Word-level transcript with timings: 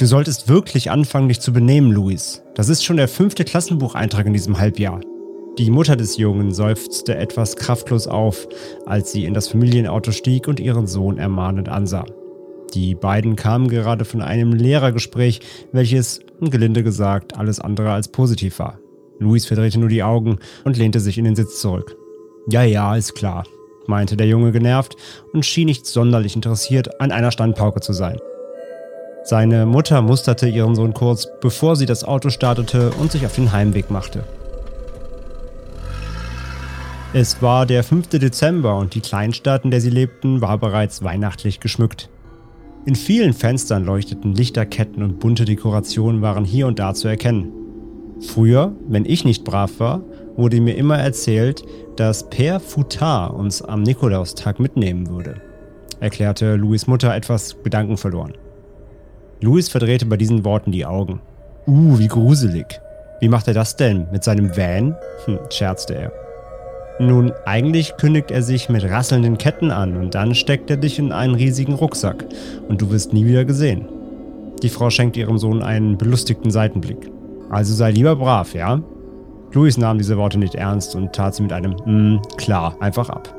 Du 0.00 0.06
solltest 0.06 0.48
wirklich 0.48 0.90
anfangen, 0.90 1.28
dich 1.28 1.40
zu 1.40 1.52
benehmen, 1.52 1.92
Luis. 1.92 2.42
Das 2.54 2.70
ist 2.70 2.82
schon 2.82 2.96
der 2.96 3.06
fünfte 3.06 3.44
Klassenbucheintrag 3.44 4.24
in 4.24 4.32
diesem 4.32 4.58
Halbjahr. 4.58 5.02
Die 5.58 5.70
Mutter 5.70 5.94
des 5.94 6.16
Jungen 6.16 6.54
seufzte 6.54 7.16
etwas 7.16 7.54
kraftlos 7.54 8.06
auf, 8.06 8.48
als 8.86 9.12
sie 9.12 9.26
in 9.26 9.34
das 9.34 9.48
Familienauto 9.48 10.12
stieg 10.12 10.48
und 10.48 10.58
ihren 10.58 10.86
Sohn 10.86 11.18
ermahnend 11.18 11.68
ansah. 11.68 12.06
Die 12.72 12.94
beiden 12.94 13.36
kamen 13.36 13.68
gerade 13.68 14.06
von 14.06 14.22
einem 14.22 14.54
Lehrergespräch, 14.54 15.40
welches, 15.72 16.20
gelinde 16.40 16.82
gesagt, 16.82 17.36
alles 17.36 17.60
andere 17.60 17.92
als 17.92 18.08
positiv 18.08 18.58
war. 18.58 18.78
Luis 19.18 19.44
verdrehte 19.44 19.78
nur 19.78 19.90
die 19.90 20.02
Augen 20.02 20.38
und 20.64 20.78
lehnte 20.78 21.00
sich 21.00 21.18
in 21.18 21.26
den 21.26 21.36
Sitz 21.36 21.60
zurück. 21.60 21.94
Ja, 22.48 22.62
ja, 22.62 22.96
ist 22.96 23.16
klar, 23.16 23.44
meinte 23.86 24.16
der 24.16 24.28
Junge 24.28 24.50
genervt 24.50 24.96
und 25.34 25.44
schien 25.44 25.66
nicht 25.66 25.84
sonderlich 25.84 26.36
interessiert, 26.36 27.02
an 27.02 27.12
einer 27.12 27.32
Standpauke 27.32 27.80
zu 27.82 27.92
sein. 27.92 28.16
Seine 29.22 29.66
Mutter 29.66 30.00
musterte 30.02 30.48
ihren 30.48 30.74
Sohn 30.74 30.94
kurz, 30.94 31.28
bevor 31.40 31.76
sie 31.76 31.86
das 31.86 32.04
Auto 32.04 32.30
startete 32.30 32.90
und 32.92 33.12
sich 33.12 33.26
auf 33.26 33.34
den 33.34 33.52
Heimweg 33.52 33.90
machte. 33.90 34.24
Es 37.12 37.42
war 37.42 37.66
der 37.66 37.82
5. 37.82 38.08
Dezember 38.08 38.76
und 38.76 38.94
die 38.94 39.00
Kleinstadt, 39.00 39.64
in 39.64 39.70
der 39.70 39.80
sie 39.80 39.90
lebten, 39.90 40.40
war 40.40 40.58
bereits 40.58 41.02
weihnachtlich 41.02 41.60
geschmückt. 41.60 42.08
In 42.86 42.94
vielen 42.94 43.34
Fenstern 43.34 43.84
leuchteten 43.84 44.34
Lichterketten 44.34 45.02
und 45.02 45.18
bunte 45.18 45.44
Dekorationen 45.44 46.22
waren 46.22 46.44
hier 46.44 46.66
und 46.66 46.78
da 46.78 46.94
zu 46.94 47.08
erkennen. 47.08 47.52
Früher, 48.20 48.72
wenn 48.88 49.04
ich 49.04 49.24
nicht 49.24 49.44
brav 49.44 49.80
war, 49.80 50.02
wurde 50.36 50.60
mir 50.60 50.76
immer 50.76 50.98
erzählt, 50.98 51.62
dass 51.96 52.30
Père 52.30 52.58
Foutard 52.58 53.34
uns 53.34 53.60
am 53.60 53.82
Nikolaustag 53.82 54.60
mitnehmen 54.60 55.10
würde, 55.10 55.40
erklärte 56.00 56.56
Louis 56.56 56.86
Mutter 56.86 57.14
etwas 57.14 57.56
gedankenverloren. 57.62 58.34
Louis 59.42 59.68
verdrehte 59.68 60.04
bei 60.04 60.16
diesen 60.16 60.44
Worten 60.44 60.70
die 60.70 60.84
Augen. 60.84 61.20
Uh, 61.66 61.98
wie 61.98 62.08
gruselig. 62.08 62.80
Wie 63.20 63.28
macht 63.28 63.48
er 63.48 63.54
das 63.54 63.76
denn? 63.76 64.06
Mit 64.12 64.22
seinem 64.22 64.56
Van? 64.56 64.94
Hm, 65.24 65.38
scherzte 65.50 65.94
er. 65.94 66.12
Nun, 66.98 67.32
eigentlich 67.46 67.96
kündigt 67.96 68.30
er 68.30 68.42
sich 68.42 68.68
mit 68.68 68.84
rasselnden 68.84 69.38
Ketten 69.38 69.70
an 69.70 69.96
und 69.96 70.14
dann 70.14 70.34
steckt 70.34 70.68
er 70.70 70.76
dich 70.76 70.98
in 70.98 71.12
einen 71.12 71.34
riesigen 71.34 71.72
Rucksack 71.72 72.26
und 72.68 72.82
du 72.82 72.90
wirst 72.90 73.14
nie 73.14 73.24
wieder 73.24 73.46
gesehen. 73.46 73.88
Die 74.62 74.68
Frau 74.68 74.90
schenkte 74.90 75.20
ihrem 75.20 75.38
Sohn 75.38 75.62
einen 75.62 75.96
belustigten 75.96 76.50
Seitenblick. 76.50 77.10
Also 77.48 77.72
sei 77.72 77.92
lieber 77.92 78.16
brav, 78.16 78.54
ja? 78.54 78.82
Louis 79.52 79.78
nahm 79.78 79.96
diese 79.96 80.18
Worte 80.18 80.38
nicht 80.38 80.54
ernst 80.54 80.94
und 80.94 81.14
tat 81.14 81.34
sie 81.34 81.42
mit 81.42 81.52
einem 81.54 81.76
Mm, 81.86 82.20
klar, 82.36 82.76
einfach 82.80 83.08
ab. 83.08 83.34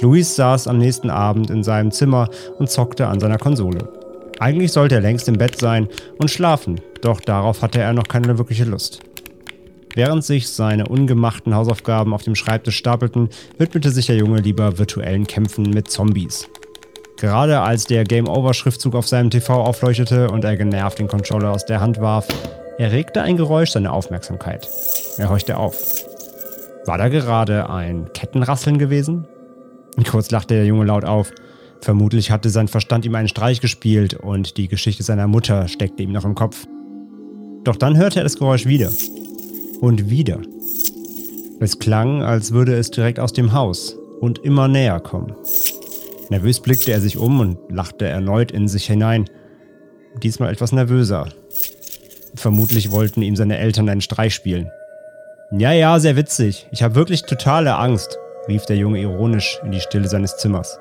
Louis 0.00 0.34
saß 0.34 0.66
am 0.66 0.78
nächsten 0.78 1.10
Abend 1.10 1.50
in 1.50 1.62
seinem 1.62 1.90
Zimmer 1.90 2.28
und 2.58 2.70
zockte 2.70 3.06
an 3.06 3.20
seiner 3.20 3.38
Konsole. 3.38 4.03
Eigentlich 4.38 4.72
sollte 4.72 4.96
er 4.96 5.00
längst 5.00 5.28
im 5.28 5.38
Bett 5.38 5.58
sein 5.58 5.88
und 6.18 6.30
schlafen, 6.30 6.80
doch 7.00 7.20
darauf 7.20 7.62
hatte 7.62 7.80
er 7.80 7.92
noch 7.92 8.08
keine 8.08 8.36
wirkliche 8.38 8.64
Lust. 8.64 9.00
Während 9.94 10.24
sich 10.24 10.48
seine 10.48 10.88
ungemachten 10.88 11.54
Hausaufgaben 11.54 12.12
auf 12.12 12.24
dem 12.24 12.34
Schreibtisch 12.34 12.76
stapelten, 12.76 13.28
widmete 13.58 13.90
sich 13.90 14.06
der 14.06 14.16
Junge 14.16 14.40
lieber 14.40 14.76
virtuellen 14.78 15.26
Kämpfen 15.26 15.70
mit 15.70 15.88
Zombies. 15.88 16.48
Gerade 17.16 17.60
als 17.60 17.84
der 17.84 18.02
Game 18.02 18.28
Over-Schriftzug 18.28 18.96
auf 18.96 19.06
seinem 19.06 19.30
TV 19.30 19.62
aufleuchtete 19.62 20.30
und 20.30 20.44
er 20.44 20.56
genervt 20.56 20.98
den 20.98 21.06
Controller 21.06 21.52
aus 21.52 21.64
der 21.64 21.80
Hand 21.80 22.00
warf, 22.00 22.26
erregte 22.76 23.22
ein 23.22 23.36
Geräusch 23.36 23.70
seine 23.70 23.92
Aufmerksamkeit. 23.92 24.68
Er 25.16 25.30
horchte 25.30 25.56
auf. 25.56 25.76
War 26.86 26.98
da 26.98 27.08
gerade 27.08 27.70
ein 27.70 28.12
Kettenrasseln 28.12 28.78
gewesen? 28.78 29.28
Kurz 30.10 30.30
lachte 30.32 30.54
der 30.54 30.66
Junge 30.66 30.86
laut 30.86 31.04
auf. 31.04 31.30
Vermutlich 31.84 32.30
hatte 32.30 32.48
sein 32.48 32.66
Verstand 32.66 33.04
ihm 33.04 33.14
einen 33.14 33.28
Streich 33.28 33.60
gespielt 33.60 34.14
und 34.14 34.56
die 34.56 34.68
Geschichte 34.68 35.02
seiner 35.02 35.26
Mutter 35.26 35.68
steckte 35.68 36.02
ihm 36.02 36.12
noch 36.12 36.24
im 36.24 36.34
Kopf. 36.34 36.66
Doch 37.62 37.76
dann 37.76 37.98
hörte 37.98 38.20
er 38.20 38.22
das 38.22 38.38
Geräusch 38.38 38.64
wieder. 38.64 38.90
Und 39.82 40.08
wieder. 40.08 40.38
Es 41.60 41.78
klang, 41.78 42.22
als 42.22 42.52
würde 42.52 42.74
es 42.74 42.90
direkt 42.90 43.20
aus 43.20 43.34
dem 43.34 43.52
Haus 43.52 43.98
und 44.22 44.38
immer 44.38 44.66
näher 44.66 44.98
kommen. 44.98 45.34
Nervös 46.30 46.60
blickte 46.60 46.90
er 46.90 47.02
sich 47.02 47.18
um 47.18 47.38
und 47.40 47.58
lachte 47.68 48.06
erneut 48.06 48.50
in 48.50 48.66
sich 48.66 48.86
hinein. 48.86 49.26
Diesmal 50.22 50.50
etwas 50.50 50.72
nervöser. 50.72 51.28
Vermutlich 52.34 52.92
wollten 52.92 53.20
ihm 53.20 53.36
seine 53.36 53.58
Eltern 53.58 53.90
einen 53.90 54.00
Streich 54.00 54.34
spielen. 54.34 54.70
Ja, 55.52 55.72
ja, 55.72 56.00
sehr 56.00 56.16
witzig. 56.16 56.66
Ich 56.72 56.82
habe 56.82 56.94
wirklich 56.94 57.24
totale 57.24 57.76
Angst, 57.76 58.16
rief 58.48 58.64
der 58.64 58.78
Junge 58.78 59.02
ironisch 59.02 59.60
in 59.62 59.72
die 59.72 59.80
Stille 59.80 60.08
seines 60.08 60.38
Zimmers. 60.38 60.78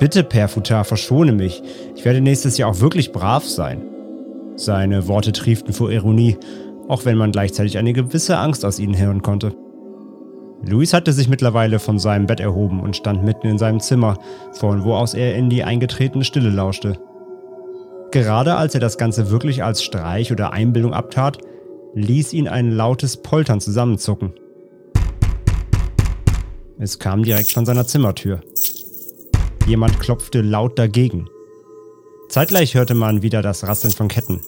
Bitte, 0.00 0.24
Père 0.24 0.48
Foutard, 0.48 0.86
verschone 0.86 1.32
mich. 1.32 1.62
Ich 1.94 2.04
werde 2.04 2.20
nächstes 2.20 2.58
Jahr 2.58 2.70
auch 2.70 2.80
wirklich 2.80 3.12
brav 3.12 3.44
sein. 3.44 3.82
Seine 4.56 5.06
Worte 5.08 5.32
trieften 5.32 5.72
vor 5.72 5.90
Ironie, 5.90 6.36
auch 6.88 7.04
wenn 7.04 7.16
man 7.16 7.32
gleichzeitig 7.32 7.78
eine 7.78 7.92
gewisse 7.92 8.38
Angst 8.38 8.64
aus 8.64 8.78
ihnen 8.78 8.98
hören 8.98 9.22
konnte. 9.22 9.54
Luis 10.66 10.94
hatte 10.94 11.12
sich 11.12 11.28
mittlerweile 11.28 11.78
von 11.78 11.98
seinem 11.98 12.26
Bett 12.26 12.40
erhoben 12.40 12.80
und 12.80 12.96
stand 12.96 13.22
mitten 13.22 13.46
in 13.46 13.58
seinem 13.58 13.80
Zimmer, 13.80 14.18
von 14.52 14.84
wo 14.84 14.94
aus 14.94 15.14
er 15.14 15.36
in 15.36 15.50
die 15.50 15.62
eingetretene 15.62 16.24
Stille 16.24 16.50
lauschte. 16.50 16.98
Gerade 18.10 18.56
als 18.56 18.74
er 18.74 18.80
das 18.80 18.98
Ganze 18.98 19.30
wirklich 19.30 19.62
als 19.62 19.82
Streich 19.82 20.32
oder 20.32 20.52
Einbildung 20.52 20.94
abtat, 20.94 21.38
ließ 21.94 22.32
ihn 22.32 22.48
ein 22.48 22.70
lautes 22.70 23.16
Poltern 23.18 23.60
zusammenzucken. 23.60 24.32
Es 26.78 26.98
kam 26.98 27.22
direkt 27.22 27.52
von 27.52 27.66
seiner 27.66 27.86
Zimmertür. 27.86 28.40
Jemand 29.66 29.98
klopfte 29.98 30.42
laut 30.42 30.78
dagegen. 30.78 31.28
Zeitgleich 32.28 32.74
hörte 32.74 32.94
man 32.94 33.22
wieder 33.22 33.40
das 33.40 33.66
Rasseln 33.66 33.92
von 33.94 34.08
Ketten. 34.08 34.40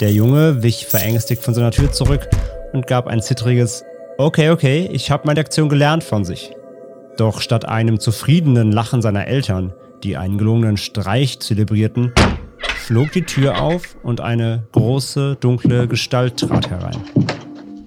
Der 0.00 0.12
Junge 0.12 0.62
wich 0.62 0.86
verängstigt 0.86 1.42
von 1.42 1.54
seiner 1.54 1.70
Tür 1.70 1.92
zurück 1.92 2.28
und 2.72 2.86
gab 2.86 3.06
ein 3.06 3.22
zittriges 3.22 3.84
Okay, 4.18 4.50
okay, 4.50 4.88
ich 4.92 5.10
habe 5.10 5.26
meine 5.26 5.40
Aktion 5.40 5.70
gelernt 5.70 6.04
von 6.04 6.26
sich. 6.26 6.52
Doch 7.16 7.40
statt 7.40 7.64
einem 7.64 8.00
zufriedenen 8.00 8.70
Lachen 8.70 9.00
seiner 9.00 9.26
Eltern, 9.26 9.72
die 10.02 10.18
einen 10.18 10.36
gelungenen 10.36 10.76
Streich 10.76 11.40
zelebrierten, 11.40 12.12
flog 12.76 13.12
die 13.12 13.22
Tür 13.22 13.62
auf 13.62 13.96
und 14.02 14.20
eine 14.20 14.66
große, 14.72 15.36
dunkle 15.40 15.88
Gestalt 15.88 16.38
trat 16.38 16.68
herein. 16.68 17.00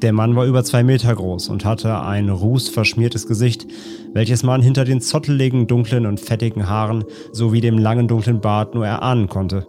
Der 0.04 0.12
Mann 0.12 0.36
war 0.36 0.46
über 0.46 0.66
zwei 0.66 0.84
Meter 0.84 1.16
groß 1.16 1.48
und 1.48 1.64
hatte 1.64 1.98
ein 2.02 2.28
rußverschmiertes 2.28 3.26
Gesicht, 3.26 3.66
welches 4.12 4.44
man 4.44 4.62
hinter 4.62 4.84
den 4.84 5.00
zotteligen, 5.00 5.66
dunklen 5.66 6.06
und 6.06 6.20
fettigen 6.20 6.68
Haaren 6.68 7.06
sowie 7.32 7.62
dem 7.62 7.78
langen, 7.78 8.10
dunklen 8.10 8.42
Bart 8.42 8.76
nur 8.76 8.86
erahnen 8.86 9.30
konnte. 9.30 9.66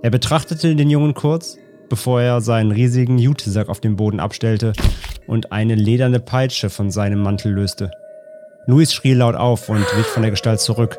Er 0.00 0.10
betrachtete 0.10 0.74
den 0.74 0.88
Jungen 0.88 1.12
kurz, 1.12 1.58
bevor 1.90 2.22
er 2.22 2.40
seinen 2.40 2.72
riesigen 2.72 3.18
Jutesack 3.18 3.68
auf 3.68 3.80
dem 3.80 3.96
Boden 3.96 4.20
abstellte 4.20 4.72
und 5.26 5.52
eine 5.52 5.74
lederne 5.74 6.18
Peitsche 6.18 6.70
von 6.70 6.90
seinem 6.90 7.22
Mantel 7.22 7.52
löste. 7.52 7.90
Luis 8.66 8.94
schrie 8.94 9.12
laut 9.12 9.34
auf 9.34 9.68
und 9.68 9.80
wich 9.98 10.06
von 10.06 10.22
der 10.22 10.30
Gestalt 10.30 10.60
zurück. 10.60 10.98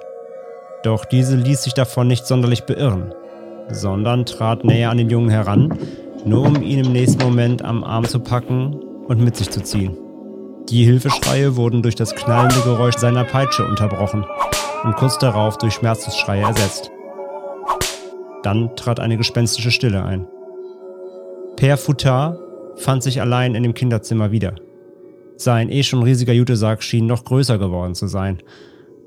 Doch 0.83 1.05
diese 1.05 1.37
ließ 1.37 1.63
sich 1.63 1.73
davon 1.73 2.07
nicht 2.07 2.27
sonderlich 2.27 2.65
beirren, 2.65 3.15
sondern 3.71 4.27
trat 4.27 4.63
näher 4.63 4.91
an 4.91 4.99
den 4.99 5.09
Jungen 5.09 5.31
heran, 5.31 5.75
nur 6.25 6.45
um 6.45 6.61
ihn 6.61 6.85
im 6.85 6.91
nächsten 6.91 7.23
Moment 7.23 7.63
am 7.63 7.83
Arm 7.83 8.05
zu 8.05 8.19
packen 8.19 8.73
und 9.07 9.21
mit 9.21 9.35
sich 9.35 9.49
zu 9.49 9.61
ziehen. 9.61 9.97
Die 10.69 10.85
Hilfeschreie 10.85 11.55
wurden 11.55 11.81
durch 11.81 11.95
das 11.95 12.15
knallende 12.15 12.61
Geräusch 12.61 12.95
seiner 12.95 13.25
Peitsche 13.25 13.65
unterbrochen 13.65 14.25
und 14.83 14.95
kurz 14.95 15.17
darauf 15.17 15.57
durch 15.57 15.73
Schmerzensschreie 15.73 16.43
ersetzt. 16.43 16.91
Dann 18.43 18.75
trat 18.75 18.99
eine 18.99 19.17
gespenstische 19.17 19.71
Stille 19.71 20.03
ein. 20.03 20.27
Père 21.57 21.77
Foutard 21.77 22.39
fand 22.75 23.03
sich 23.03 23.21
allein 23.21 23.55
in 23.55 23.63
dem 23.63 23.73
Kinderzimmer 23.73 24.31
wieder. 24.31 24.55
Sein 25.35 25.69
eh 25.69 25.83
schon 25.83 26.03
riesiger 26.03 26.33
Jutesack 26.33 26.83
schien 26.83 27.05
noch 27.05 27.23
größer 27.25 27.57
geworden 27.57 27.95
zu 27.95 28.07
sein. 28.07 28.39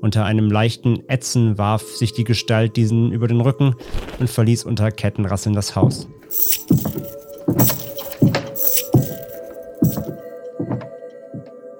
Unter 0.01 0.25
einem 0.25 0.51
leichten 0.51 1.07
Ätzen 1.07 1.57
warf 1.57 1.83
sich 1.83 2.13
die 2.13 2.23
Gestalt 2.23 2.75
diesen 2.75 3.11
über 3.11 3.27
den 3.27 3.41
Rücken 3.41 3.75
und 4.19 4.29
verließ 4.29 4.63
unter 4.63 4.91
Kettenrasseln 4.91 5.55
das 5.55 5.75
Haus. 5.75 6.07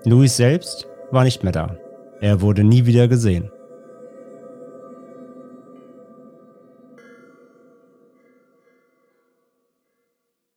Louis 0.06 0.38
selbst 0.38 0.88
war 1.12 1.26
nicht 1.26 1.44
mehr 1.44 1.52
da. 1.52 1.78
Er 2.22 2.40
wurde 2.40 2.64
nie 2.64 2.86
wieder 2.86 3.10
gesehen. 3.10 3.52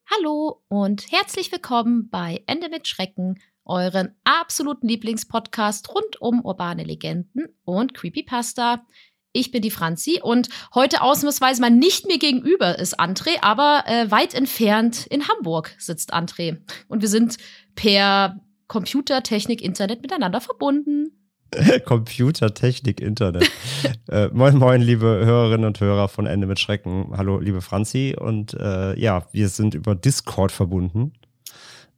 Hallo 0.08 0.62
und 0.68 1.10
herzlich 1.10 1.50
willkommen 1.50 2.10
bei 2.10 2.44
Ende 2.46 2.68
mit 2.68 2.86
Schrecken, 2.86 3.40
euren 3.64 4.14
absoluten 4.22 4.86
Lieblingspodcast 4.86 5.92
rund 5.94 6.20
um 6.20 6.44
urbane 6.44 6.84
Legenden 6.84 7.48
und 7.64 7.94
Creepypasta. 7.94 8.86
Ich 9.32 9.52
bin 9.52 9.62
die 9.62 9.70
Franzi 9.70 10.18
und 10.20 10.48
heute 10.74 11.02
ausnahmsweise 11.02 11.60
mal 11.60 11.70
nicht 11.70 12.06
mir 12.08 12.18
gegenüber 12.18 12.78
ist 12.78 12.98
André, 12.98 13.42
aber 13.42 13.84
äh, 13.86 14.10
weit 14.10 14.34
entfernt 14.34 15.06
in 15.06 15.28
Hamburg 15.28 15.70
sitzt 15.78 16.12
André. 16.12 16.58
Und 16.88 17.00
wir 17.00 17.08
sind 17.08 17.36
per 17.76 18.40
Computertechnik, 18.66 19.62
Internet 19.62 20.02
miteinander 20.02 20.40
verbunden. 20.40 21.12
Computertechnik, 21.84 23.00
Internet. 23.00 23.48
äh, 24.08 24.28
moin, 24.32 24.56
moin, 24.58 24.80
liebe 24.80 25.06
Hörerinnen 25.06 25.66
und 25.66 25.80
Hörer 25.80 26.08
von 26.08 26.26
Ende 26.26 26.48
mit 26.48 26.58
Schrecken. 26.58 27.12
Hallo, 27.16 27.38
liebe 27.38 27.60
Franzi. 27.60 28.16
Und 28.18 28.54
äh, 28.54 28.98
ja, 28.98 29.26
wir 29.30 29.48
sind 29.48 29.74
über 29.74 29.94
Discord 29.94 30.50
verbunden. 30.50 31.12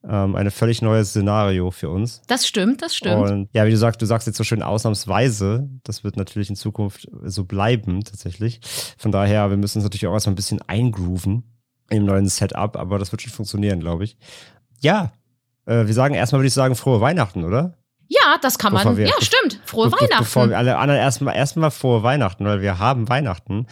Ähm, 0.08 0.34
ein 0.34 0.50
völlig 0.50 0.82
neues 0.82 1.10
Szenario 1.10 1.70
für 1.70 1.88
uns. 1.88 2.22
Das 2.26 2.46
stimmt, 2.46 2.82
das 2.82 2.96
stimmt. 2.96 3.31
Und 3.31 3.49
ja, 3.52 3.64
wie 3.66 3.70
du 3.70 3.76
sagst, 3.76 4.02
du 4.02 4.06
sagst 4.06 4.26
jetzt 4.26 4.37
so 4.37 4.43
schön 4.43 4.62
ausnahmsweise. 4.62 5.69
Das 5.84 6.02
wird 6.02 6.16
natürlich 6.16 6.50
in 6.50 6.56
Zukunft 6.56 7.08
so 7.22 7.44
bleiben, 7.44 8.02
tatsächlich. 8.02 8.60
Von 8.99 9.12
daher, 9.12 9.50
wir 9.50 9.56
müssen 9.56 9.78
uns 9.78 9.84
natürlich 9.84 10.06
auch 10.08 10.12
erstmal 10.12 10.32
ein 10.32 10.37
bisschen 10.37 10.60
eingrooven 10.66 11.44
im 11.88 12.04
neuen 12.04 12.26
Setup, 12.26 12.76
aber 12.76 12.99
das 12.99 13.12
wird 13.12 13.22
schon 13.22 13.32
funktionieren, 13.32 13.78
glaube 13.78 14.02
ich. 14.02 14.16
Ja, 14.81 15.12
äh, 15.66 15.87
wir 15.87 15.94
sagen 15.94 16.14
erstmal, 16.14 16.40
würde 16.40 16.48
ich 16.48 16.55
sagen, 16.55 16.75
frohe 16.75 17.00
Weihnachten, 17.00 17.44
oder? 17.44 17.78
Ja, 18.08 18.37
das 18.43 18.58
kann 18.58 18.72
man. 18.72 18.96
Wir, 18.96 19.06
ja, 19.06 19.14
stimmt. 19.20 19.60
Frohe 19.64 19.88
be 19.88 19.93
Weihnachten. 19.93 20.25
Bevor 20.25 20.50
wir 20.50 20.58
alle 20.58 20.76
anderen 20.76 21.00
erstmal 21.00 21.37
erstmal 21.37 21.70
frohe 21.70 22.02
Weihnachten, 22.02 22.44
weil 22.44 22.60
wir 22.60 22.78
haben 22.78 23.08
Weihnachten. 23.08 23.66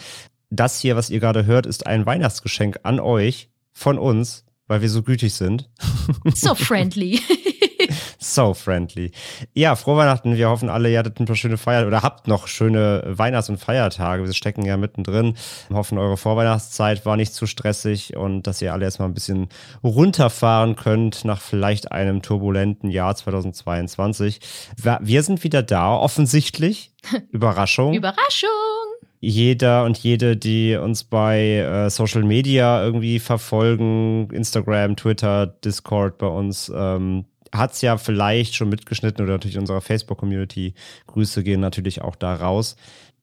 Das 0.49 0.81
hier, 0.81 0.97
was 0.97 1.11
ihr 1.11 1.21
gerade 1.21 1.45
hört, 1.45 1.67
ist 1.67 1.87
ein 1.87 2.07
Weihnachtsgeschenk 2.07 2.81
an 2.85 3.01
euch 3.01 3.51
von 3.73 3.99
uns 3.99 4.45
weil 4.71 4.83
wir 4.83 4.89
so 4.89 5.03
gütig 5.03 5.35
sind. 5.35 5.69
So 6.35 6.55
friendly. 6.55 7.21
so 8.19 8.53
friendly. 8.55 9.13
Ja, 9.55 9.75
frohe 9.77 9.97
Weihnachten. 9.97 10.37
Wir 10.37 10.49
hoffen 10.49 10.69
alle, 10.69 10.91
ihr 10.91 10.99
hattet 10.99 11.19
ein 11.21 11.25
paar 11.25 11.37
schöne 11.37 11.57
Feiertage 11.57 11.87
oder 11.89 12.03
habt 12.03 12.29
noch 12.29 12.47
schöne 12.47 13.03
Weihnachts- 13.07 13.49
und 13.49 13.59
Feiertage. 13.59 14.25
Wir 14.25 14.33
stecken 14.33 14.65
ja 14.65 14.77
mittendrin. 14.77 15.37
Wir 15.69 15.77
hoffen, 15.77 15.99
eure 15.99 16.17
Vorweihnachtszeit 16.17 17.07
war 17.07 17.17
nicht 17.17 17.33
zu 17.33 17.47
stressig 17.47 18.17
und 18.17 18.47
dass 18.47 18.61
ihr 18.61 18.73
alle 18.73 18.85
erstmal 18.85 19.09
ein 19.09 19.15
bisschen 19.15 19.49
runterfahren 19.83 20.77
könnt 20.77 21.25
nach 21.25 21.41
vielleicht 21.41 21.93
einem 21.93 22.23
turbulenten 22.23 22.91
Jahr 22.91 23.15
2022. 23.15 24.41
Wir 25.01 25.23
sind 25.23 25.45
wieder 25.45 25.63
da, 25.63 25.95
offensichtlich. 25.95 26.93
Überraschung. 27.31 27.95
Überraschung 27.95 28.51
jeder 29.21 29.85
und 29.85 29.99
jede, 29.99 30.37
die 30.37 30.77
uns 30.77 31.05
bei 31.05 31.59
äh, 31.59 31.91
Social 31.91 32.23
Media 32.23 32.83
irgendwie 32.83 33.19
verfolgen, 33.19 34.31
Instagram, 34.31 34.97
Twitter, 34.97 35.47
Discord 35.47 36.19
bei 36.19 36.27
uns, 36.27 36.73
ähm, 36.75 37.27
hat 37.53 37.73
es 37.73 37.83
ja 37.83 37.99
vielleicht 37.99 38.55
schon 38.55 38.71
mitgeschnitten 38.71 39.25
oder 39.25 39.35
natürlich 39.35 39.59
unserer 39.59 39.81
Facebook-Community. 39.81 40.75
Grüße 41.07 41.43
gehen 41.43 41.61
natürlich 41.61 42.01
auch 42.01 42.17
da 42.17 42.35
raus. 42.35 42.77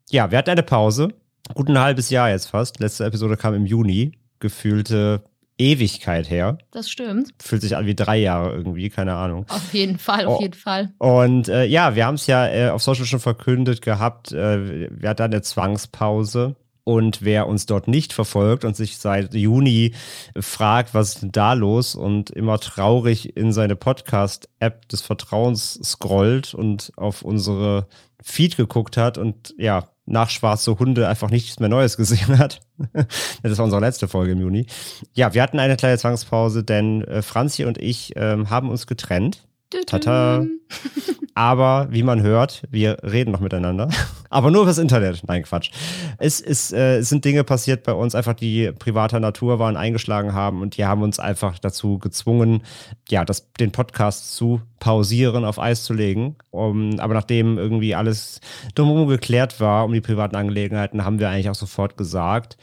Ja, 0.10 0.30
wir 0.32 0.38
hatten 0.38 0.52
eine 0.52 0.64
Pause. 0.64 1.10
Gut 1.54 1.70
ein 1.70 1.80
halbes 1.80 2.10
Jahr 2.10 2.30
jetzt 2.30 2.48
fast. 2.48 2.80
Letzte 2.80 3.06
Episode 3.06 3.38
kam 3.38 3.56
im 3.56 3.66
Juni. 3.66 4.12
Gefühlte 4.40 5.24
Ewigkeit 5.58 6.30
her. 6.30 6.58
Das 6.72 6.90
stimmt. 6.90 7.34
Fühlt 7.40 7.62
sich 7.62 7.76
an 7.76 7.86
wie 7.86 7.96
drei 7.96 8.18
Jahre 8.18 8.54
irgendwie, 8.54 8.90
keine 8.90 9.16
Ahnung. 9.16 9.46
Auf 9.50 9.74
jeden 9.74 9.98
Fall, 9.98 10.26
auf 10.26 10.38
oh. 10.38 10.42
jeden 10.42 10.54
Fall. 10.54 10.94
Und 11.00 11.50
äh, 11.50 11.66
ja, 11.66 11.96
wir 11.96 12.06
haben 12.06 12.16
es 12.16 12.28
ja 12.28 12.48
äh, 12.48 12.70
auf 12.70 12.84
Social 12.84 13.06
schon 13.06 13.20
verkündet 13.20 13.82
gehabt. 13.82 14.32
Äh, 14.32 14.90
wir 14.92 15.10
hatten 15.10 15.24
eine 15.24 15.42
Zwangspause. 15.42 16.56
Und 16.88 17.22
wer 17.22 17.50
uns 17.50 17.66
dort 17.66 17.90
nicht 17.90 18.14
verfolgt 18.14 18.64
und 18.64 18.78
sich 18.78 18.98
seit 18.98 19.34
Juni 19.34 19.94
fragt, 20.40 20.94
was 20.94 21.10
ist 21.10 21.22
denn 21.22 21.34
da 21.34 21.52
los 21.52 21.96
und 21.96 22.30
immer 22.30 22.60
traurig 22.60 23.36
in 23.36 23.52
seine 23.52 23.76
Podcast-App 23.76 24.88
des 24.88 25.02
Vertrauens 25.02 25.78
scrollt 25.84 26.54
und 26.54 26.94
auf 26.96 27.24
unsere 27.24 27.88
Feed 28.24 28.56
geguckt 28.56 28.96
hat 28.96 29.18
und 29.18 29.54
ja, 29.58 29.90
nach 30.06 30.30
Schwarze 30.30 30.80
Hunde 30.80 31.10
einfach 31.10 31.30
nichts 31.30 31.60
mehr 31.60 31.68
Neues 31.68 31.98
gesehen 31.98 32.40
hat. 32.40 32.62
das 33.44 33.58
war 33.58 33.66
unsere 33.66 33.82
letzte 33.82 34.08
Folge 34.08 34.32
im 34.32 34.40
Juni. 34.40 34.66
Ja, 35.12 35.34
wir 35.34 35.44
hatten 35.44 35.60
eine 35.60 35.76
kleine 35.76 35.98
Zwangspause, 35.98 36.64
denn 36.64 37.04
äh, 37.04 37.22
Franzi 37.22 37.66
und 37.66 37.78
ich 37.80 38.14
ähm, 38.16 38.50
haben 38.50 38.70
uns 38.70 38.88
getrennt. 38.88 39.46
Tata. 39.86 40.46
Aber 41.34 41.88
wie 41.92 42.04
man 42.04 42.22
hört, 42.24 42.64
wir 42.72 42.98
reden 43.04 43.32
noch 43.32 43.42
miteinander. 43.42 43.90
Aber 44.30 44.50
nur 44.50 44.64
übers 44.64 44.80
Internet. 44.80 45.22
Nein, 45.28 45.44
Quatsch. 45.44 45.72
Es, 46.18 46.40
ist, 46.40 46.74
äh, 46.74 46.98
es 46.98 47.10
sind 47.10 47.24
Dinge 47.24 47.44
passiert 47.44 47.84
bei 47.84 47.94
uns, 47.94 48.16
einfach 48.16 48.34
die 48.34 48.72
privater 48.72 49.20
Natur 49.20 49.60
waren, 49.60 49.78
eingeschlagen 49.78 50.34
haben 50.34 50.62
und 50.62 50.78
die 50.78 50.86
haben 50.86 51.04
uns 51.04 51.20
einfach 51.20 51.60
dazu 51.60 52.00
gezwungen, 52.00 52.64
ja, 53.10 53.24
das, 53.24 53.52
den 53.54 53.72
Podcast 53.72 54.36
zu 54.36 54.62
pausieren, 54.80 55.46
auf 55.46 55.60
Eis 55.60 55.84
zu 55.84 55.94
legen. 55.94 56.38
Um, 56.50 57.00
aber 57.00 57.14
nachdem 57.14 57.58
irgendwie 57.58 57.94
alles 57.94 58.42
drumherum 58.74 59.08
geklärt 59.08 59.60
war 59.60 59.86
um 59.86 59.94
die 59.94 60.02
privaten 60.02 60.36
Angelegenheiten, 60.36 61.06
haben 61.06 61.20
wir 61.20 61.30
eigentlich 61.30 61.50
auch 61.50 61.56
sofort 61.56 61.98
gesagt, 61.98 62.58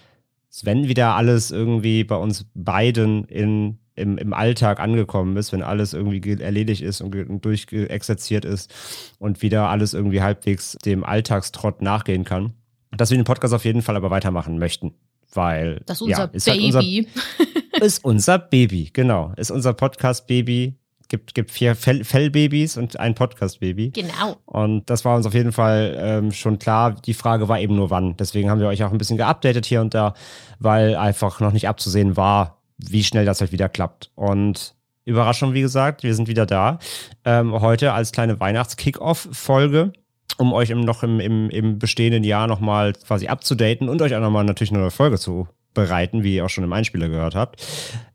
wenn 0.63 0.89
wieder 0.89 1.15
alles 1.15 1.51
irgendwie 1.51 2.05
bei 2.05 2.17
uns 2.17 2.47
beiden 2.55 3.25
in 3.25 3.79
im, 3.97 4.19
im 4.19 4.33
Alltag 4.33 4.81
angekommen 4.81 5.37
ist, 5.37 5.53
wenn 5.53 5.63
alles 5.63 5.93
irgendwie 5.93 6.41
erledigt 6.41 6.83
ist 6.83 7.01
und 7.01 7.45
durchexerziert 7.45 8.45
ist 8.45 8.73
und 9.19 9.43
wieder 9.43 9.69
alles 9.69 9.95
irgendwie 9.95 10.23
halbwegs 10.23 10.77
dem 10.85 11.05
Alltagstrott 11.05 11.83
nachgehen 11.83 12.25
kann, 12.25 12.55
dass 12.91 13.11
wir 13.11 13.19
den 13.19 13.25
Podcast 13.25 13.55
auf 13.55 13.65
jeden 13.65 13.83
Fall 13.83 13.97
aber 13.97 14.11
weitermachen 14.11 14.59
möchten. 14.59 14.95
Weil 15.33 15.83
das 15.87 15.99
ist 15.99 16.03
unser 16.03 16.19
ja, 16.19 16.31
ist 16.33 16.45
Baby. 16.45 16.73
Halt 16.73 16.75
unser, 16.75 17.85
ist 17.85 18.05
unser 18.05 18.39
Baby, 18.39 18.91
genau. 18.93 19.33
Ist 19.37 19.51
unser 19.51 19.73
Podcast-Baby. 19.73 20.75
Gibt, 21.09 21.35
gibt 21.35 21.51
vier 21.51 21.77
Fell, 21.77 22.03
Fellbabys 22.03 22.77
und 22.77 22.99
ein 22.99 23.15
Podcast-Baby. 23.15 23.91
Genau. 23.91 24.37
Und 24.47 24.89
das 24.89 25.05
war 25.05 25.17
uns 25.17 25.27
auf 25.27 25.35
jeden 25.35 25.53
Fall 25.53 25.97
ähm, 25.99 26.33
schon 26.33 26.59
klar. 26.59 26.95
Die 27.05 27.15
Frage 27.15 27.49
war 27.49 27.61
eben 27.61 27.77
nur 27.77 27.91
wann. 27.91 28.17
Deswegen 28.17 28.49
haben 28.49 28.61
wir 28.61 28.69
euch 28.69 28.83
auch 28.85 28.91
ein 28.91 28.99
bisschen 28.99 29.19
geupdatet 29.19 29.67
hier 29.67 29.81
und 29.81 29.93
da, 29.93 30.15
weil 30.61 30.97
einfach 30.97 31.41
noch 31.41 31.53
nicht 31.53 31.69
abzusehen 31.69 32.17
war, 32.17 32.64
wie 32.79 33.05
schnell 33.05 33.25
das 33.25 33.41
halt 33.41 33.53
wieder 33.53 33.69
klappt. 33.69 34.11
Und 34.15 34.75
Überraschung, 35.05 35.55
wie 35.55 35.61
gesagt, 35.61 36.03
wir 36.03 36.15
sind 36.15 36.29
wieder 36.29 36.47
da. 36.47 36.79
Ähm, 37.25 37.53
heute 37.61 37.93
als 37.93 38.13
kleine 38.13 38.41
Weihnachts-Kick-Off-Folge, 38.41 39.93
um 40.39 40.53
euch 40.53 40.71
im, 40.71 40.81
noch 40.81 41.03
im, 41.03 41.21
im, 41.21 41.51
im 41.51 41.79
bestehenden 41.79 42.25
Jahr 42.25 42.47
nochmal 42.47 42.95
quasi 42.95 43.29
abzudaten 43.29 43.89
und 43.89 44.01
euch 44.03 44.15
auch 44.15 44.21
nochmal 44.21 44.45
natürlich 44.45 44.71
eine 44.71 44.81
neue 44.81 44.91
Folge 44.91 45.19
zu 45.19 45.49
bereiten, 45.75 46.23
wie 46.23 46.37
ihr 46.37 46.45
auch 46.45 46.51
schon 46.51 46.65
im 46.65 46.73
Einspieler 46.73 47.09
gehört 47.09 47.35
habt. 47.35 47.63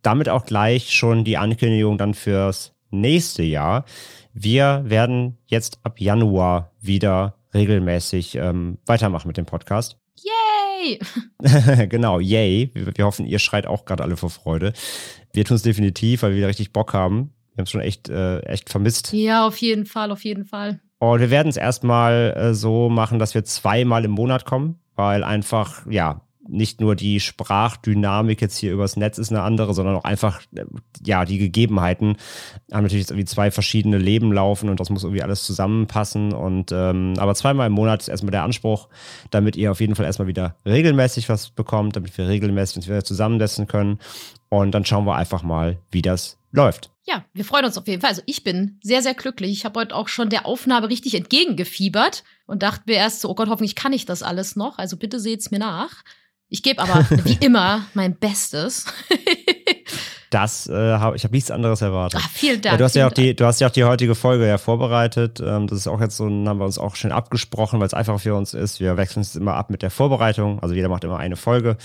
Damit 0.02 0.30
auch 0.30 0.46
gleich 0.46 0.94
schon 0.94 1.24
die 1.24 1.38
Ankündigung 1.38 1.98
dann 1.98 2.14
fürs 2.14 2.74
nächste 2.90 3.44
Jahr. 3.44 3.86
Wir 4.34 4.84
werden 4.86 5.38
jetzt 5.48 5.80
ab 5.84 6.00
Januar 6.00 6.72
wieder 6.82 7.36
regelmäßig 7.54 8.36
ähm, 8.36 8.78
weitermachen 8.86 9.28
mit 9.28 9.38
dem 9.38 9.46
Podcast. 9.46 9.98
Yay! 10.16 10.49
genau, 11.90 12.20
yay. 12.20 12.70
Wir, 12.74 12.98
wir, 12.98 13.06
hoffen, 13.06 13.26
ihr 13.26 13.40
schreit 13.40 13.68
auch 13.68 13.86
gerade 13.86 14.04
alle 14.04 14.18
vor 14.18 14.30
Freude. 14.30 14.74
Wir 15.34 15.46
tun 15.46 15.56
es 15.56 15.64
definitiv, 15.64 16.24
weil 16.24 16.36
wir 16.36 16.48
richtig 16.48 16.74
Bock 16.74 16.94
haben. 16.94 17.34
Wir 17.54 17.62
haben 17.62 17.66
es 17.66 17.72
schon 17.72 17.82
echt, 17.82 18.10
äh, 18.10 18.40
echt 18.42 18.70
vermisst. 18.70 19.14
Ja, 19.14 19.46
auf 19.46 19.58
jeden 19.58 19.86
Fall, 19.86 20.12
auf 20.12 20.24
jeden 20.24 20.46
Fall. 20.46 20.80
Und 21.00 21.20
wir 21.20 21.30
werden 21.30 21.50
es 21.50 21.58
erstmal 21.58 22.36
äh, 22.36 22.54
so 22.54 22.90
machen, 22.90 23.20
dass 23.20 23.34
wir 23.34 23.44
zweimal 23.44 24.06
im 24.06 24.12
Monat 24.12 24.46
kommen, 24.46 24.80
weil 24.96 25.24
einfach, 25.24 25.86
ja, 25.90 26.22
nicht 26.50 26.82
nur 26.82 26.96
die 26.96 27.20
Sprachdynamik 27.20 28.42
jetzt 28.42 28.58
hier 28.58 28.74
übers 28.74 28.98
Netz 28.98 29.18
ist 29.18 29.32
eine 29.32 29.42
andere, 29.42 29.74
sondern 29.74 29.96
auch 29.96 30.04
einfach, 30.04 30.42
ja, 31.06 31.26
die 31.26 31.38
Gegebenheiten 31.38 32.18
haben 32.72 32.84
natürlich 32.84 33.04
jetzt 33.04 33.12
irgendwie 33.12 33.26
zwei 33.26 33.52
verschiedene 33.52 33.98
Leben 33.98 34.32
laufen 34.34 34.70
und 34.70 34.80
das 34.80 34.90
muss 34.90 35.04
irgendwie 35.04 35.24
alles 35.24 35.44
zusammenpassen. 35.44 36.34
Und 36.34 36.72
ähm, 36.72 37.14
aber 37.18 37.36
zweimal 37.36 37.68
im 37.68 37.74
Monat 37.74 38.02
ist 38.02 38.08
erstmal 38.08 38.32
der 38.32 38.44
Anspruch, 38.44 38.90
damit 39.30 39.56
ihr 39.56 39.72
auf 39.72 39.80
jeden 39.80 39.96
Fall 39.96 40.06
erstmal 40.06 40.28
wieder 40.28 40.56
regelmäßig 40.66 41.30
was 41.30 41.50
bekommt, 41.52 41.96
damit 41.96 42.18
wir 42.18 42.28
regelmäßig 42.28 42.78
uns 42.78 42.88
wieder 42.88 43.04
zusammensetzen 43.04 43.68
können. 43.68 44.00
Und 44.50 44.72
dann 44.72 44.86
schauen 44.86 45.06
wir 45.06 45.16
einfach 45.16 45.44
mal, 45.44 45.78
wie 45.92 46.02
das 46.02 46.40
läuft. 46.52 46.92
Ja, 47.06 47.26
wir 47.34 47.46
freuen 47.46 47.66
uns 47.66 47.78
auf 47.78 47.88
jeden 47.88 48.02
Fall. 48.02 48.10
Also 48.10 48.22
ich 48.26 48.44
bin 48.44 48.80
sehr, 48.84 49.02
sehr 49.02 49.14
glücklich. 49.14 49.52
Ich 49.52 49.66
habe 49.66 49.80
heute 49.80 49.96
auch 49.96 50.08
schon 50.08 50.30
der 50.30 50.46
Aufnahme 50.46 50.90
richtig 50.90 51.16
entgegengefiebert 51.16 52.24
und 52.46 52.64
dachte 52.64 52.84
mir 52.88 52.96
erst 52.96 53.22
so, 53.22 53.30
oh 53.30 53.36
Gott, 53.36 53.50
hoffentlich 53.50 53.76
kann 53.76 53.94
ich 53.94 54.06
das 54.06 54.24
alles 54.24 54.56
noch. 54.56 54.78
Also 54.78 54.98
bitte 54.98 55.20
seht's 55.20 55.52
mir 55.52 55.60
nach. 55.60 56.04
Ich 56.50 56.64
gebe 56.64 56.82
aber 56.82 57.06
wie 57.24 57.38
immer 57.46 57.86
mein 57.94 58.16
Bestes. 58.16 58.86
Das, 60.30 60.68
äh, 60.68 60.74
hab, 60.74 61.16
ich 61.16 61.24
habe 61.24 61.34
nichts 61.34 61.50
anderes 61.50 61.82
erwartet. 61.82 62.22
Ach, 62.24 62.30
vielen 62.30 62.62
Dank. 62.62 62.74
Ja, 62.74 62.78
du, 62.78 62.84
hast 62.84 62.96
ja 62.96 63.08
auch 63.08 63.12
die, 63.12 63.36
du 63.36 63.46
hast 63.46 63.60
ja 63.60 63.68
auch 63.68 63.72
die 63.72 63.84
heutige 63.84 64.14
Folge 64.14 64.48
ja 64.48 64.60
vorbereitet. 64.60 65.42
Ähm, 65.44 65.66
das 65.68 65.80
ist 65.80 65.88
auch 65.88 66.00
jetzt 66.00 66.18
so, 66.18 66.26
haben 66.26 66.60
wir 66.60 66.66
uns 66.66 66.78
auch 66.78 66.96
schön 66.96 67.12
abgesprochen, 67.12 67.80
weil 67.80 67.88
es 67.88 67.96
einfach 67.96 68.20
für 68.20 68.36
uns 68.36 68.54
ist. 68.54 68.80
Wir 68.80 68.96
wechseln 68.98 69.22
es 69.22 69.36
immer 69.36 69.56
ab 69.56 69.72
mit 69.72 69.82
der 69.82 69.90
Vorbereitung. 69.90 70.60
Also 70.62 70.76
jeder 70.76 70.90
macht 70.90 71.04
immer 71.04 71.18
eine 71.18 71.36
Folge. 71.36 71.78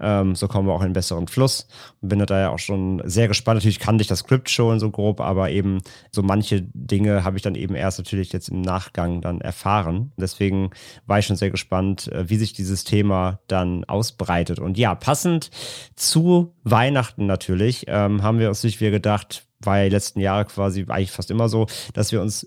Ähm, 0.00 0.34
so 0.34 0.48
kommen 0.48 0.66
wir 0.66 0.72
auch 0.72 0.80
in 0.80 0.86
einen 0.86 0.94
besseren 0.94 1.28
Fluss. 1.28 1.68
Und 2.00 2.08
bin 2.08 2.18
da 2.18 2.40
ja 2.40 2.50
auch 2.50 2.58
schon 2.58 3.00
sehr 3.04 3.28
gespannt. 3.28 3.58
Natürlich 3.58 3.78
kannte 3.78 4.02
ich 4.02 4.08
das 4.08 4.20
Skript 4.20 4.50
schon 4.50 4.80
so 4.80 4.90
grob, 4.90 5.20
aber 5.20 5.50
eben 5.50 5.78
so 6.10 6.22
manche 6.22 6.62
Dinge 6.74 7.22
habe 7.22 7.36
ich 7.36 7.42
dann 7.42 7.54
eben 7.54 7.76
erst 7.76 7.98
natürlich 7.98 8.32
jetzt 8.32 8.48
im 8.48 8.62
Nachgang 8.62 9.20
dann 9.20 9.40
erfahren. 9.40 10.12
Deswegen 10.16 10.70
war 11.06 11.20
ich 11.20 11.26
schon 11.26 11.36
sehr 11.36 11.50
gespannt, 11.50 12.08
äh, 12.08 12.28
wie 12.28 12.36
sich 12.36 12.52
dieses 12.52 12.82
Thema 12.82 13.38
dann 13.46 13.84
ausbreitet. 13.84 14.58
Und 14.58 14.76
ja, 14.76 14.96
passend 14.96 15.50
zu 15.94 16.54
Weihnachten 16.64 17.26
natürlich 17.26 17.86
ähm, 17.92 18.22
haben 18.22 18.38
wir 18.38 18.48
uns 18.48 18.64
nicht 18.64 18.80
wieder 18.80 18.90
gedacht, 18.90 19.46
war 19.60 19.78
ja 19.78 19.84
die 19.84 19.90
letzten 19.90 20.20
Jahre 20.20 20.44
quasi 20.46 20.86
eigentlich 20.88 21.12
fast 21.12 21.30
immer 21.30 21.48
so, 21.48 21.66
dass 21.94 22.12
wir 22.12 22.20
uns 22.20 22.46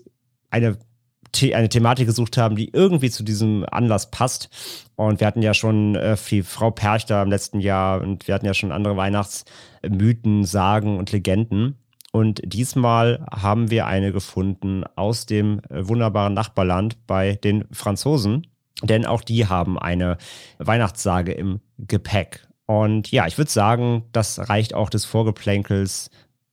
eine 0.50 0.78
eine 1.52 1.68
Thematik 1.68 2.06
gesucht 2.06 2.38
haben, 2.38 2.56
die 2.56 2.70
irgendwie 2.72 3.10
zu 3.10 3.22
diesem 3.22 3.66
Anlass 3.70 4.10
passt. 4.10 4.48
Und 4.94 5.20
wir 5.20 5.26
hatten 5.26 5.42
ja 5.42 5.52
schon 5.52 5.94
äh, 5.94 6.16
die 6.30 6.42
Frau 6.42 6.70
Perch 6.70 7.04
da 7.04 7.22
im 7.22 7.28
letzten 7.28 7.60
Jahr 7.60 8.00
und 8.00 8.26
wir 8.26 8.34
hatten 8.34 8.46
ja 8.46 8.54
schon 8.54 8.72
andere 8.72 8.96
Weihnachtsmythen, 8.96 10.44
Sagen 10.44 10.98
und 10.98 11.12
Legenden. 11.12 11.76
Und 12.12 12.40
diesmal 12.42 13.26
haben 13.30 13.70
wir 13.70 13.86
eine 13.86 14.12
gefunden 14.12 14.84
aus 14.94 15.26
dem 15.26 15.60
äh, 15.68 15.86
wunderbaren 15.86 16.32
Nachbarland 16.32 17.06
bei 17.06 17.34
den 17.34 17.66
Franzosen. 17.70 18.46
Denn 18.82 19.04
auch 19.06 19.22
die 19.22 19.46
haben 19.46 19.78
eine 19.78 20.18
Weihnachtssage 20.58 21.32
im 21.32 21.60
Gepäck. 21.78 22.46
Und 22.66 23.10
ja, 23.12 23.26
ich 23.26 23.38
würde 23.38 23.50
sagen, 23.50 24.04
das 24.12 24.48
reicht 24.48 24.74
auch 24.74 24.90
des 24.90 25.04
Vorgeplänkels. 25.04 26.10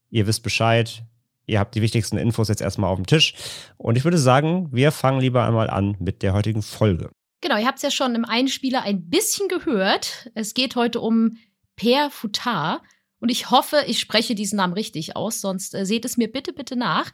Ihr 0.10 0.28
wisst 0.28 0.44
Bescheid. 0.44 1.04
Ihr 1.46 1.60
habt 1.60 1.76
die 1.76 1.82
wichtigsten 1.82 2.18
Infos 2.18 2.48
jetzt 2.48 2.62
erstmal 2.62 2.90
auf 2.90 2.98
dem 2.98 3.08
Tisch. 3.08 3.34
Und 3.78 3.98
ich 3.98 4.04
würde 4.04 4.18
sagen, 4.18 4.70
wir 4.72 4.92
fangen 4.92 5.20
lieber 5.20 5.44
einmal 5.44 5.70
an 5.70 5.98
mit 6.00 6.22
der 6.22 6.34
heutigen 6.34 6.62
Folge. 6.62 7.10
Genau, 7.42 7.58
ihr 7.58 7.68
habt 7.68 7.78
es 7.78 7.84
ja 7.84 7.92
schon 7.92 8.16
im 8.16 8.24
Einspieler 8.24 8.84
ein 8.84 9.10
bisschen 9.10 9.50
gehört. 9.50 10.32
Es 10.36 10.54
geht 10.54 10.76
heute 10.76 11.02
um 11.02 11.38
Per 11.76 12.10
Futard. 12.10 12.82
Und 13.20 13.30
ich 13.30 13.50
hoffe, 13.52 13.84
ich 13.88 14.00
spreche 14.00 14.36
diesen 14.36 14.58
Namen 14.58 14.74
richtig 14.74 15.16
aus, 15.16 15.42
sonst 15.42 15.74
äh, 15.74 15.86
seht 15.86 16.06
es 16.06 16.18
mir 16.18 16.32
bitte, 16.32 16.54
bitte 16.54 16.76
nach. 16.76 17.10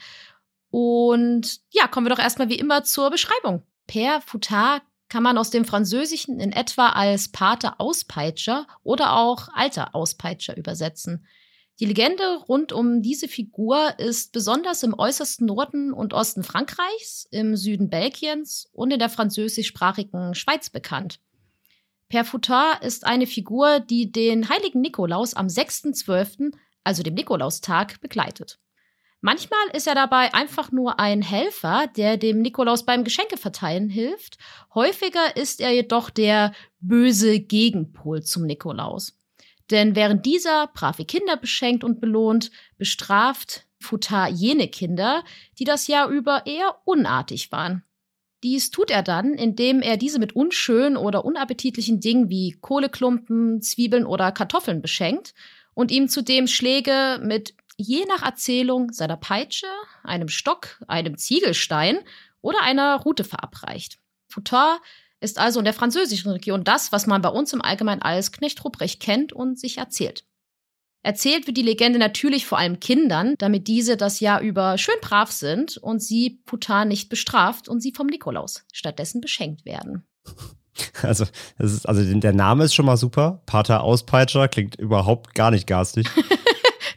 Und 0.72 1.62
ja, 1.72 1.88
kommen 1.88 2.06
wir 2.08 2.16
doch 2.16 2.22
erstmal 2.22 2.50
wie 2.50 2.60
immer 2.60 2.84
zur 2.84 3.10
Beschreibung. 3.12 3.64
Per 3.88 4.22
Futard 4.22 4.82
kann 5.10 5.24
man 5.24 5.38
aus 5.38 5.50
dem 5.50 5.66
Französischen 5.66 6.40
in 6.40 6.52
etwa 6.52 6.90
als 6.90 7.30
Pater 7.30 7.82
Auspeitscher 7.82 8.68
oder 8.84 9.18
auch 9.18 9.50
alter 9.54 9.96
Auspeitscher 9.96 10.56
übersetzen. 10.56 11.26
Die 11.80 11.86
Legende 11.86 12.44
rund 12.48 12.74
um 12.74 13.02
diese 13.02 13.28
Figur 13.28 13.98
ist 14.00 14.34
besonders 14.34 14.84
im 14.84 14.94
äußersten 14.94 15.48
Norden 15.48 15.94
und 15.94 16.14
Osten 16.14 16.44
Frankreichs, 16.44 17.26
im 17.32 17.56
Süden 17.56 17.90
Belgiens 17.90 18.70
und 18.74 18.92
in 18.92 19.00
der 19.00 19.10
französischsprachigen 19.10 20.36
Schweiz 20.36 20.70
bekannt. 20.70 21.20
Futard 22.24 22.84
ist 22.84 23.06
eine 23.06 23.28
Figur, 23.28 23.80
die 23.80 24.12
den 24.12 24.50
heiligen 24.50 24.82
Nikolaus 24.82 25.36
am 25.36 25.48
6.12., 25.48 26.54
also 26.84 27.04
dem 27.04 27.14
Nikolaustag, 27.14 28.02
begleitet. 28.02 28.60
Manchmal 29.22 29.60
ist 29.74 29.86
er 29.86 29.96
dabei 29.96 30.34
einfach 30.34 30.72
nur 30.72 31.00
ein 31.00 31.22
Helfer, 31.22 31.88
der 31.98 32.16
dem 32.16 32.42
Nikolaus 32.42 32.86
beim 32.86 33.04
Geschenkeverteilen 33.04 33.90
hilft. 33.90 34.38
Häufiger 34.74 35.36
ist 35.36 35.60
er 35.60 35.72
jedoch 35.72 36.10
der 36.10 36.54
böse 36.80 37.40
Gegenpol 37.40 38.24
zum 38.24 38.46
Nikolaus. 38.46 39.18
Denn 39.72 39.96
während 39.96 40.26
dieser 40.26 40.68
brave 40.68 41.06
Kinder 41.06 41.36
beschenkt 41.36 41.84
und 41.84 42.00
belohnt, 42.00 42.50
bestraft 42.78 43.66
Futar 43.82 44.30
jene 44.30 44.68
Kinder, 44.68 45.24
die 45.58 45.64
das 45.66 45.88
Jahr 45.88 46.10
über 46.10 46.46
eher 46.46 46.78
unartig 46.86 47.52
waren. 47.52 47.84
Dies 48.42 48.72
tut 48.72 48.90
er 48.90 49.04
dann, 49.04 49.34
indem 49.34 49.82
er 49.82 49.98
diese 49.98 50.18
mit 50.18 50.34
unschönen 50.34 50.96
oder 50.96 51.26
unappetitlichen 51.26 52.00
Dingen 52.00 52.30
wie 52.30 52.58
Kohleklumpen, 52.62 53.62
Zwiebeln 53.62 54.06
oder 54.06 54.32
Kartoffeln 54.32 54.82
beschenkt 54.82 55.34
und 55.74 55.92
ihm 55.92 56.08
zudem 56.08 56.48
Schläge 56.48 57.20
mit 57.22 57.54
je 57.80 58.06
nach 58.06 58.24
Erzählung 58.24 58.92
seiner 58.92 59.18
Peitsche, 59.18 59.68
einem 60.04 60.28
Stock, 60.28 60.82
einem 60.88 61.18
Ziegelstein 61.18 62.00
oder 62.42 62.62
einer 62.62 62.98
Rute 62.98 63.24
verabreicht. 63.24 64.00
Foutin 64.28 64.78
ist 65.22 65.40
also 65.40 65.60
in 65.60 65.66
der 65.66 65.74
französischen 65.74 66.32
Region 66.32 66.64
das, 66.64 66.92
was 66.92 67.08
man 67.08 67.22
bei 67.22 67.30
uns 67.30 67.54
im 67.54 67.62
Allgemeinen 67.62 68.02
als 68.02 68.32
Knecht 68.32 68.64
Ruprecht 68.64 69.00
kennt 69.02 69.34
und 69.34 69.60
sich 69.60 69.78
erzählt. 69.78 70.26
Erzählt 71.02 71.48
wird 71.48 71.56
die 71.56 71.64
Legende 71.64 72.00
natürlich 72.00 72.46
vor 72.46 72.58
allem 72.58 72.82
Kindern, 72.82 73.36
damit 73.38 73.68
diese 73.70 73.96
das 73.96 74.20
Jahr 74.20 74.42
über 74.42 74.78
schön 74.78 75.00
brav 75.02 75.32
sind 75.32 75.78
und 75.78 76.04
sie 76.04 76.42
Putan 76.46 76.90
nicht 76.90 77.08
bestraft 77.08 77.70
und 77.70 77.80
sie 77.80 77.94
vom 77.94 78.08
Nikolaus 78.08 78.66
stattdessen 78.74 79.22
beschenkt 79.22 79.66
werden. 79.66 80.06
Also, 81.02 81.26
ist, 81.58 81.90
also 81.90 82.20
der 82.20 82.32
Name 82.32 82.64
ist 82.64 82.74
schon 82.74 82.86
mal 82.86 82.96
super. 82.96 83.42
Pater 83.46 83.84
Auspeitscher 83.84 84.48
klingt 84.48 84.76
überhaupt 84.76 85.36
gar 85.36 85.52
nicht 85.52 85.68
garstig. 85.68 86.08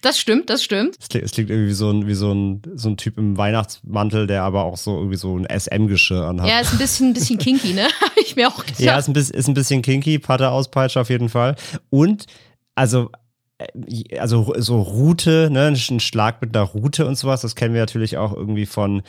Das 0.02 0.18
stimmt, 0.18 0.50
das 0.50 0.64
stimmt. 0.64 0.96
Es 1.00 1.08
klingt, 1.08 1.24
es 1.24 1.32
klingt 1.32 1.48
irgendwie 1.48 1.70
wie 1.70 1.74
so 1.74 1.90
ein, 1.90 2.06
wie 2.08 2.14
so 2.14 2.32
ein, 2.32 2.60
so 2.74 2.88
ein 2.88 2.96
Typ 2.96 3.18
im 3.18 3.38
Weihnachtsmantel, 3.38 4.26
der 4.26 4.42
aber 4.42 4.64
auch 4.64 4.76
so 4.76 4.96
irgendwie 4.96 5.16
so 5.16 5.38
ein 5.38 5.46
SM-Geschirr 5.46 6.26
anhat. 6.26 6.48
Ja, 6.48 6.60
ist 6.60 6.72
ein 6.72 6.78
bisschen, 6.78 7.10
ein 7.10 7.14
bisschen 7.14 7.38
kinky, 7.38 7.72
ne? 7.72 7.84
Habe 8.00 8.20
ich 8.20 8.36
mir 8.36 8.48
auch 8.48 8.62
gesagt. 8.62 8.80
Ja, 8.80 8.98
ist 8.98 9.08
ein 9.08 9.12
bisschen, 9.12 9.34
ist 9.36 9.48
ein 9.48 9.54
bisschen 9.54 9.80
kinky, 9.80 10.18
Pater 10.18 10.50
Auspeitscher 10.50 11.02
auf 11.02 11.08
jeden 11.08 11.28
Fall. 11.28 11.54
Und, 11.88 12.26
also, 12.74 13.10
äh, 13.58 14.18
also 14.18 14.52
so 14.58 14.82
Route, 14.82 15.48
ne, 15.50 15.68
ein 15.68 16.00
Schlag 16.00 16.42
mit 16.42 16.54
einer 16.56 16.66
Route 16.66 17.06
und 17.06 17.16
sowas, 17.16 17.40
das 17.42 17.54
kennen 17.54 17.72
wir 17.72 17.80
natürlich 17.80 18.18
auch 18.18 18.34
irgendwie 18.34 18.66
von 18.66 19.02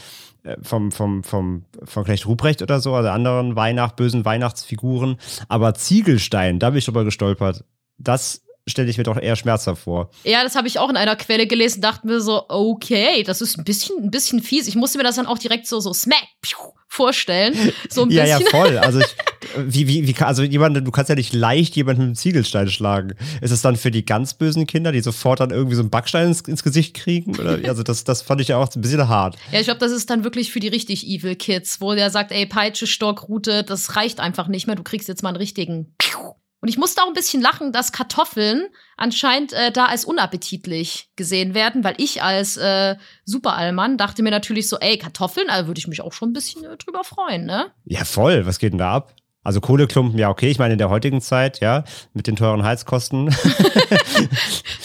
äh, 0.44 0.58
vom, 0.62 0.92
vom, 0.92 1.24
vom, 1.24 1.66
von 1.84 2.04
Knecht 2.04 2.28
Ruprecht 2.28 2.62
oder 2.62 2.80
so, 2.80 2.94
also 2.94 3.10
anderen 3.10 3.56
Weihnacht, 3.56 3.96
bösen 3.96 4.26
Weihnachtsfiguren. 4.26 5.18
Aber 5.48 5.74
Ziegelstein, 5.74 6.60
da 6.60 6.70
bin 6.70 6.78
ich 6.78 6.86
drüber 6.86 7.04
gestolpert. 7.04 7.64
Das 7.98 8.43
stelle 8.68 8.90
ich 8.90 8.98
mir 8.98 9.04
doch 9.04 9.18
eher 9.18 9.36
schmerzhaft 9.36 9.84
vor. 9.84 10.10
Ja, 10.24 10.44
das 10.44 10.56
habe 10.56 10.68
ich 10.68 10.80
auch 10.80 10.90
in 10.90 10.98
einer 10.98 11.16
Quelle 11.16 11.48
gelesen, 11.48 11.82
dachte 11.82 12.08
mir 12.08 12.22
so, 12.22 12.46
okay, 12.50 13.24
das 13.24 13.42
ist 13.42 13.58
ein 13.58 13.64
bisschen, 13.64 14.04
ein 14.04 14.12
bisschen 14.12 14.42
fies. 14.42 14.68
Ich 14.68 14.76
musste 14.76 14.98
mir 14.98 15.04
das 15.04 15.16
dann 15.16 15.26
auch 15.26 15.38
direkt 15.38 15.68
so, 15.68 15.80
so 15.80 15.94
smack 15.94 16.24
vorstellen. 16.88 17.74
So 17.90 18.04
ein 18.04 18.10
ja, 18.12 18.24
bisschen. 18.24 18.42
ja, 18.42 18.50
voll. 18.50 18.78
Also, 18.78 19.00
ich, 19.00 19.16
wie, 19.58 19.88
wie, 19.88 20.08
wie, 20.08 20.16
also 20.24 20.44
jemand, 20.44 20.78
du 20.78 20.92
kannst 20.92 21.10
ja 21.10 21.16
nicht 21.16 21.34
leicht 21.34 21.76
jemanden 21.76 22.02
mit 22.02 22.08
einem 22.08 22.16
Ziegelstein 22.16 22.70
schlagen. 22.70 23.16
Ist 23.42 23.52
es 23.52 23.62
dann 23.62 23.76
für 23.76 23.92
die 23.92 24.06
ganz 24.06 24.36
bösen 24.36 24.68
Kinder, 24.68 24.92
die 24.92 25.02
sofort 25.02 25.40
dann 25.40 25.50
irgendwie 25.50 25.76
so 25.76 25.82
einen 25.82 25.90
Backstein 25.90 26.28
ins, 26.28 26.42
ins 26.42 26.64
Gesicht 26.64 26.94
kriegen? 26.94 27.38
Oder, 27.38 27.60
also, 27.68 27.84
das, 27.84 28.04
das 28.04 28.22
fand 28.22 28.42
ich 28.42 28.50
ja 28.50 28.58
auch 28.58 28.74
ein 28.74 28.82
bisschen 28.82 29.10
hart. 29.10 29.36
Ja, 29.52 29.60
ich 29.60 29.66
glaube, 29.66 29.80
das 29.80 29.92
ist 29.92 30.10
dann 30.10 30.24
wirklich 30.24 30.52
für 30.52 30.60
die 30.60 30.70
richtig 30.70 31.06
evil 31.06 31.36
Kids, 31.36 31.82
wo 31.82 31.94
der 31.96 32.12
sagt, 32.12 32.32
ey, 32.32 32.46
Peitsche, 32.46 32.88
Stock, 32.88 33.28
Rute, 33.28 33.64
das 33.64 33.96
reicht 33.96 34.20
einfach 34.20 34.48
nicht 34.48 34.68
mehr. 34.68 34.76
Du 34.76 34.84
kriegst 34.84 35.08
jetzt 35.08 35.24
mal 35.24 35.30
einen 35.30 35.38
richtigen 35.38 35.96
und 36.64 36.70
ich 36.70 36.78
musste 36.78 37.02
auch 37.02 37.08
ein 37.08 37.14
bisschen 37.14 37.42
lachen, 37.42 37.74
dass 37.74 37.92
Kartoffeln 37.92 38.70
anscheinend 38.96 39.52
äh, 39.52 39.70
da 39.70 39.88
als 39.88 40.06
unappetitlich 40.06 41.10
gesehen 41.18 41.56
werden, 41.56 41.84
weil 41.84 41.96
ich 41.98 42.24
als 42.24 42.56
äh, 42.56 42.96
Superallmann 43.26 43.98
dachte 43.98 44.24
mir 44.24 44.32
natürlich 44.32 44.70
so, 44.70 44.78
ey, 44.80 44.98
Kartoffeln, 44.98 45.48
da 45.48 45.56
also 45.56 45.68
würde 45.68 45.80
ich 45.80 45.90
mich 45.90 46.00
auch 46.00 46.14
schon 46.14 46.30
ein 46.30 46.34
bisschen 46.34 46.64
äh, 46.64 46.78
drüber 46.78 47.04
freuen, 47.04 47.46
ne? 47.46 47.66
Ja, 47.84 48.06
voll. 48.06 48.46
Was 48.46 48.60
geht 48.60 48.72
denn 48.72 48.78
da 48.78 48.94
ab? 48.94 49.14
Also 49.44 49.60
Kohleklumpen, 49.60 50.18
ja, 50.18 50.30
okay. 50.30 50.52
Ich 50.52 50.58
meine, 50.58 50.72
in 50.72 50.78
der 50.78 50.90
heutigen 50.90 51.20
Zeit, 51.20 51.60
ja, 51.60 51.84
mit 52.14 52.28
den 52.28 52.38
teuren 52.38 52.64
Heizkosten. 52.64 53.28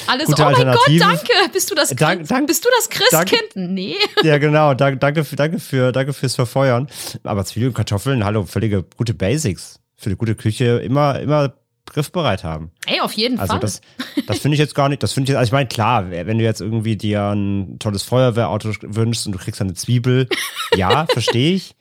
Alles, 0.09 0.27
Gute 0.27 0.43
oh 0.43 0.51
mein 0.51 0.73
Gott, 0.73 0.81
danke. 0.99 1.33
Bist 1.53 1.71
du 1.71 1.77
das 1.77 1.91
Dank, 1.91 2.27
dank, 2.27 2.49
Bist 2.49 2.65
du 2.65 2.69
das 2.77 2.91
Christkind? 2.91 3.55
Dank, 3.55 3.71
nee. 3.71 3.95
Ja, 4.25 4.39
genau. 4.39 4.75
Dank, 4.75 4.99
danke, 4.99 5.25
für, 5.25 5.37
danke, 5.37 5.61
für, 5.61 5.93
danke 5.93 6.13
fürs 6.13 6.35
Verfeuern. 6.35 6.89
Aber 7.23 7.45
Zwiebeln 7.45 7.71
und 7.71 7.77
Kartoffeln, 7.77 8.25
hallo, 8.25 8.43
völlige 8.43 8.83
gute 8.97 9.15
Basics. 9.15 9.79
Für 9.95 10.07
eine 10.07 10.17
gute 10.17 10.35
Küche 10.35 10.81
immer, 10.81 11.21
immer 11.21 11.55
griffbereit 11.93 12.45
haben. 12.45 12.71
Ey, 12.87 13.01
auf 13.01 13.13
jeden 13.13 13.39
also 13.39 13.53
Fall. 13.53 13.61
Das, 13.61 13.81
das 14.27 14.39
finde 14.39 14.55
ich 14.55 14.59
jetzt 14.59 14.75
gar 14.75 14.89
nicht, 14.89 15.03
das 15.03 15.13
finde 15.13 15.33
ich, 15.33 15.39
also 15.39 15.49
ich 15.49 15.53
meine, 15.53 15.69
klar, 15.69 16.11
wenn 16.11 16.39
du 16.39 16.45
jetzt 16.45 16.61
irgendwie 16.61 16.97
dir 16.97 17.35
ein 17.35 17.79
tolles 17.79 18.03
Feuerwehrauto 18.03 18.73
wünschst 18.83 19.27
und 19.27 19.33
du 19.33 19.39
kriegst 19.39 19.61
eine 19.61 19.75
Zwiebel, 19.75 20.29
ja, 20.77 21.07
verstehe 21.07 21.55
ich. 21.55 21.75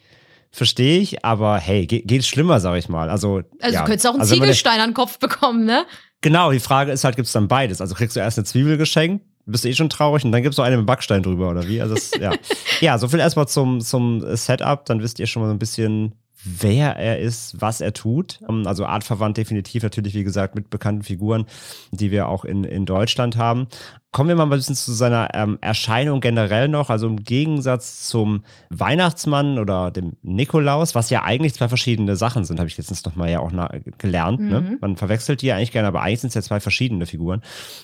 Verstehe 0.49 0.99
ich, 0.99 1.25
aber 1.25 1.57
hey, 1.57 1.85
geht, 1.85 2.07
geht 2.07 2.25
schlimmer, 2.25 2.59
sag 2.59 2.77
ich 2.77 2.89
mal. 2.89 3.09
Also, 3.09 3.41
also 3.59 3.73
ja. 3.73 3.81
du 3.81 3.85
könntest 3.85 4.07
auch 4.07 4.13
einen 4.13 4.21
also, 4.21 4.33
Ziegelstein 4.33 4.79
an 4.79 4.89
den 4.89 4.95
Kopf 4.95 5.19
bekommen, 5.19 5.65
ne? 5.65 5.85
Genau, 6.21 6.51
die 6.51 6.59
Frage 6.59 6.91
ist 6.91 7.03
halt, 7.03 7.15
gibt 7.15 7.27
es 7.27 7.33
dann 7.33 7.47
beides? 7.47 7.81
Also 7.81 7.93
kriegst 7.93 8.15
du 8.15 8.21
erst 8.21 8.39
eine 8.39 8.45
Zwiebel 8.45 8.77
geschenkt, 8.77 9.23
bist 9.45 9.65
du 9.65 9.69
eh 9.69 9.73
schon 9.73 9.89
traurig 9.89 10.23
und 10.23 10.31
dann 10.31 10.41
gibt's 10.43 10.57
noch 10.57 10.65
eine 10.65 10.77
mit 10.77 10.85
Backstein 10.85 11.21
drüber, 11.21 11.49
oder 11.49 11.67
wie? 11.67 11.81
Also 11.81 11.95
das, 11.95 12.11
ja. 12.19 12.33
ja, 12.81 12.97
so 12.97 13.07
viel 13.07 13.19
erstmal 13.19 13.47
zum, 13.47 13.81
zum 13.81 14.35
Setup, 14.35 14.85
dann 14.85 15.01
wisst 15.01 15.19
ihr 15.19 15.27
schon 15.27 15.41
mal 15.41 15.47
so 15.47 15.53
ein 15.53 15.59
bisschen, 15.59 16.15
wer 16.43 16.95
er 16.95 17.19
ist, 17.19 17.59
was 17.61 17.81
er 17.81 17.93
tut. 17.93 18.39
Ähm, 18.47 18.65
also 18.67 18.85
artverwandt 18.85 19.37
definitiv 19.37 19.83
natürlich, 19.83 20.13
wie 20.13 20.23
gesagt, 20.23 20.55
mit 20.55 20.69
bekannten 20.69 21.03
Figuren, 21.03 21.45
die 21.91 22.11
wir 22.11 22.27
auch 22.27 22.45
in, 22.45 22.63
in 22.63 22.85
Deutschland 22.85 23.37
haben. 23.37 23.67
Kommen 24.11 24.29
wir 24.29 24.35
mal 24.35 24.43
ein 24.43 24.49
bisschen 24.49 24.75
zu 24.75 24.93
seiner 24.93 25.29
ähm, 25.33 25.57
Erscheinung 25.61 26.21
generell 26.21 26.69
noch. 26.69 26.89
Also 26.89 27.07
im 27.07 27.23
Gegensatz 27.23 28.07
zum 28.07 28.43
Weihnachtsmann 28.69 29.59
oder 29.59 29.91
dem 29.91 30.15
Nikolaus, 30.21 30.95
was 30.95 31.09
ja 31.09 31.23
eigentlich 31.23 31.53
zwei 31.53 31.67
verschiedene 31.67 32.15
Sachen 32.15 32.43
sind, 32.43 32.59
habe 32.59 32.69
ich 32.69 32.77
letztens 32.77 33.03
noch 33.05 33.15
mal 33.15 33.29
ja 33.29 33.39
auch 33.39 33.51
gelernt. 33.97 34.39
Ne? 34.39 34.61
Mhm. 34.61 34.67
Ne? 34.67 34.77
Man 34.81 34.97
verwechselt 34.97 35.41
die 35.41 35.47
ja 35.47 35.55
eigentlich 35.55 35.71
gerne, 35.71 35.87
aber 35.87 36.01
eigentlich 36.01 36.21
sind 36.21 36.29
es 36.29 36.35
ja 36.35 36.41
zwei 36.41 36.59
verschiedene 36.59 37.05
Figuren. 37.05 37.41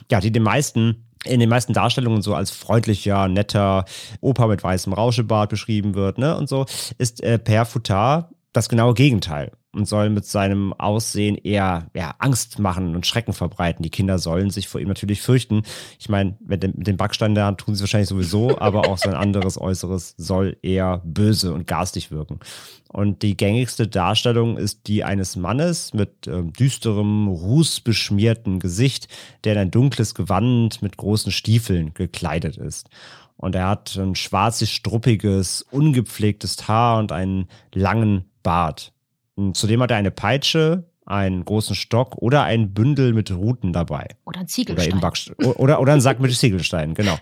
Ja, 0.09 0.21
die 0.21 0.31
den 0.31 0.43
meisten 0.43 1.05
in 1.25 1.39
den 1.39 1.49
meisten 1.49 1.73
Darstellungen 1.73 2.21
so 2.21 2.35
als 2.35 2.51
freundlicher, 2.51 3.27
netter 3.27 3.85
Opa 4.21 4.47
mit 4.47 4.63
weißem 4.63 4.93
Rauschebart 4.93 5.49
beschrieben 5.49 5.95
wird, 5.95 6.17
ne? 6.17 6.37
Und 6.37 6.49
so 6.49 6.65
ist 6.97 7.21
äh, 7.23 7.39
Per 7.39 7.65
Futard 7.65 8.29
das 8.51 8.69
genaue 8.69 8.93
Gegenteil 8.93 9.51
und 9.73 9.87
soll 9.87 10.09
mit 10.09 10.25
seinem 10.25 10.71
Aussehen 10.73 11.35
eher 11.35 11.87
ja, 11.95 12.13
Angst 12.19 12.59
machen 12.59 12.95
und 12.95 13.07
Schrecken 13.07 13.33
verbreiten. 13.33 13.83
Die 13.83 13.89
Kinder 13.89 14.19
sollen 14.19 14.51
sich 14.51 14.67
vor 14.67 14.79
ihm 14.79 14.87
natürlich 14.87 15.21
fürchten. 15.21 15.63
Ich 15.99 16.09
meine, 16.09 16.37
mit 16.45 16.63
dem, 16.63 16.73
mit 16.75 16.87
dem 16.87 16.97
Backstein 16.97 17.33
da 17.33 17.51
tun 17.53 17.75
sie 17.75 17.81
wahrscheinlich 17.81 18.09
sowieso, 18.09 18.57
aber 18.59 18.87
auch 18.87 18.97
sein 18.97 19.15
anderes 19.15 19.59
Äußeres 19.59 20.13
soll 20.17 20.57
eher 20.61 21.01
böse 21.03 21.53
und 21.53 21.67
garstig 21.67 22.11
wirken. 22.11 22.39
Und 22.87 23.23
die 23.23 23.35
gängigste 23.35 23.87
Darstellung 23.87 24.57
ist 24.57 24.85
die 24.85 25.03
eines 25.03 25.35
Mannes 25.35 25.95
mit 25.95 26.27
äh, 26.27 26.43
düsterem, 26.43 27.27
rußbeschmierten 27.27 28.59
Gesicht, 28.59 29.07
der 29.43 29.53
in 29.53 29.59
ein 29.59 29.71
dunkles 29.71 30.13
Gewand 30.13 30.83
mit 30.83 30.97
großen 30.97 31.31
Stiefeln 31.31 31.95
gekleidet 31.95 32.57
ist. 32.57 32.89
Und 33.35 33.55
er 33.55 33.67
hat 33.67 33.95
ein 33.97 34.15
schwarzes, 34.15 34.69
struppiges, 34.69 35.63
ungepflegtes 35.71 36.67
Haar 36.67 36.99
und 36.99 37.11
einen 37.11 37.47
langen 37.73 38.25
Bart. 38.43 38.93
Und 39.35 39.57
zudem 39.57 39.81
hat 39.81 39.91
er 39.91 39.97
eine 39.97 40.11
Peitsche, 40.11 40.83
einen 41.05 41.43
großen 41.43 41.75
Stock 41.75 42.15
oder 42.17 42.43
ein 42.43 42.73
Bündel 42.73 43.13
mit 43.13 43.31
Ruten 43.31 43.73
dabei. 43.73 44.07
Oder 44.25 44.41
ein 44.41 44.47
Ziegelstein. 44.47 44.97
Oder, 44.97 45.59
oder, 45.59 45.81
oder 45.81 45.91
einen 45.93 46.01
Sack 46.01 46.19
mit 46.19 46.33
Ziegelsteinen, 46.33 46.95
genau. 46.95 47.17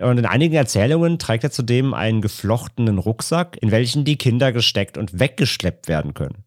Und 0.00 0.18
in 0.18 0.26
einigen 0.26 0.54
Erzählungen 0.54 1.18
trägt 1.18 1.44
er 1.44 1.50
zudem 1.50 1.94
einen 1.94 2.20
geflochtenen 2.20 2.98
Rucksack, 2.98 3.56
in 3.60 3.70
welchen 3.70 4.04
die 4.04 4.16
Kinder 4.16 4.52
gesteckt 4.52 4.98
und 4.98 5.18
weggeschleppt 5.18 5.88
werden 5.88 6.14
können. 6.14 6.44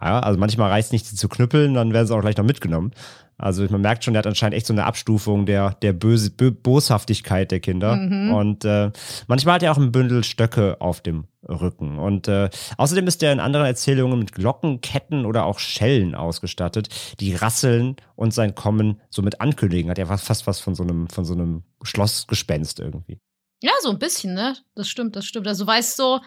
Ja, 0.00 0.20
also 0.20 0.38
manchmal 0.38 0.70
reicht 0.70 0.86
es 0.86 0.92
nicht, 0.92 1.06
sie 1.06 1.16
zu 1.16 1.28
knüppeln, 1.28 1.74
dann 1.74 1.92
werden 1.92 2.06
sie 2.06 2.14
auch 2.14 2.20
gleich 2.20 2.36
noch 2.36 2.44
mitgenommen. 2.44 2.92
Also 3.38 3.64
man 3.70 3.80
merkt 3.80 4.04
schon, 4.04 4.14
der 4.14 4.18
hat 4.18 4.26
anscheinend 4.26 4.56
echt 4.56 4.66
so 4.66 4.72
eine 4.72 4.84
Abstufung 4.84 5.46
der, 5.46 5.74
der 5.82 5.92
Böse, 5.92 6.30
Bö 6.30 6.52
Boshaftigkeit 6.52 7.50
der 7.50 7.60
Kinder. 7.60 7.96
Mhm. 7.96 8.32
Und 8.32 8.64
äh, 8.64 8.90
manchmal 9.26 9.56
hat 9.56 9.62
er 9.62 9.72
auch 9.72 9.78
ein 9.78 9.90
Bündel 9.90 10.22
Stöcke 10.22 10.80
auf 10.80 11.00
dem 11.00 11.24
Rücken. 11.52 11.98
Und 11.98 12.28
äh, 12.28 12.50
außerdem 12.76 13.06
ist 13.06 13.22
er 13.22 13.32
in 13.32 13.40
anderen 13.40 13.66
Erzählungen 13.66 14.18
mit 14.18 14.32
Glocken, 14.32 14.80
Ketten 14.80 15.26
oder 15.26 15.44
auch 15.44 15.58
Schellen 15.58 16.14
ausgestattet, 16.14 16.88
die 17.20 17.34
rasseln 17.34 17.96
und 18.16 18.34
sein 18.34 18.54
Kommen 18.54 19.00
somit 19.10 19.40
ankündigen. 19.40 19.90
Hat 19.90 19.98
ja 19.98 20.06
fast 20.06 20.46
was 20.46 20.60
von 20.60 20.74
so 20.74 20.82
einem, 20.82 21.08
von 21.08 21.24
so 21.24 21.34
einem 21.34 21.62
Schlossgespenst 21.82 22.80
irgendwie. 22.80 23.18
Ja, 23.62 23.72
so 23.80 23.90
ein 23.90 23.98
bisschen, 23.98 24.34
ne? 24.34 24.56
Das 24.74 24.88
stimmt, 24.88 25.14
das 25.14 25.24
stimmt. 25.24 25.46
Also 25.46 25.66
weißt 25.66 25.98
du, 25.98 26.18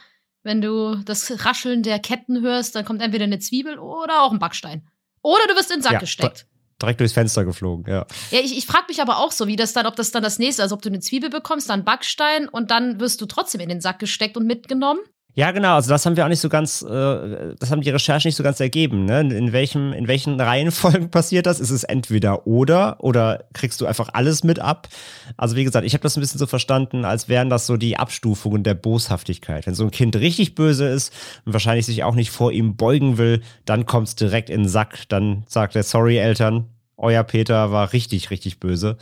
wenn 0.44 0.62
du 0.62 0.96
das 1.04 1.46
Rascheln 1.46 1.84
der 1.84 2.00
Ketten 2.00 2.42
hörst, 2.42 2.76
dann 2.76 2.86
kommt 2.86 3.02
entweder 3.02 3.26
eine 3.26 3.40
Zwiebel 3.40 3.78
oder 3.78 4.24
auch 4.24 4.32
ein 4.32 4.40
Backstein. 4.40 4.88
Oder 5.22 5.48
du 5.48 5.56
wirst 5.56 5.72
in 5.72 5.78
den 5.78 5.84
Sack 5.84 5.94
ja, 5.94 6.00
gesteckt 6.00 6.48
direkt 6.82 7.00
durchs 7.00 7.14
Fenster 7.14 7.46
geflogen, 7.46 7.86
ja. 7.88 8.06
Ja, 8.32 8.40
ich, 8.40 8.58
ich 8.58 8.66
frage 8.66 8.86
mich 8.90 9.02
aber 9.02 9.20
auch 9.20 9.32
so, 9.32 9.48
wie 9.48 9.56
das 9.56 9.74
dann, 9.74 9.86
ob 9.86 9.96
das 9.96 10.12
dann 10.12 10.24
das 10.24 10.40
nächste, 10.40 10.62
also 10.62 10.76
ob 10.76 10.82
du 10.82 10.90
eine 10.90 11.00
Zwiebel 11.00 11.30
bekommst, 11.30 11.70
dann 11.70 11.86
Backstein 11.86 12.50
und 12.50 12.72
dann 12.72 13.00
wirst 13.00 13.22
du 13.22 13.26
trotzdem 13.26 13.62
in 13.62 13.70
den 13.70 13.82
Sack 13.82 14.00
gesteckt 14.00 14.38
und 14.38 14.46
mitgenommen. 14.46 15.00
Ja, 15.38 15.52
genau. 15.52 15.76
Also 15.76 15.90
das 15.90 16.06
haben 16.06 16.16
wir 16.16 16.24
auch 16.24 16.30
nicht 16.30 16.40
so 16.40 16.48
ganz, 16.48 16.82
äh, 16.82 17.56
das 17.60 17.70
haben 17.70 17.82
die 17.82 17.90
Recherchen 17.90 18.30
nicht 18.30 18.38
so 18.38 18.44
ganz 18.44 18.62
ergeben. 18.62 19.04
Ne? 19.04 19.20
In 19.20 19.52
welchem, 19.52 19.92
in 19.92 20.08
welchen 20.08 20.40
Reihenfolgen 20.40 21.10
passiert 21.12 21.46
das? 21.46 21.60
Ist 21.60 21.72
es 21.72 21.84
entweder 21.84 22.48
oder 22.48 23.04
oder 23.04 23.44
kriegst 23.54 23.82
du 23.82 23.86
einfach 23.86 24.08
alles 24.14 24.46
mit 24.46 24.60
ab? 24.60 24.88
Also 25.36 25.58
wie 25.58 25.66
gesagt, 25.66 25.86
ich 25.86 25.94
habe 25.94 26.04
das 26.04 26.16
ein 26.16 26.22
bisschen 26.22 26.40
so 26.40 26.48
verstanden, 26.48 27.04
als 27.04 27.28
wären 27.28 27.50
das 27.50 27.68
so 27.68 27.76
die 27.76 27.98
Abstufungen 27.98 28.64
der 28.64 28.76
Boshaftigkeit. 28.76 29.68
Wenn 29.68 29.76
so 29.76 29.84
ein 29.84 29.92
Kind 29.92 30.16
richtig 30.16 30.56
böse 30.56 30.88
ist 30.88 31.12
und 31.44 31.52
wahrscheinlich 31.52 31.86
sich 31.86 32.06
auch 32.06 32.16
nicht 32.16 32.32
vor 32.32 32.54
ihm 32.54 32.78
beugen 32.78 33.18
will, 33.18 33.42
dann 33.66 33.86
kommt 33.86 34.08
es 34.08 34.16
direkt 34.16 34.50
in 34.50 34.62
den 34.62 34.70
Sack. 34.70 35.10
Dann 35.10 35.44
sagt 35.48 35.76
er, 35.76 35.84
sorry 35.84 36.16
Eltern, 36.18 36.70
euer 36.96 37.24
Peter 37.24 37.74
war 37.74 37.92
richtig, 37.92 38.30
richtig 38.30 38.62
böse. 38.62 38.96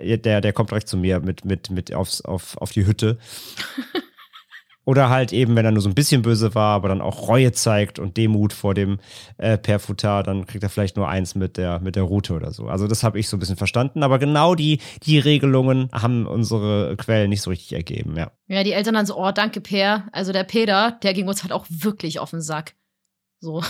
Der, 0.00 0.40
der 0.40 0.52
kommt 0.54 0.70
direkt 0.70 0.88
zu 0.88 0.96
mir 0.96 1.20
mit, 1.20 1.44
mit, 1.44 1.70
mit 1.70 1.92
aufs, 1.92 2.22
auf, 2.22 2.56
auf 2.56 2.72
die 2.72 2.86
Hütte. 2.86 3.18
Oder 4.86 5.10
halt 5.10 5.32
eben, 5.32 5.56
wenn 5.56 5.64
er 5.64 5.72
nur 5.72 5.82
so 5.82 5.88
ein 5.88 5.96
bisschen 5.96 6.22
böse 6.22 6.54
war, 6.54 6.76
aber 6.76 6.88
dann 6.88 7.00
auch 7.00 7.28
Reue 7.28 7.50
zeigt 7.50 7.98
und 7.98 8.16
Demut 8.16 8.52
vor 8.52 8.72
dem 8.72 8.98
äh, 9.36 9.58
Perfutar, 9.58 10.22
dann 10.22 10.46
kriegt 10.46 10.62
er 10.62 10.70
vielleicht 10.70 10.96
nur 10.96 11.08
eins 11.08 11.34
mit 11.34 11.56
der, 11.56 11.80
mit 11.80 11.96
der 11.96 12.04
Route 12.04 12.34
oder 12.34 12.52
so. 12.52 12.68
Also 12.68 12.86
das 12.86 13.02
habe 13.02 13.18
ich 13.18 13.28
so 13.28 13.36
ein 13.36 13.40
bisschen 13.40 13.56
verstanden. 13.56 14.04
Aber 14.04 14.20
genau 14.20 14.54
die, 14.54 14.78
die 15.02 15.18
Regelungen 15.18 15.90
haben 15.92 16.26
unsere 16.26 16.96
Quellen 16.96 17.30
nicht 17.30 17.42
so 17.42 17.50
richtig 17.50 17.72
ergeben, 17.72 18.16
ja. 18.16 18.30
Ja, 18.46 18.62
die 18.62 18.72
Eltern 18.72 18.94
dann 18.94 19.06
so, 19.06 19.18
oh, 19.18 19.32
danke, 19.32 19.60
Per. 19.60 20.04
Also 20.12 20.32
der 20.32 20.44
Peter, 20.44 20.98
der 21.02 21.14
ging 21.14 21.26
uns 21.26 21.42
halt 21.42 21.52
auch 21.52 21.66
wirklich 21.68 22.20
auf 22.20 22.30
den 22.30 22.40
Sack. 22.40 22.74
So. 23.38 23.62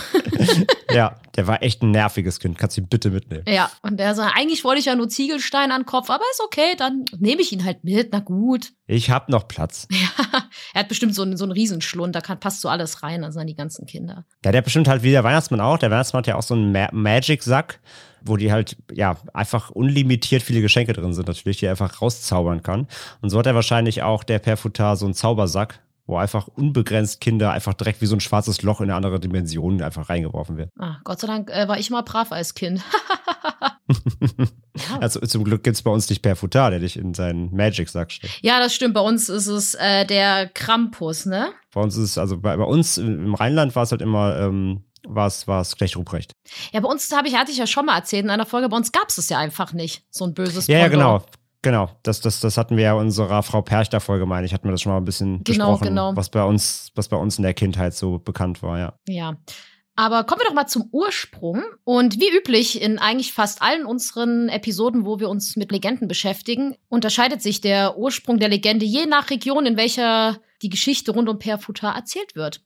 ja, 0.93 1.17
der 1.35 1.47
war 1.47 1.61
echt 1.61 1.83
ein 1.83 1.91
nerviges 1.91 2.39
Kind. 2.39 2.57
Kannst 2.57 2.77
du 2.77 2.81
ihn 2.81 2.87
bitte 2.87 3.09
mitnehmen? 3.09 3.43
Ja, 3.47 3.69
und 3.81 3.97
der 3.97 4.15
so, 4.15 4.21
eigentlich 4.21 4.63
wollte 4.63 4.79
ich 4.79 4.85
ja 4.85 4.95
nur 4.95 5.09
Ziegelstein 5.09 5.71
an 5.71 5.81
den 5.81 5.85
Kopf, 5.85 6.09
aber 6.09 6.23
ist 6.31 6.41
okay, 6.41 6.75
dann 6.77 7.03
nehme 7.17 7.41
ich 7.41 7.51
ihn 7.51 7.65
halt 7.65 7.83
mit. 7.83 8.09
Na 8.11 8.19
gut. 8.19 8.71
Ich 8.85 9.09
hab 9.09 9.29
noch 9.29 9.47
Platz. 9.47 9.87
Ja, 9.97 10.43
er 10.73 10.81
hat 10.81 10.87
bestimmt 10.87 11.13
so 11.15 11.21
einen, 11.21 11.37
so 11.37 11.45
einen 11.45 11.51
Riesenschlund, 11.51 12.15
da 12.15 12.21
kann, 12.21 12.39
passt 12.39 12.61
so 12.61 12.69
alles 12.69 13.03
rein, 13.03 13.23
also 13.23 13.39
an 13.39 13.47
die 13.47 13.55
ganzen 13.55 13.85
Kinder. 13.85 14.25
Ja, 14.43 14.51
der 14.51 14.61
bestimmt 14.61 14.87
halt 14.87 15.03
wie 15.03 15.11
der 15.11 15.23
Weihnachtsmann 15.23 15.59
auch. 15.59 15.77
Der 15.77 15.91
Weihnachtsmann 15.91 16.21
hat 16.21 16.27
ja 16.27 16.35
auch 16.35 16.43
so 16.43 16.53
einen 16.53 16.71
Ma 16.71 16.87
Magic-Sack, 16.91 17.79
wo 18.21 18.37
die 18.37 18.51
halt, 18.51 18.77
ja, 18.93 19.17
einfach 19.33 19.69
unlimitiert 19.71 20.43
viele 20.43 20.61
Geschenke 20.61 20.93
drin 20.93 21.13
sind, 21.13 21.27
natürlich, 21.27 21.57
die 21.57 21.65
er 21.65 21.71
einfach 21.71 22.01
rauszaubern 22.01 22.63
kann. 22.63 22.87
Und 23.21 23.29
so 23.29 23.39
hat 23.39 23.45
er 23.45 23.55
wahrscheinlich 23.55 24.03
auch 24.03 24.23
der 24.23 24.39
Perfutar 24.39 24.95
so 24.95 25.05
einen 25.05 25.13
Zaubersack, 25.13 25.79
wo 26.07 26.17
einfach 26.17 26.47
unbegrenzt 26.47 27.21
Kinder 27.21 27.51
einfach 27.51 27.73
direkt 27.73 28.01
wie 28.01 28.05
so 28.05 28.15
ein 28.15 28.21
schwarzes 28.21 28.61
Loch 28.63 28.81
in 28.81 28.85
eine 28.85 28.95
andere 28.95 29.19
Dimension 29.19 29.81
einfach 29.81 30.09
reingeworfen 30.09 30.57
wird. 30.57 30.71
Ah, 30.79 30.97
Gott 31.03 31.19
sei 31.19 31.27
Dank 31.27 31.51
äh, 31.51 31.67
war 31.67 31.77
ich 31.77 31.89
mal 31.89 32.01
brav 32.01 32.31
als 32.31 32.55
Kind. 32.55 32.81
ja. 34.75 34.99
Also 34.99 35.19
zum 35.21 35.43
Glück 35.43 35.63
gibt 35.63 35.75
es 35.75 35.81
bei 35.81 35.91
uns 35.91 36.09
nicht 36.09 36.21
Perfutar, 36.21 36.71
der 36.71 36.79
dich 36.79 36.97
in 36.97 37.13
seinen 37.13 37.53
Magic-Sack 37.55 38.11
steckt. 38.11 38.39
Ja, 38.41 38.59
das 38.59 38.73
stimmt. 38.73 38.93
Bei 38.93 39.01
uns 39.01 39.29
ist 39.29 39.47
es 39.47 39.75
äh, 39.75 40.05
der 40.05 40.47
Krampus, 40.49 41.25
ne? 41.25 41.49
Bei 41.73 41.81
uns 41.81 41.95
ist 41.95 42.11
es, 42.11 42.17
also 42.17 42.37
bei, 42.37 42.55
bei 42.57 42.63
uns 42.63 42.97
im 42.97 43.33
Rheinland 43.35 43.75
war 43.75 43.83
es 43.83 43.91
halt 43.91 44.01
immer, 44.01 44.37
ähm, 44.39 44.83
war 45.07 45.27
es, 45.27 45.47
war 45.47 45.61
es 45.61 45.75
gleich 45.75 45.95
Ruprecht. 45.95 46.31
Ja, 46.71 46.79
bei 46.79 46.89
uns 46.89 47.11
habe 47.11 47.27
ich, 47.27 47.35
hatte 47.35 47.51
ich 47.51 47.57
ja 47.57 47.67
schon 47.67 47.85
mal 47.85 47.97
erzählt 47.97 48.25
in 48.25 48.29
einer 48.29 48.45
Folge, 48.45 48.69
bei 48.69 48.77
uns 48.77 48.91
gab 48.91 49.07
es 49.09 49.17
es 49.17 49.29
ja 49.29 49.37
einfach 49.37 49.73
nicht, 49.73 50.03
so 50.09 50.25
ein 50.25 50.33
böses 50.33 50.67
Ja, 50.67 50.79
ja, 50.79 50.87
genau. 50.87 51.23
Genau, 51.61 51.89
das, 52.03 52.21
das, 52.21 52.39
das 52.39 52.57
hatten 52.57 52.77
wir 52.77 52.83
ja 52.83 52.93
unserer 52.93 53.41
Frau 53.43 53.61
Perch 53.61 53.89
Folge, 53.99 54.25
meine 54.25 54.45
ich, 54.45 54.53
hatten 54.53 54.67
wir 54.67 54.71
das 54.71 54.81
schon 54.81 54.91
mal 54.91 54.99
ein 54.99 55.05
bisschen 55.05 55.43
genau, 55.43 55.71
besprochen, 55.71 55.87
genau. 55.87 56.15
was 56.15 56.29
bei 56.29 56.43
uns, 56.43 56.91
was 56.95 57.07
bei 57.07 57.17
uns 57.17 57.37
in 57.37 57.43
der 57.43 57.53
Kindheit 57.53 57.95
so 57.95 58.19
bekannt 58.19 58.61
war, 58.61 58.79
ja. 58.79 58.93
Ja. 59.07 59.37
Aber 59.99 60.23
kommen 60.25 60.41
wir 60.41 60.45
doch 60.45 60.53
mal 60.53 60.67
zum 60.67 60.89
Ursprung. 60.91 61.63
Und 61.83 62.21
wie 62.21 62.29
üblich 62.29 62.79
in 62.79 62.99
eigentlich 62.99 63.33
fast 63.33 63.63
allen 63.63 63.87
unseren 63.87 64.47
Episoden, 64.47 65.05
wo 65.05 65.19
wir 65.19 65.27
uns 65.27 65.55
mit 65.55 65.71
Legenden 65.71 66.07
beschäftigen, 66.07 66.75
unterscheidet 66.87 67.41
sich 67.41 67.61
der 67.61 67.97
Ursprung 67.97 68.37
der 68.37 68.49
Legende 68.49 68.85
je 68.85 69.07
nach 69.07 69.31
Region, 69.31 69.65
in 69.65 69.75
welcher 69.75 70.37
die 70.61 70.69
Geschichte 70.69 71.11
rund 71.11 71.27
um 71.27 71.39
Perfutar 71.39 71.95
erzählt 71.95 72.35
wird. 72.35 72.61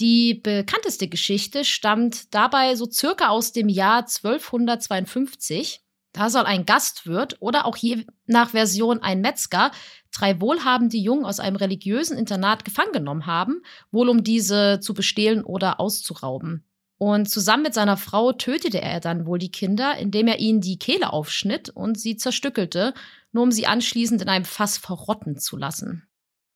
Die 0.00 0.34
bekannteste 0.34 1.08
Geschichte 1.08 1.62
stammt 1.62 2.34
dabei 2.34 2.74
so 2.74 2.90
circa 2.90 3.28
aus 3.28 3.52
dem 3.52 3.68
Jahr 3.68 3.98
1252. 3.98 5.82
Da 6.16 6.30
soll 6.30 6.44
ein 6.44 6.64
Gastwirt 6.64 7.36
oder 7.40 7.66
auch 7.66 7.76
je 7.76 8.06
nach 8.24 8.50
Version 8.50 9.02
ein 9.02 9.20
Metzger 9.20 9.70
drei 10.12 10.40
wohlhabende 10.40 10.96
Jungen 10.96 11.26
aus 11.26 11.40
einem 11.40 11.56
religiösen 11.56 12.16
Internat 12.16 12.64
gefangen 12.64 12.92
genommen 12.92 13.26
haben, 13.26 13.60
wohl 13.90 14.08
um 14.08 14.24
diese 14.24 14.80
zu 14.80 14.94
bestehlen 14.94 15.44
oder 15.44 15.78
auszurauben. 15.78 16.64
Und 16.96 17.28
zusammen 17.28 17.64
mit 17.64 17.74
seiner 17.74 17.98
Frau 17.98 18.32
tötete 18.32 18.80
er 18.80 19.00
dann 19.00 19.26
wohl 19.26 19.38
die 19.38 19.50
Kinder, 19.50 19.98
indem 19.98 20.26
er 20.26 20.38
ihnen 20.38 20.62
die 20.62 20.78
Kehle 20.78 21.12
aufschnitt 21.12 21.68
und 21.68 22.00
sie 22.00 22.16
zerstückelte, 22.16 22.94
nur 23.32 23.42
um 23.42 23.52
sie 23.52 23.66
anschließend 23.66 24.22
in 24.22 24.30
einem 24.30 24.46
Fass 24.46 24.78
verrotten 24.78 25.36
zu 25.36 25.58
lassen. 25.58 26.08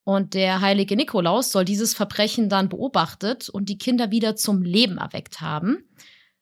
Und 0.05 0.33
der 0.33 0.63
heilige 0.63 0.97
Nikolaus 0.97 1.53
soll 1.53 1.67
dieses 1.67 1.93
Verbrechen 1.93 2.49
dann 2.49 2.71
beobachtet 2.71 3.51
und 3.51 3.69
die 3.69 3.77
Kinder 3.77 4.11
wieder 4.11 4.37
zum 4.37 4.63
Leben 4.63 4.97
erweckt 4.97 5.43
haben. 5.43 5.85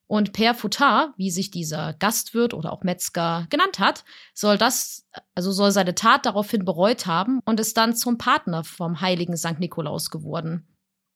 Und 0.08 0.32
Per 0.32 0.54
Futard, 0.54 1.10
wie 1.18 1.30
sich 1.30 1.50
dieser 1.50 1.92
Gastwirt 1.92 2.54
oder 2.54 2.72
auch 2.72 2.82
Metzger 2.82 3.46
genannt 3.50 3.78
hat, 3.78 4.04
soll 4.32 4.56
das, 4.56 5.06
also 5.34 5.52
soll 5.52 5.70
seine 5.70 5.94
Tat 5.94 6.24
daraufhin 6.24 6.64
bereut 6.64 7.04
haben 7.04 7.40
und 7.44 7.60
ist 7.60 7.76
dann 7.76 7.94
zum 7.94 8.16
Partner 8.16 8.64
vom 8.64 9.02
heiligen 9.02 9.36
St. 9.36 9.60
Nikolaus 9.60 10.08
geworden. 10.08 10.66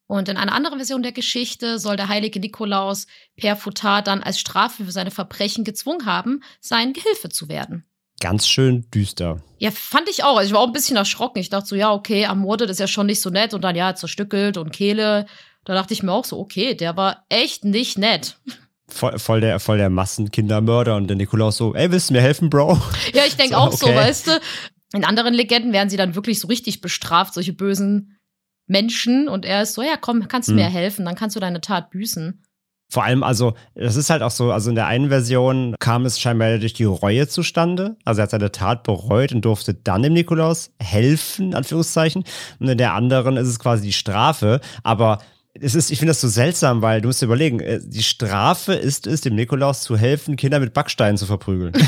Und 0.08 0.28
in 0.28 0.36
einer 0.36 0.52
anderen 0.52 0.76
Version 0.76 1.02
der 1.02 1.12
Geschichte 1.12 1.78
soll 1.78 1.96
der 1.96 2.08
heilige 2.08 2.38
Nikolaus 2.38 3.06
Per 3.36 3.56
Futard 3.56 4.08
dann 4.08 4.22
als 4.22 4.38
Strafe 4.38 4.84
für 4.84 4.92
seine 4.92 5.10
Verbrechen 5.10 5.64
gezwungen 5.64 6.04
haben, 6.04 6.42
sein 6.60 6.92
Gehilfe 6.92 7.30
zu 7.30 7.48
werden. 7.48 7.86
Ganz 8.20 8.46
schön 8.46 8.86
düster. 8.90 9.42
Ja, 9.58 9.70
fand 9.70 10.10
ich 10.10 10.22
auch. 10.22 10.36
Also 10.36 10.48
ich 10.48 10.54
war 10.54 10.60
auch 10.60 10.66
ein 10.66 10.74
bisschen 10.74 10.98
erschrocken. 10.98 11.38
Ich 11.38 11.48
dachte 11.48 11.66
so, 11.66 11.76
ja, 11.76 11.90
okay, 11.90 12.22
ermordet 12.24 12.68
ist 12.68 12.78
ja 12.78 12.86
schon 12.86 13.06
nicht 13.06 13.22
so 13.22 13.30
nett 13.30 13.54
und 13.54 13.62
dann 13.62 13.74
ja, 13.74 13.94
zerstückelt 13.94 14.58
und 14.58 14.70
Kehle. 14.70 15.24
Da 15.64 15.72
dachte 15.72 15.94
ich 15.94 16.02
mir 16.02 16.12
auch 16.12 16.26
so, 16.26 16.38
okay, 16.38 16.74
der 16.74 16.94
war 16.98 17.24
echt 17.30 17.64
nicht 17.64 17.96
nett 17.96 18.36
voll, 18.88 19.18
voll, 19.18 19.40
der, 19.40 19.60
voll 19.60 19.78
der 19.78 19.90
Massenkindermörder 19.90 20.96
und 20.96 21.08
der 21.08 21.16
Nikolaus 21.16 21.56
so, 21.56 21.74
ey, 21.74 21.90
willst 21.90 22.10
du 22.10 22.14
mir 22.14 22.20
helfen, 22.20 22.50
Bro? 22.50 22.80
Ja, 23.12 23.22
ich 23.26 23.36
denke 23.36 23.54
so, 23.54 23.60
auch 23.60 23.66
okay. 23.68 23.76
so, 23.76 23.86
weißt 23.94 24.26
du. 24.28 24.40
In 24.94 25.04
anderen 25.04 25.32
Legenden 25.32 25.72
werden 25.72 25.88
sie 25.88 25.96
dann 25.96 26.14
wirklich 26.14 26.38
so 26.38 26.48
richtig 26.48 26.82
bestraft, 26.82 27.34
solche 27.34 27.54
bösen 27.54 28.18
Menschen. 28.66 29.28
Und 29.28 29.44
er 29.44 29.62
ist 29.62 29.74
so, 29.74 29.82
ja, 29.82 29.96
komm, 30.00 30.28
kannst 30.28 30.48
du 30.48 30.52
hm. 30.52 30.60
mir 30.60 30.68
helfen, 30.68 31.04
dann 31.04 31.14
kannst 31.14 31.34
du 31.36 31.40
deine 31.40 31.60
Tat 31.60 31.90
büßen. 31.90 32.42
Vor 32.92 33.04
allem, 33.04 33.22
also, 33.22 33.54
das 33.74 33.96
ist 33.96 34.10
halt 34.10 34.20
auch 34.20 34.30
so, 34.30 34.52
also 34.52 34.68
in 34.68 34.74
der 34.74 34.86
einen 34.86 35.08
Version 35.08 35.74
kam 35.78 36.04
es 36.04 36.20
scheinbar 36.20 36.58
durch 36.58 36.74
die 36.74 36.84
Reue 36.84 37.26
zustande. 37.26 37.96
Also 38.04 38.20
er 38.20 38.24
hat 38.24 38.32
seine 38.32 38.52
Tat 38.52 38.82
bereut 38.82 39.32
und 39.32 39.46
durfte 39.46 39.72
dann 39.72 40.02
dem 40.02 40.12
Nikolaus 40.12 40.72
helfen, 40.78 41.54
Anführungszeichen. 41.54 42.24
Und 42.58 42.68
in 42.68 42.76
der 42.76 42.92
anderen 42.92 43.38
ist 43.38 43.48
es 43.48 43.58
quasi 43.58 43.86
die 43.86 43.94
Strafe. 43.94 44.60
Aber 44.82 45.20
es 45.60 45.74
ist, 45.74 45.90
ich 45.90 45.98
finde 45.98 46.10
das 46.10 46.20
so 46.20 46.28
seltsam, 46.28 46.82
weil 46.82 47.00
du 47.00 47.08
musst 47.08 47.20
dir 47.20 47.26
überlegen, 47.26 47.60
äh, 47.60 47.80
die 47.82 48.02
Strafe 48.02 48.74
ist 48.74 49.06
es, 49.06 49.20
dem 49.20 49.34
Nikolaus 49.34 49.82
zu 49.82 49.96
helfen, 49.96 50.36
Kinder 50.36 50.60
mit 50.60 50.72
Backsteinen 50.72 51.16
zu 51.16 51.26
verprügeln. 51.26 51.72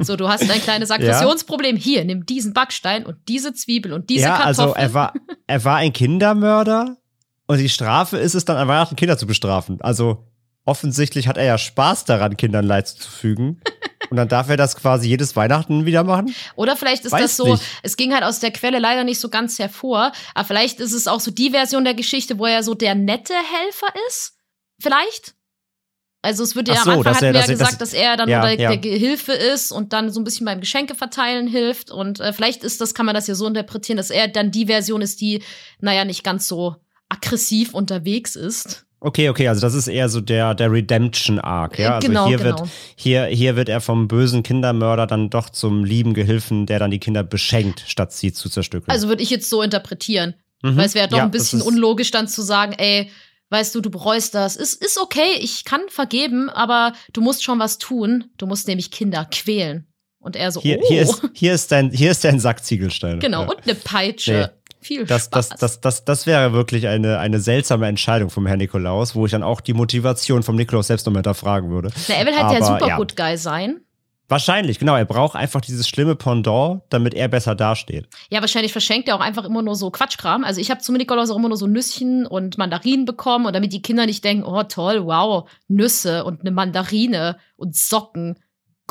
So, 0.00 0.16
du 0.16 0.28
hast 0.28 0.50
ein 0.50 0.60
kleines 0.60 0.90
Aggressionsproblem. 0.90 1.76
Hier, 1.76 2.04
nimm 2.04 2.26
diesen 2.26 2.52
Backstein 2.52 3.06
und 3.06 3.16
diese 3.28 3.54
Zwiebel 3.54 3.92
und 3.92 4.10
diese 4.10 4.22
ja, 4.22 4.36
Kartoffel. 4.36 4.64
also 4.64 4.74
er 4.74 4.94
war, 4.94 5.14
er 5.46 5.64
war 5.64 5.76
ein 5.76 5.92
Kindermörder 5.92 6.96
und 7.46 7.58
die 7.58 7.68
Strafe 7.68 8.18
ist 8.18 8.34
es 8.34 8.44
dann 8.44 8.56
an 8.56 8.68
Weihnachten 8.68 8.96
Kinder 8.96 9.16
zu 9.16 9.26
bestrafen. 9.26 9.80
Also 9.80 10.26
offensichtlich 10.64 11.28
hat 11.28 11.36
er 11.36 11.44
ja 11.44 11.56
Spaß 11.56 12.04
daran, 12.04 12.36
Kindern 12.36 12.64
Leid 12.64 12.88
zuzufügen. 12.88 13.62
Und 14.16 14.20
dann 14.20 14.28
darf 14.28 14.48
er 14.48 14.56
das 14.56 14.76
quasi 14.76 15.08
jedes 15.08 15.36
Weihnachten 15.36 15.84
wieder 15.84 16.02
machen? 16.02 16.34
Oder 16.54 16.74
vielleicht 16.74 17.04
ist 17.04 17.12
Weiß 17.12 17.20
das 17.20 17.36
so, 17.36 17.52
nicht. 17.52 17.62
es 17.82 17.98
ging 17.98 18.14
halt 18.14 18.24
aus 18.24 18.40
der 18.40 18.50
Quelle 18.50 18.78
leider 18.78 19.04
nicht 19.04 19.20
so 19.20 19.28
ganz 19.28 19.58
hervor, 19.58 20.10
aber 20.34 20.46
vielleicht 20.46 20.80
ist 20.80 20.94
es 20.94 21.06
auch 21.06 21.20
so 21.20 21.30
die 21.30 21.50
Version 21.50 21.84
der 21.84 21.92
Geschichte, 21.92 22.38
wo 22.38 22.46
er 22.46 22.62
so 22.62 22.72
der 22.72 22.94
nette 22.94 23.34
Helfer 23.34 23.88
ist. 24.08 24.38
Vielleicht? 24.80 25.34
Also 26.22 26.44
es 26.44 26.56
wird 26.56 26.68
ja 26.68 26.76
so, 26.76 26.92
am 26.92 26.98
Anfang 27.00 27.14
hatten 27.14 27.34
wir 27.34 27.40
ja 27.40 27.46
gesagt, 27.46 27.78
dass 27.82 27.92
er 27.92 28.16
dann 28.16 28.26
Ja, 28.30 28.40
der, 28.40 28.58
ja. 28.58 28.68
der 28.70 28.78
Gehilfe 28.78 29.32
ist 29.32 29.70
und 29.70 29.92
dann 29.92 30.10
so 30.10 30.18
ein 30.18 30.24
bisschen 30.24 30.46
beim 30.46 30.60
Geschenke 30.60 30.94
verteilen 30.94 31.46
hilft. 31.46 31.90
Und 31.90 32.20
äh, 32.20 32.32
vielleicht 32.32 32.64
ist 32.64 32.80
das, 32.80 32.94
kann 32.94 33.04
man 33.04 33.14
das 33.14 33.26
ja 33.26 33.34
so 33.34 33.46
interpretieren, 33.46 33.98
dass 33.98 34.08
er 34.08 34.28
dann 34.28 34.50
die 34.50 34.64
Version 34.64 35.02
ist, 35.02 35.20
die, 35.20 35.42
naja, 35.78 36.06
nicht 36.06 36.24
ganz 36.24 36.48
so 36.48 36.76
aggressiv 37.10 37.74
unterwegs 37.74 38.34
ist. 38.34 38.85
Okay, 38.98 39.28
okay, 39.28 39.46
also 39.48 39.60
das 39.60 39.74
ist 39.74 39.88
eher 39.88 40.08
so 40.08 40.20
der, 40.20 40.54
der 40.54 40.72
Redemption-Arc, 40.72 41.78
ja? 41.78 41.96
Also 41.96 42.08
Genau, 42.08 42.26
hier, 42.28 42.38
genau. 42.38 42.58
Wird, 42.60 42.68
hier, 42.96 43.26
hier 43.26 43.54
wird 43.56 43.68
er 43.68 43.80
vom 43.80 44.08
bösen 44.08 44.42
Kindermörder 44.42 45.06
dann 45.06 45.28
doch 45.30 45.50
zum 45.50 45.84
lieben 45.84 46.14
Gehilfen, 46.14 46.66
der 46.66 46.78
dann 46.78 46.90
die 46.90 46.98
Kinder 46.98 47.22
beschenkt, 47.22 47.84
statt 47.86 48.12
sie 48.12 48.32
zu 48.32 48.48
zerstückeln. 48.48 48.90
Also 48.90 49.08
würde 49.08 49.22
ich 49.22 49.30
jetzt 49.30 49.50
so 49.50 49.62
interpretieren. 49.62 50.34
Mhm. 50.62 50.76
Weil 50.78 50.86
es 50.86 50.94
wäre 50.94 51.08
doch 51.08 51.18
Ja, 51.18 51.24
ein 51.24 51.30
bisschen 51.30 51.60
unlogisch 51.60 52.10
dann 52.10 52.26
zu 52.26 52.40
sagen, 52.42 52.72
ey, 52.78 53.10
weißt 53.50 53.74
du, 53.74 53.80
du 53.82 53.90
bereust 53.90 54.34
das. 54.34 54.56
Ist, 54.56 54.82
ist 54.82 54.98
okay, 54.98 55.36
ich 55.40 55.64
kann 55.64 55.82
vergeben, 55.88 56.48
aber 56.48 56.94
du 57.12 57.20
musst 57.20 57.44
schon 57.44 57.58
was 57.58 57.76
tun. 57.78 58.24
Du 58.38 58.46
musst 58.46 58.66
nämlich 58.66 58.90
Kinder 58.90 59.26
quälen. 59.30 59.86
Und 60.18 60.34
er 60.34 60.50
so, 60.50 60.60
Hier, 60.60 60.80
oh, 60.82 60.88
hier, 60.88 61.02
ist, 61.02 61.22
hier, 61.34 61.54
ist 61.54 61.70
dein, 61.70 61.90
hier 61.90 62.10
ist 62.10 62.24
dein 62.24 62.40
Sack 62.40 62.64
Ziegelsteine. 62.64 63.18
genau, 63.20 63.42
Ja. 63.42 63.48
und 63.50 63.62
eine 63.62 63.74
Peitsche. 63.76 64.55
Viel 64.86 65.04
Das, 65.04 65.24
Spaß. 65.26 65.48
das, 65.50 65.58
das, 65.58 65.80
das, 65.80 66.04
das 66.04 66.26
wäre 66.26 66.52
wirklich 66.52 66.86
eine, 66.86 67.18
eine 67.18 67.40
seltsame 67.40 67.86
Entscheidung 67.88 68.30
vom 68.30 68.46
Herrn 68.46 68.58
Nikolaus, 68.58 69.14
wo 69.16 69.26
ich 69.26 69.32
dann 69.32 69.42
auch 69.42 69.60
die 69.60 69.74
Motivation 69.74 70.42
vom 70.44 70.54
Nikolaus 70.54 70.86
selbst 70.86 71.04
nochmal 71.06 71.18
hinterfragen 71.20 71.70
würde. 71.70 71.90
Na, 72.08 72.14
er 72.14 72.26
will 72.26 72.34
halt 72.36 72.52
der 72.52 72.64
aber, 72.64 72.78
super 72.78 72.88
ja. 72.88 72.96
Good 72.96 73.16
Guy 73.16 73.36
sein. 73.36 73.80
Wahrscheinlich, 74.28 74.78
genau. 74.80 74.96
Er 74.96 75.04
braucht 75.04 75.36
einfach 75.36 75.60
dieses 75.60 75.88
schlimme 75.88 76.16
Pendant, 76.16 76.82
damit 76.88 77.14
er 77.14 77.28
besser 77.28 77.54
dasteht. 77.54 78.08
Ja, 78.28 78.40
wahrscheinlich 78.40 78.72
verschenkt 78.72 79.08
er 79.08 79.14
auch 79.16 79.20
einfach 79.20 79.44
immer 79.44 79.62
nur 79.62 79.76
so 79.76 79.90
Quatschkram. 79.90 80.42
Also 80.42 80.60
ich 80.60 80.70
habe 80.70 80.80
zum 80.80 80.96
Nikolaus 80.96 81.30
auch 81.30 81.36
immer 81.36 81.48
nur 81.48 81.56
so 81.56 81.66
Nüsschen 81.68 82.26
und 82.26 82.58
Mandarinen 82.58 83.04
bekommen 83.04 83.46
und 83.46 83.54
damit 83.54 83.72
die 83.72 83.82
Kinder 83.82 84.04
nicht 84.06 84.24
denken, 84.24 84.44
oh 84.44 84.62
toll, 84.64 85.04
wow, 85.06 85.48
Nüsse 85.68 86.24
und 86.24 86.40
eine 86.40 86.50
Mandarine 86.50 87.36
und 87.56 87.76
Socken. 87.76 88.36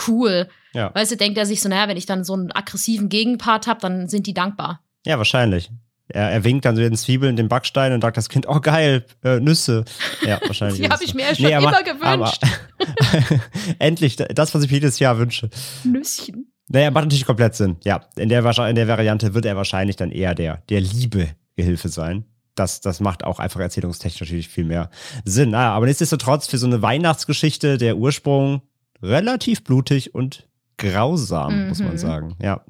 Cool. 0.07 0.47
Ja, 0.73 0.93
Weißt 0.93 1.11
du, 1.11 1.17
denkt 1.17 1.37
er 1.37 1.45
sich 1.45 1.61
so, 1.61 1.67
naja, 1.69 1.87
wenn 1.89 1.97
ich 1.97 2.05
dann 2.05 2.23
so 2.23 2.33
einen 2.33 2.51
aggressiven 2.51 3.09
Gegenpart 3.09 3.67
habe, 3.67 3.79
dann 3.81 4.07
sind 4.07 4.27
die 4.27 4.33
dankbar. 4.33 4.81
ja 5.05 5.17
wahrscheinlich. 5.17 5.69
Er, 6.07 6.31
er 6.31 6.43
winkt 6.43 6.65
dann 6.65 6.75
so 6.75 6.81
den 6.81 6.95
Zwiebeln, 6.95 7.35
den 7.35 7.47
Backstein 7.47 7.91
und 7.93 8.01
sagt 8.01 8.17
das 8.17 8.29
Kind, 8.29 8.47
oh 8.47 8.59
geil, 8.59 9.05
äh, 9.23 9.39
Nüsse. 9.39 9.85
Ja, 10.25 10.39
wahrscheinlich. 10.45 10.81
Die 10.81 10.89
habe 10.89 11.03
ich 11.03 11.13
mir 11.13 11.23
ja 11.27 11.35
schon 11.35 11.45
Nee, 11.45 11.55
immer 11.55 11.83
gewünscht. 11.83 12.43
Aber, 12.43 13.41
endlich, 13.79 14.15
das, 14.15 14.53
was 14.53 14.63
ich 14.63 14.69
mir 14.69 14.77
jedes 14.77 14.99
Jahr 14.99 15.17
wünsche. 15.17 15.49
Nüsschen. 15.83 16.51
Naja, 16.67 16.91
macht 16.91 17.05
natürlich 17.05 17.25
komplett 17.25 17.55
Sinn. 17.55 17.77
Ja, 17.83 18.01
in 18.17 18.29
der, 18.29 18.43
in 18.45 18.75
der 18.75 18.87
Variante 18.87 19.33
wird 19.33 19.45
er 19.45 19.55
wahrscheinlich 19.55 19.95
dann 19.95 20.11
eher 20.11 20.35
der, 20.35 20.63
der 20.69 20.81
liebe 20.81 21.29
Gehilfe 21.55 21.89
sein. 21.89 22.25
Das, 22.55 22.81
das 22.81 22.99
macht 22.99 23.23
auch 23.23 23.39
einfach 23.39 23.59
erzählungstechnisch 23.59 24.21
natürlich 24.21 24.47
viel 24.47 24.63
mehr 24.63 24.89
Sinn. 25.25 25.51
Naja, 25.51 25.73
aber 25.73 25.85
nichtsdestotrotz 25.85 26.47
für 26.47 26.57
so 26.57 26.67
eine 26.67 26.81
Weihnachtsgeschichte 26.81 27.77
der 27.77 27.97
Ursprung 27.97 28.61
relativ 29.01 29.63
blutig 29.63 30.15
und 30.15 30.47
grausam, 30.77 31.69
muss 31.69 31.79
man 31.79 31.93
Mhm. 31.93 31.97
sagen. 31.97 32.35
Ja. 32.41 32.61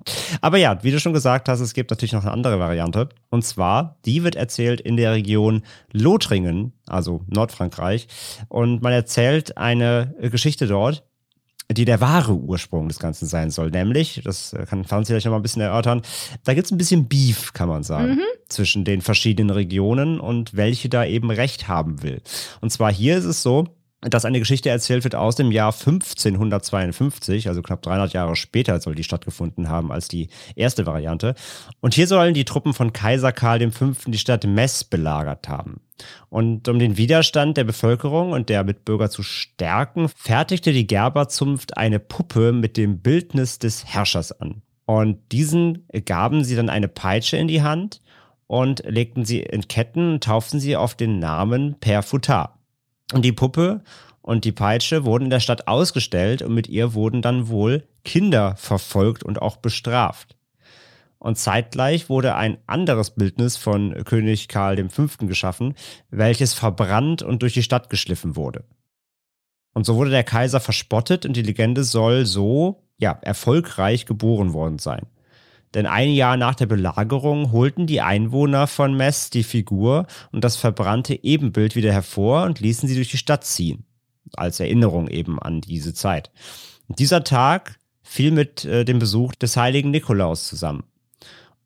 Aber 0.42 0.58
ja, 0.58 0.84
wie 0.84 0.92
du 0.92 1.00
schon 1.00 1.14
gesagt 1.14 1.50
hast, 1.50 1.60
es 1.60 1.74
gibt 1.74 1.90
natürlich 1.92 2.14
noch 2.14 2.24
eine 2.24 2.32
andere 2.32 2.60
Variante. 2.60 3.10
Und 3.30 3.44
zwar, 3.44 3.98
die 4.06 4.24
wird 4.24 4.36
erzählt 4.36 4.80
in 4.82 4.96
der 4.98 5.14
Region 5.14 5.64
Lothringen, 5.92 6.74
also 6.88 7.22
Nordfrankreich. 7.28 8.08
Und 8.48 8.82
man 8.82 8.94
erzählt 8.94 9.58
eine 9.58 10.14
Geschichte 10.22 10.68
dort, 10.68 11.04
die 11.72 11.86
der 11.86 12.00
wahre 12.00 12.34
Ursprung 12.34 12.88
des 12.90 13.00
Ganzen 13.00 13.26
sein 13.26 13.50
soll. 13.50 13.72
Nämlich, 13.72 14.22
das 14.24 14.56
kann 14.70 14.84
Franzi 14.86 15.14
gleich 15.14 15.26
noch 15.26 15.32
mal 15.32 15.38
ein 15.40 15.42
bisschen 15.42 15.64
erörtern, 15.64 16.04
da 16.44 16.54
gibt 16.54 16.66
es 16.68 16.72
ein 16.72 16.78
bisschen 16.78 17.08
Beef, 17.08 17.54
kann 17.54 17.68
man 17.68 17.82
sagen, 17.82 18.20
zwischen 18.50 18.86
den 18.86 19.02
verschiedenen 19.02 19.50
Regionen 19.50 20.20
und 20.20 20.56
welche 20.56 20.90
da 20.90 21.04
eben 21.06 21.32
Recht 21.32 21.68
haben 21.68 22.04
will. 22.04 22.22
Und 22.62 22.70
zwar 22.72 22.94
hier 22.94 23.18
ist 23.18 23.26
es 23.26 23.42
so, 23.42 23.66
dass 24.10 24.26
eine 24.26 24.40
Geschichte 24.40 24.70
erzählt 24.70 25.04
wird 25.04 25.16
aus 25.16 25.36
dem 25.36 25.52
Jahr 25.52 25.74
1552, 25.74 27.48
also 27.48 27.62
knapp 27.62 27.82
300 27.82 28.14
Jahre 28.14 28.36
später 28.36 28.80
soll 28.80 28.96
die 28.96 29.04
stattgefunden 29.04 29.70
haben 29.70 29.92
als 29.92 30.08
die 30.08 30.30
erste 30.56 30.86
Variante. 30.86 31.36
Und 31.82 31.94
hier 31.94 32.08
sollen 32.08 32.34
die 32.34 32.46
Truppen 32.46 32.74
von 32.74 32.94
Kaiser 32.94 33.32
Karl 33.32 33.72
V. 33.72 33.94
die 34.08 34.18
Stadt 34.18 34.46
Metz 34.46 34.84
belagert 34.84 35.50
haben. 35.50 35.82
Und 36.30 36.68
um 36.68 36.78
den 36.78 36.98
Widerstand 36.98 37.58
der 37.58 37.64
Bevölkerung 37.64 38.32
und 38.32 38.50
der 38.50 38.64
Mitbürger 38.64 39.10
zu 39.10 39.24
stärken, 39.24 40.10
fertigte 40.10 40.74
die 40.74 40.88
Gerberzunft 40.88 41.78
eine 41.78 42.00
Puppe 42.00 42.52
mit 42.52 42.78
dem 42.78 43.00
Bildnis 43.00 43.60
des 43.60 43.86
Herrschers 43.86 44.32
an. 44.34 44.62
Und 44.86 45.32
diesen 45.32 45.88
gaben 46.06 46.44
sie 46.44 46.56
dann 46.56 46.70
eine 46.70 46.88
Peitsche 46.88 47.38
in 47.38 47.48
die 47.48 47.64
Hand 47.64 48.02
und 48.48 48.84
legten 48.86 49.26
sie 49.26 49.40
in 49.40 49.68
Ketten 49.68 50.14
und 50.14 50.24
tauften 50.24 50.60
sie 50.60 50.76
auf 50.76 50.96
den 50.96 51.20
Namen 51.20 51.78
Per 51.80 52.04
Futard. 52.04 52.55
Und 53.14 53.24
die 53.24 53.32
Puppe 53.32 53.84
und 54.22 54.46
die 54.46 54.52
Peitsche 54.52 55.06
wurden 55.06 55.26
in 55.26 55.30
der 55.30 55.40
Stadt 55.40 55.68
ausgestellt 55.68 56.42
und 56.42 56.54
mit 56.54 56.68
ihr 56.68 56.94
wurden 56.94 57.22
dann 57.22 57.48
wohl 57.48 57.88
Kinder 58.04 58.56
verfolgt 58.58 59.24
und 59.24 59.42
auch 59.42 59.58
bestraft. 59.58 60.36
Und 61.20 61.38
zeitgleich 61.38 62.10
wurde 62.10 62.36
ein 62.36 62.58
anderes 62.68 63.12
Bildnis 63.12 63.58
von 63.58 64.04
König 64.04 64.48
Karl 64.48 64.90
V. 64.90 65.08
geschaffen, 65.26 65.76
welches 66.10 66.54
verbrannt 66.54 67.24
und 67.24 67.42
durch 67.42 67.54
die 67.54 67.64
Stadt 67.64 67.90
geschliffen 67.90 68.36
wurde. 68.36 68.64
Und 69.74 69.86
so 69.86 69.96
wurde 69.96 70.10
der 70.10 70.24
Kaiser 70.24 70.60
verspottet 70.60 71.26
und 71.26 71.36
die 71.36 71.42
Legende 71.42 71.84
soll 71.84 72.26
so, 72.26 72.84
ja, 72.98 73.18
erfolgreich 73.22 74.06
geboren 74.06 74.54
worden 74.54 74.80
sein. 74.80 75.08
Denn 75.76 75.86
ein 75.86 76.10
Jahr 76.10 76.38
nach 76.38 76.56
der 76.56 76.66
Belagerung 76.68 77.52
holten 77.52 77.86
die 77.86 78.00
Einwohner 78.00 78.66
von 78.66 78.96
Metz 78.96 79.30
die 79.30 79.44
Figur 79.44 80.08
und 80.32 80.44
das 80.44 80.56
verbrannte 80.56 81.22
Ebenbild 81.22 81.76
wieder 81.76 81.92
hervor 81.92 82.46
und 82.46 82.62
ließen 82.62 82.88
sie 82.88 82.96
durch 82.96 83.12
die 83.12 83.18
Stadt 83.18 83.44
ziehen. 83.44 83.84
Als 84.38 84.60
Erinnerung 84.60 85.10
eben 85.10 85.38
an 85.38 85.62
diese 85.62 85.94
Zeit. 85.94 86.32
Und 86.88 87.00
dieser 87.00 87.24
Tag 87.24 87.78
fiel 88.02 88.32
mit 88.32 88.64
äh, 88.66 88.86
dem 88.86 89.00
Besuch 89.00 89.36
des 89.36 89.58
heiligen 89.58 89.92
Nikolaus 89.92 90.48
zusammen. 90.48 90.84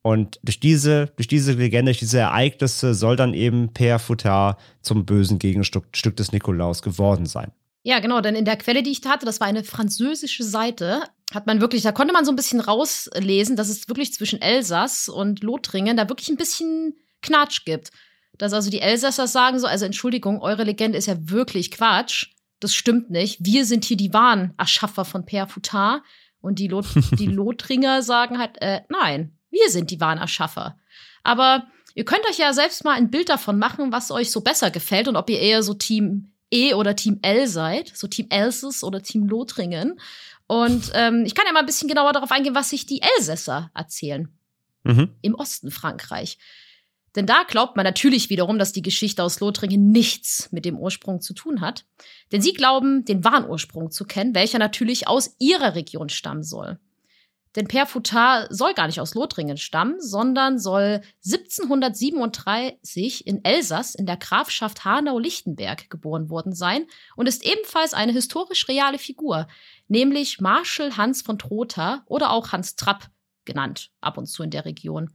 Und 0.02 0.39
durch 0.43 0.60
diese, 0.60 1.08
durch 1.15 1.28
diese 1.28 1.54
Legende, 1.54 1.91
durch 1.91 2.00
diese 2.00 2.19
Ereignisse 2.19 2.93
soll 2.95 3.15
dann 3.15 3.34
eben 3.34 3.74
Per 3.74 4.00
Futard 4.00 4.60
zum 4.82 5.06
bösen 5.06 5.39
Gegenstück 5.39 5.86
Stück 5.95 6.15
des 6.15 6.32
Nikolaus 6.32 6.82
geworden 6.82 7.26
sein. 7.26 7.52
Ja, 7.89 7.97
genau, 7.97 8.21
denn 8.21 8.36
in 8.36 8.45
der 8.45 8.56
Quelle, 8.56 8.84
die 8.84 8.91
ich 8.91 9.02
hatte, 9.08 9.25
das 9.25 9.39
war 9.39 9.47
eine 9.47 9.63
französische 9.63 10.43
Seite, 10.43 11.02
hat 11.34 11.47
man 11.47 11.60
wirklich, 11.60 11.82
da 11.82 11.91
konnte 11.91 12.13
man 12.13 12.23
so 12.23 12.32
ein 12.32 12.36
bisschen 12.36 12.60
rauslesen, 12.60 13.56
dass 13.56 13.67
es 13.67 13.89
wirklich 13.89 14.13
zwischen 14.13 14.39
Elsass 14.39 15.10
und 15.10 15.41
Lothringen 15.41 15.97
da 15.97 16.08
wirklich 16.08 16.30
ein 16.30 16.38
bisschen 16.38 16.99
Knatsch 17.23 17.65
gibt. 17.65 17.89
Dass 18.38 18.54
also 18.54 18.69
die 18.69 18.82
Elsässer 18.82 19.25
sagen 19.25 19.58
so, 19.58 19.65
also 19.65 19.86
Entschuldigung, 19.86 20.39
eure 20.39 20.65
Legende 20.65 20.99
ist 20.99 21.08
ja 21.08 21.15
wirklich 21.17 21.71
Quatsch. 21.71 22.28
Das 22.60 22.75
stimmt 22.75 23.10
nicht. 23.10 23.39
Wir 23.41 23.65
sind 23.65 23.86
hier 23.86 23.97
die 23.97 24.13
wahren 24.13 24.54
Erschaffer 24.60 25.04
von 25.04 25.25
Per 25.25 25.47
Futard. 25.47 26.04
Und 26.41 26.60
die, 26.60 26.67
Lot 26.67 26.86
die 27.17 27.25
Lothringer 27.25 28.04
sagen 28.04 28.38
halt, 28.38 28.62
äh, 28.62 28.82
nein, 28.89 29.36
wir 29.49 29.71
sind 29.71 29.89
die 29.89 29.99
wahren 29.99 30.19
Erschaffer. 30.19 30.78
Aber 31.23 31.65
ihr 31.95 32.06
könnt 32.06 32.30
euch 32.30 32.38
ja 32.38 32.54
selbst 32.54 32.84
mal 32.84 32.93
ein 32.93 33.10
Bild 33.10 33.30
davon 33.30 33.58
machen, 33.58 33.91
was 33.91 34.12
euch 34.12 34.30
so 34.30 34.41
besser 34.41 34.69
gefällt 34.69 35.08
und 35.08 35.15
ob 35.15 35.28
ihr 35.32 35.39
eher 35.39 35.63
so 35.63 35.73
Team 35.73 36.34
E 36.51 36.73
oder 36.73 36.95
Team 36.95 37.19
L 37.21 37.47
seid, 37.47 37.91
so 37.95 38.07
Team 38.07 38.27
Elsass 38.29 38.83
oder 38.83 39.01
Team 39.01 39.27
Lothringen. 39.27 39.99
Und 40.47 40.91
ähm, 40.93 41.23
ich 41.25 41.35
kann 41.35 41.45
ja 41.45 41.53
mal 41.53 41.59
ein 41.59 41.65
bisschen 41.65 41.88
genauer 41.88 42.13
darauf 42.13 42.31
eingehen, 42.31 42.55
was 42.55 42.69
sich 42.69 42.85
die 42.85 43.01
Elsässer 43.01 43.71
erzählen 43.73 44.29
Mhm. 44.83 45.09
im 45.21 45.35
Osten 45.35 45.71
Frankreich. 45.71 46.38
Denn 47.15 47.25
da 47.25 47.43
glaubt 47.43 47.75
man 47.75 47.83
natürlich 47.83 48.29
wiederum, 48.29 48.59
dass 48.59 48.71
die 48.71 48.81
Geschichte 48.81 49.23
aus 49.23 49.39
Lothringen 49.39 49.91
nichts 49.91 50.51
mit 50.51 50.63
dem 50.63 50.77
Ursprung 50.77 51.21
zu 51.21 51.33
tun 51.33 51.59
hat. 51.62 51.85
Denn 52.31 52.41
sie 52.41 52.53
glauben, 52.53 53.03
den 53.03 53.23
wahren 53.23 53.49
Ursprung 53.49 53.91
zu 53.91 54.05
kennen, 54.05 54.35
welcher 54.35 54.59
natürlich 54.59 55.07
aus 55.07 55.35
ihrer 55.39 55.75
Region 55.75 56.09
stammen 56.09 56.43
soll. 56.43 56.79
Denn 57.60 57.67
Per 57.67 57.86
Futard 57.86 58.48
soll 58.52 58.74
gar 58.74 58.88
nicht 58.88 59.02
aus 59.02 59.15
Lothringen 59.15 59.58
stammen, 59.58 60.00
sondern 60.00 60.60
soll 60.60 61.02
1737 61.26 63.28
in 63.28 63.43
Elsass 63.43 63.95
in 63.95 64.06
der 64.06 64.15
Grafschaft 64.15 64.86
Hanau-Lichtenberg 64.86 65.89
geboren 65.89 66.30
worden 66.30 66.56
sein 66.56 66.86
und 67.17 67.28
ist 67.28 67.45
ebenfalls 67.45 67.93
eine 67.93 68.13
historisch 68.13 68.69
reale 68.69 68.98
Figur, 68.98 69.50
nämlich 69.89 70.39
Marschall 70.39 70.95
Hans 70.95 71.22
von 71.22 71.38
Trotha 71.38 72.04
oder 72.06 72.32
auch 72.32 72.54
Hans 72.54 72.78
Trapp 72.78 73.10
genannt, 73.43 73.91
ab 74.00 74.17
und 74.17 74.28
zu 74.28 74.43
in 74.43 74.52
der 74.52 74.63
Region. 74.63 75.12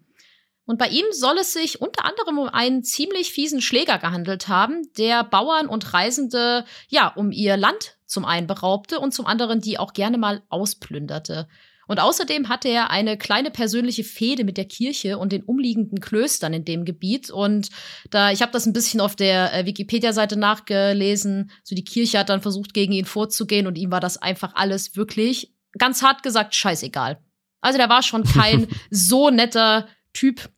Und 0.67 0.79
bei 0.79 0.89
ihm 0.89 1.07
soll 1.13 1.39
es 1.39 1.55
sich 1.55 1.81
unter 1.81 2.05
anderem 2.05 2.39
um 2.39 2.49
einen 2.49 2.85
ziemlich 2.85 3.33
fiesen 3.33 3.63
Schläger 3.63 3.99
gehandelt 3.99 4.49
haben, 4.49 4.83
der 4.99 5.25
Bauern 5.25 5.67
und 5.67 5.95
Reisende 5.95 6.67
ja 6.89 7.09
um 7.09 7.33
ihr 7.33 7.57
Land 7.57 7.97
zum 8.05 8.27
einen 8.27 8.47
beraubte 8.47 9.01
und 9.01 9.15
zum 9.15 9.25
anderen 9.25 9.63
die 9.63 9.79
auch 9.79 9.95
gerne 9.95 10.19
mal 10.19 10.43
ausplünderte. 10.51 11.49
Und 11.87 12.01
außerdem 12.01 12.49
hatte 12.49 12.68
er 12.68 12.90
eine 12.90 13.16
kleine 13.18 13.51
persönliche 13.51 14.05
Fehde 14.05 14.44
mit 14.44 14.57
der 14.57 14.64
Kirche 14.64 15.18
und 15.18 15.33
den 15.33 15.42
umliegenden 15.42 16.01
Klöstern 16.01 16.55
in 16.55 16.64
dem 16.64 16.85
Gebiet. 16.85 17.31
Und 17.31 17.68
da, 18.11 18.31
ich 18.31 18.42
habe 18.42 18.53
das 18.53 18.66
ein 18.66 18.73
bisschen 18.73 19.01
auf 19.01 19.16
der 19.16 19.53
äh, 19.53 19.66
Wikipedia-Seite 19.66 20.37
nachgelesen. 20.37 21.51
So 21.62 21.75
die 21.75 21.85
Kirche 21.85 22.18
hat 22.18 22.29
dann 22.29 22.42
versucht, 22.42 22.75
gegen 22.75 22.92
ihn 22.92 23.05
vorzugehen 23.05 23.66
und 23.66 23.77
ihm 23.77 23.90
war 23.90 24.01
das 24.01 24.16
einfach 24.16 24.55
alles 24.55 24.97
wirklich, 24.97 25.53
ganz 25.79 26.03
hart 26.03 26.23
gesagt, 26.23 26.55
scheißegal. 26.55 27.18
Also 27.61 27.79
der 27.79 27.88
war 27.88 28.03
schon 28.03 28.25
kein 28.35 28.68
so 28.90 29.31
netter 29.31 29.88
Typ. 30.12 30.49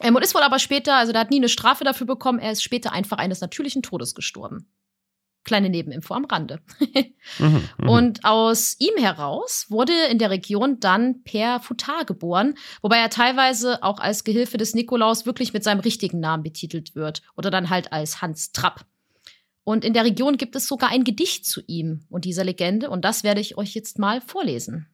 Ähm, 0.00 0.16
und 0.16 0.22
ist 0.22 0.34
wohl 0.34 0.42
aber 0.42 0.58
später, 0.58 0.96
also 0.96 1.12
der 1.12 1.20
hat 1.20 1.30
nie 1.30 1.38
eine 1.38 1.48
Strafe 1.48 1.84
dafür 1.84 2.06
bekommen, 2.06 2.38
er 2.38 2.52
ist 2.52 2.62
später 2.62 2.92
einfach 2.92 3.18
eines 3.18 3.40
natürlichen 3.40 3.82
Todes 3.82 4.14
gestorben. 4.14 4.68
Kleine 5.44 5.68
Nebeninfo 5.68 6.14
am 6.14 6.24
Rande. 6.24 6.60
mhm, 7.38 7.68
mh. 7.78 7.90
Und 7.90 8.24
aus 8.24 8.76
ihm 8.78 8.96
heraus 8.98 9.66
wurde 9.68 9.92
in 10.10 10.18
der 10.18 10.30
Region 10.30 10.80
dann 10.80 11.22
Per 11.22 11.60
Futar 11.60 12.04
geboren, 12.06 12.54
wobei 12.80 12.96
er 12.96 13.10
teilweise 13.10 13.82
auch 13.82 13.98
als 13.98 14.24
Gehilfe 14.24 14.56
des 14.56 14.74
Nikolaus 14.74 15.26
wirklich 15.26 15.52
mit 15.52 15.62
seinem 15.62 15.80
richtigen 15.80 16.18
Namen 16.18 16.42
betitelt 16.42 16.94
wird 16.94 17.22
oder 17.36 17.50
dann 17.50 17.68
halt 17.68 17.92
als 17.92 18.22
Hans 18.22 18.52
Trapp. 18.52 18.86
Und 19.64 19.84
in 19.84 19.92
der 19.92 20.04
Region 20.04 20.36
gibt 20.36 20.56
es 20.56 20.66
sogar 20.66 20.90
ein 20.90 21.04
Gedicht 21.04 21.46
zu 21.46 21.62
ihm 21.66 22.06
und 22.10 22.24
dieser 22.24 22.44
Legende 22.44 22.90
und 22.90 23.04
das 23.04 23.22
werde 23.22 23.40
ich 23.40 23.56
euch 23.56 23.74
jetzt 23.74 23.98
mal 23.98 24.20
vorlesen. 24.20 24.86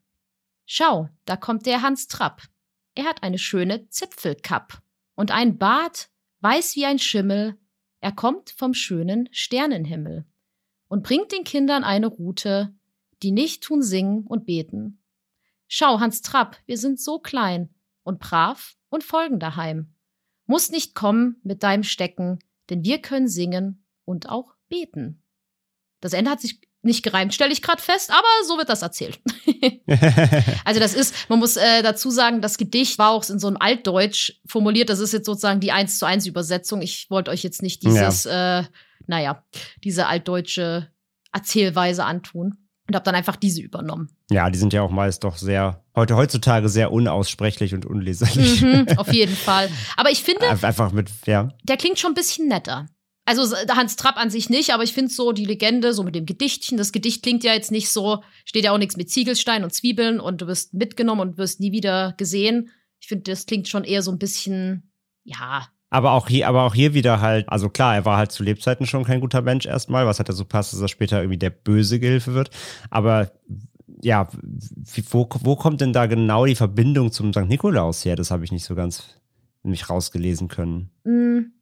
Schau, 0.66 1.08
da 1.24 1.36
kommt 1.36 1.66
der 1.66 1.82
Hans 1.82 2.06
Trapp. 2.06 2.42
Er 2.94 3.04
hat 3.04 3.22
eine 3.22 3.38
schöne 3.38 3.88
Zipfelkapp 3.88 4.80
und 5.14 5.30
ein 5.30 5.58
Bart, 5.58 6.08
weiß 6.40 6.76
wie 6.76 6.86
ein 6.86 6.98
Schimmel. 6.98 7.56
Er 8.00 8.12
kommt 8.12 8.50
vom 8.50 8.74
schönen 8.74 9.28
Sternenhimmel 9.32 10.24
und 10.90 11.05
bringt 11.05 11.31
den 11.31 11.44
Kindern 11.44 11.85
eine 11.85 12.09
Rute, 12.09 12.74
die 13.22 13.31
nicht 13.31 13.62
tun 13.62 13.81
singen 13.81 14.26
und 14.26 14.44
beten. 14.44 15.00
Schau, 15.68 16.00
Hans 16.00 16.20
Trapp, 16.20 16.57
wir 16.66 16.76
sind 16.76 17.00
so 17.00 17.20
klein 17.20 17.70
und 18.03 18.18
brav 18.18 18.74
und 18.88 19.05
folgen 19.05 19.38
daheim. 19.38 19.94
Muss 20.46 20.70
nicht 20.70 20.96
kommen 20.96 21.37
mit 21.44 21.62
deinem 21.62 21.85
Stecken, 21.85 22.40
denn 22.70 22.83
wir 22.83 23.00
können 23.00 23.29
singen 23.29 23.87
und 24.05 24.29
auch 24.29 24.55
beten. 24.68 25.22
Das 26.00 26.12
Ende 26.12 26.31
hat 26.31 26.40
sich 26.40 26.61
nicht 26.83 27.05
gereimt, 27.05 27.35
stelle 27.35 27.53
ich 27.53 27.62
gerade 27.62 27.81
fest, 27.81 28.11
aber 28.11 28.26
so 28.48 28.59
wird 28.59 28.68
das 28.68 28.83
erzählt. 28.83 29.20
also 30.64 30.81
das 30.81 30.94
ist, 30.94 31.29
man 31.29 31.38
muss 31.38 31.57
äh, 31.57 31.83
dazu 31.83 32.11
sagen, 32.11 32.40
das 32.40 32.59
Gedicht 32.59 32.98
war 32.98 33.11
auch 33.11 33.29
in 33.29 33.38
so 33.38 33.46
einem 33.46 33.59
Altdeutsch 33.61 34.40
formuliert. 34.44 34.88
Das 34.88 34.98
ist 34.98 35.12
jetzt 35.12 35.26
sozusagen 35.26 35.61
die 35.61 35.70
1 35.70 36.00
zu 36.00 36.07
1 36.07 36.26
Übersetzung. 36.26 36.83
Ich 36.83 37.09
wollte 37.11 37.31
euch 37.31 37.44
jetzt 37.44 37.62
nicht 37.62 37.85
dieses, 37.85 38.24
ja. 38.24 38.61
äh, 38.61 38.64
naja, 39.11 39.44
diese 39.85 40.07
altdeutsche 40.07 40.88
Erzählweise 41.33 42.05
antun 42.05 42.57
und 42.88 42.94
habe 42.94 43.05
dann 43.05 43.14
einfach 43.14 43.37
diese 43.37 43.61
übernommen. 43.61 44.09
Ja, 44.31 44.49
die 44.49 44.59
sind 44.59 44.73
ja 44.73 44.83
auch 44.83 44.90
meist 44.90 45.25
doch 45.25 45.37
sehr, 45.37 45.85
heute 45.94 46.16
heutzutage 46.16 46.68
sehr 46.68 46.90
unaussprechlich 46.92 47.75
und 47.75 47.85
unleserlich. 47.85 48.62
Mhm, 48.62 48.87
auf 48.96 49.12
jeden 49.12 49.37
Fall. 49.37 49.68
Aber 49.96 50.11
ich 50.11 50.23
finde, 50.23 50.49
einfach 50.49 50.92
mit, 50.92 51.11
ja. 51.27 51.51
Der 51.64 51.77
klingt 51.77 51.99
schon 51.99 52.12
ein 52.12 52.14
bisschen 52.14 52.49
netter. 52.49 52.88
Also 53.27 53.55
Hans 53.68 53.96
Trapp 53.96 54.16
an 54.16 54.31
sich 54.31 54.51
nicht, 54.51 54.73
aber 54.73 54.83
ich 54.83 54.92
finde 54.92 55.12
so 55.12 55.31
die 55.31 55.44
Legende, 55.44 55.92
so 55.92 56.03
mit 56.03 56.14
dem 56.14 56.27
Gedichtchen, 56.27 56.79
das 56.79 56.90
Gedicht 56.90 57.23
klingt 57.23 57.44
ja 57.44 57.53
jetzt 57.53 57.70
nicht 57.70 57.90
so, 57.90 58.25
steht 58.44 58.64
ja 58.64 58.73
auch 58.73 58.79
nichts 58.79 58.96
mit 58.96 59.11
Ziegelstein 59.11 59.62
und 59.62 59.73
Zwiebeln 59.73 60.18
und 60.18 60.40
du 60.40 60.46
wirst 60.49 60.75
mitgenommen 60.75 61.20
und 61.20 61.38
wirst 61.38 61.61
nie 61.61 61.70
wieder 61.70 62.14
gesehen. 62.16 62.70
Ich 63.01 63.07
finde, 63.07 63.31
das 63.31 63.46
klingt 63.46 63.68
schon 63.68 63.85
eher 63.85 64.03
so 64.03 64.11
ein 64.11 64.18
bisschen, 64.18 64.92
ja. 65.23 65.68
Aber 65.90 66.12
auch 66.12 66.29
hier, 66.29 66.48
aber 66.48 66.62
auch 66.62 66.74
hier 66.74 66.94
wieder 66.94 67.20
halt, 67.20 67.48
also 67.48 67.68
klar, 67.68 67.94
er 67.94 68.05
war 68.05 68.16
halt 68.16 68.33
zu 68.33 68.42
Lebzeiten 68.42 68.87
schon 68.87 69.05
kein 69.05 69.20
guter 69.20 69.42
Mensch 69.42 69.66
erstmal, 69.66 70.07
was 70.07 70.20
hat 70.20 70.29
er 70.29 70.35
so 70.35 70.44
passt, 70.44 70.72
dass 70.72 70.81
er 70.81 70.88
später 70.88 71.18
irgendwie 71.18 71.38
der 71.38 71.50
böse 71.50 71.98
Gehilfe 71.98 72.35
wird. 72.35 72.50
Aber 72.90 73.33
ja, 74.03 74.29
wo, 75.11 75.29
wo 75.40 75.57
kommt 75.57 75.81
denn 75.81 75.92
da 75.92 76.07
genau 76.07 76.46
die 76.46 76.55
Verbindung 76.55 77.12
zum 77.12 77.33
St. 77.33 77.46
Nikolaus 77.46 78.05
her? 78.05 78.16
Das 78.16 78.31
habe 78.31 78.44
ich 78.44 78.53
nicht 78.53 78.64
so 78.64 78.74
ganz 78.74 79.03
mich 79.62 79.90
rausgelesen 79.90 80.48
können. 80.48 80.90
Mm 81.05 81.61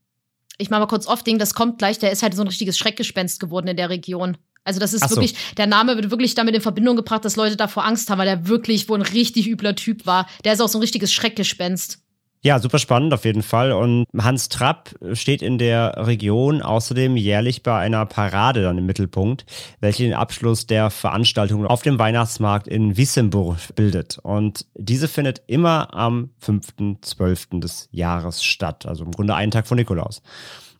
ich 0.59 0.71
mache 0.71 0.81
mal 0.81 0.87
kurz 0.87 1.07
off 1.07 1.23
Ding, 1.23 1.39
das 1.39 1.55
kommt 1.55 1.79
gleich, 1.79 1.99
der 1.99 2.11
ist 2.11 2.23
halt 2.23 2.35
so 2.35 2.43
ein 2.43 2.49
richtiges 2.49 2.77
Schreckgespenst 2.77 3.41
geworden 3.41 3.69
in 3.69 3.77
der 3.77 3.91
Region. 3.91 4.37
Also 4.65 4.81
das 4.81 4.93
ist 4.93 5.09
so. 5.09 5.17
wirklich, 5.17 5.35
der 5.57 5.67
Name 5.67 5.97
wird 5.97 6.11
wirklich 6.11 6.35
damit 6.35 6.55
in 6.55 6.61
Verbindung 6.61 6.97
gebracht, 6.97 7.25
dass 7.25 7.37
Leute 7.37 7.57
davor 7.57 7.87
Angst 7.87 8.11
haben, 8.11 8.19
weil 8.19 8.27
der 8.27 8.49
wirklich 8.49 8.89
wohl 8.89 8.99
ein 8.99 9.03
richtig 9.03 9.49
übler 9.49 9.75
Typ 9.77 10.05
war. 10.05 10.29
Der 10.45 10.53
ist 10.53 10.61
auch 10.61 10.69
so 10.69 10.79
ein 10.79 10.83
richtiges 10.83 11.13
Schreckgespenst. 11.13 12.03
Ja, 12.41 12.61
super 12.61 12.79
spannend 12.79 13.13
auf 13.13 13.25
jeden 13.25 13.43
Fall. 13.43 13.73
Und 13.73 14.07
Hans 14.17 14.49
Trapp 14.49 14.95
steht 15.15 15.43
in 15.43 15.59
der 15.59 16.07
Region 16.07 16.63
außerdem 16.63 17.17
jährlich 17.17 17.65
bei 17.65 17.77
einer 17.77 18.07
Parade 18.07 18.63
dann 18.63 18.79
im 18.79 18.87
Mittelpunkt, 18.87 19.45
welche 19.81 20.05
den 20.05 20.15
Abschluss 20.15 20.67
der 20.67 20.91
Veranstaltung 20.91 21.67
auf 21.67 21.83
dem 21.83 21.99
Weihnachtsmarkt 21.99 22.69
in 22.69 22.97
Wissembourg 22.97 23.59
bildet. 23.75 24.19
Und 24.23 24.67
diese 24.77 25.09
findet 25.09 25.43
immer 25.49 25.93
am 25.95 26.31
5.12. 26.41 27.61
des 27.61 27.89
Jahres 27.91 28.45
statt, 28.45 28.87
also 28.87 29.05
im 29.05 29.11
Grunde 29.11 29.35
einen 29.35 29.51
Tag 29.51 29.67
vor 29.67 29.77
Nikolaus. 29.77 30.23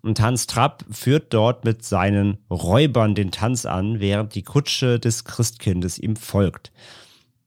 Und 0.01 0.21
Hans 0.21 0.47
Trapp 0.47 0.85
führt 0.93 1.35
dort 1.35 1.65
mit 1.65 1.85
seinen 1.85 2.39
Räubern 2.51 3.17
den 3.17 3.33
Tanz 3.33 3.67
an, 3.67 3.99
während 3.99 4.37
die 4.37 4.45
Kutsche 4.45 5.01
des 5.01 5.25
Christkindes 5.25 5.99
ihm 5.99 6.15
folgt. 6.15 6.71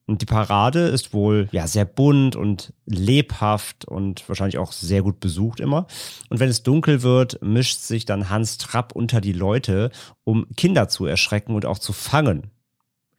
Und 0.08 0.22
die 0.22 0.26
Parade 0.26 0.88
ist 0.88 1.14
wohl 1.14 1.48
ja 1.52 1.68
sehr 1.68 1.86
bunt 1.86 2.36
und 2.36 2.74
lebhaft 2.86 3.86
und 3.86 4.28
wahrscheinlich 4.28 4.58
auch 4.58 4.72
sehr 4.72 5.04
gut 5.04 5.20
besucht 5.20 5.60
immer. 5.60 5.88
Und 6.30 6.40
wenn 6.40 6.50
es 6.50 6.64
dunkel 6.64 7.02
wird, 7.02 7.42
mischt 7.42 7.80
sich 7.80 8.06
dann 8.06 8.30
Hans 8.30 8.58
Trapp 8.58 8.94
unter 8.94 9.22
die 9.22 9.34
Leute, 9.34 9.92
um 10.24 10.48
Kinder 10.58 10.90
zu 10.90 11.06
erschrecken 11.06 11.56
und 11.56 11.66
auch 11.66 11.80
zu 11.80 11.94
fangen. 11.94 12.52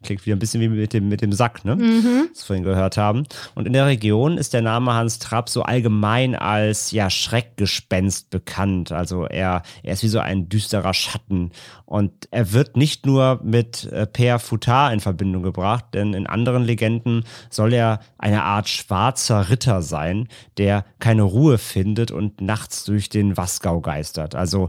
Klingt 0.03 0.27
wieder 0.27 0.37
ein 0.37 0.39
bisschen 0.39 0.61
wie 0.61 0.69
mit 0.69 0.93
dem, 0.93 1.09
mit 1.09 1.23
dem 1.23 1.33
Sack, 1.33 1.65
ne? 1.65 1.77
Mhm. 1.77 2.29
Was 2.31 2.43
wir 2.43 2.47
vorhin 2.47 2.65
gehört 2.65 2.97
haben. 2.97 3.25
Und 3.55 3.67
in 3.67 3.73
der 3.73 3.87
Region 3.87 4.39
ist 4.39 4.53
der 4.53 4.63
Name 4.63 4.95
Hans 4.95 5.19
Trapp 5.19 5.49
so 5.49 5.63
allgemein 5.63 6.35
als 6.35 6.91
ja 6.91 7.11
Schreckgespenst 7.11 8.31
bekannt. 8.31 8.93
Also 8.93 9.25
er, 9.27 9.63
er 9.83 9.93
ist 9.93 10.03
wie 10.03 10.09
so 10.09 10.19
ein 10.19 10.49
düsterer 10.49 10.95
Schatten. 10.95 11.51
Und 11.85 12.29
er 12.31 12.53
wird 12.53 12.77
nicht 12.77 13.07
nur 13.07 13.41
mit 13.43 13.85
äh, 13.93 14.07
Per 14.07 14.39
Futar 14.39 14.93
in 14.93 15.01
Verbindung 15.01 15.43
gebracht, 15.43 15.87
denn 15.93 16.15
in 16.15 16.27
anderen 16.27 16.65
Legenden 16.65 17.25
soll 17.51 17.73
er 17.73 18.01
eine 18.19 18.45
Art 18.45 18.69
schwarzer 18.69 19.51
Ritter 19.51 19.83
sein, 19.83 20.29
der 20.59 20.85
keine 20.99 21.23
Ruhe 21.23 21.59
findet 21.59 22.11
und 22.11 22.41
nachts 22.41 22.85
durch 22.85 23.09
den 23.09 23.37
Wasgau 23.37 23.81
geistert. 23.81 24.35
Also 24.35 24.69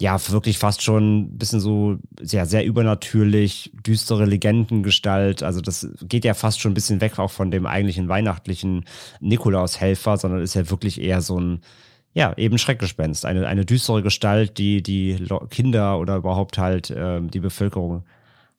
ja, 0.00 0.16
wirklich 0.30 0.58
fast 0.58 0.82
schon 0.82 1.22
ein 1.22 1.38
bisschen 1.38 1.58
so 1.58 1.98
sehr, 2.20 2.46
sehr 2.46 2.64
übernatürlich, 2.64 3.72
düstere 3.84 4.26
Legendengestalt. 4.26 5.42
Also 5.42 5.60
das 5.60 5.88
geht 6.02 6.24
ja 6.24 6.34
fast 6.34 6.60
schon 6.60 6.70
ein 6.70 6.74
bisschen 6.74 7.00
weg 7.00 7.18
auch 7.18 7.32
von 7.32 7.50
dem 7.50 7.66
eigentlichen 7.66 8.08
weihnachtlichen 8.08 8.84
Nikolaushelfer, 9.20 10.16
sondern 10.16 10.40
ist 10.40 10.54
ja 10.54 10.70
wirklich 10.70 11.00
eher 11.00 11.20
so 11.20 11.40
ein, 11.40 11.62
ja, 12.14 12.32
eben 12.36 12.58
Schreckgespenst. 12.58 13.26
Eine, 13.26 13.48
eine 13.48 13.64
düstere 13.64 14.02
Gestalt, 14.02 14.58
die 14.58 14.82
die 14.84 15.16
Kinder 15.50 15.98
oder 15.98 16.16
überhaupt 16.16 16.58
halt 16.58 16.90
äh, 16.90 17.20
die 17.20 17.40
Bevölkerung 17.40 18.04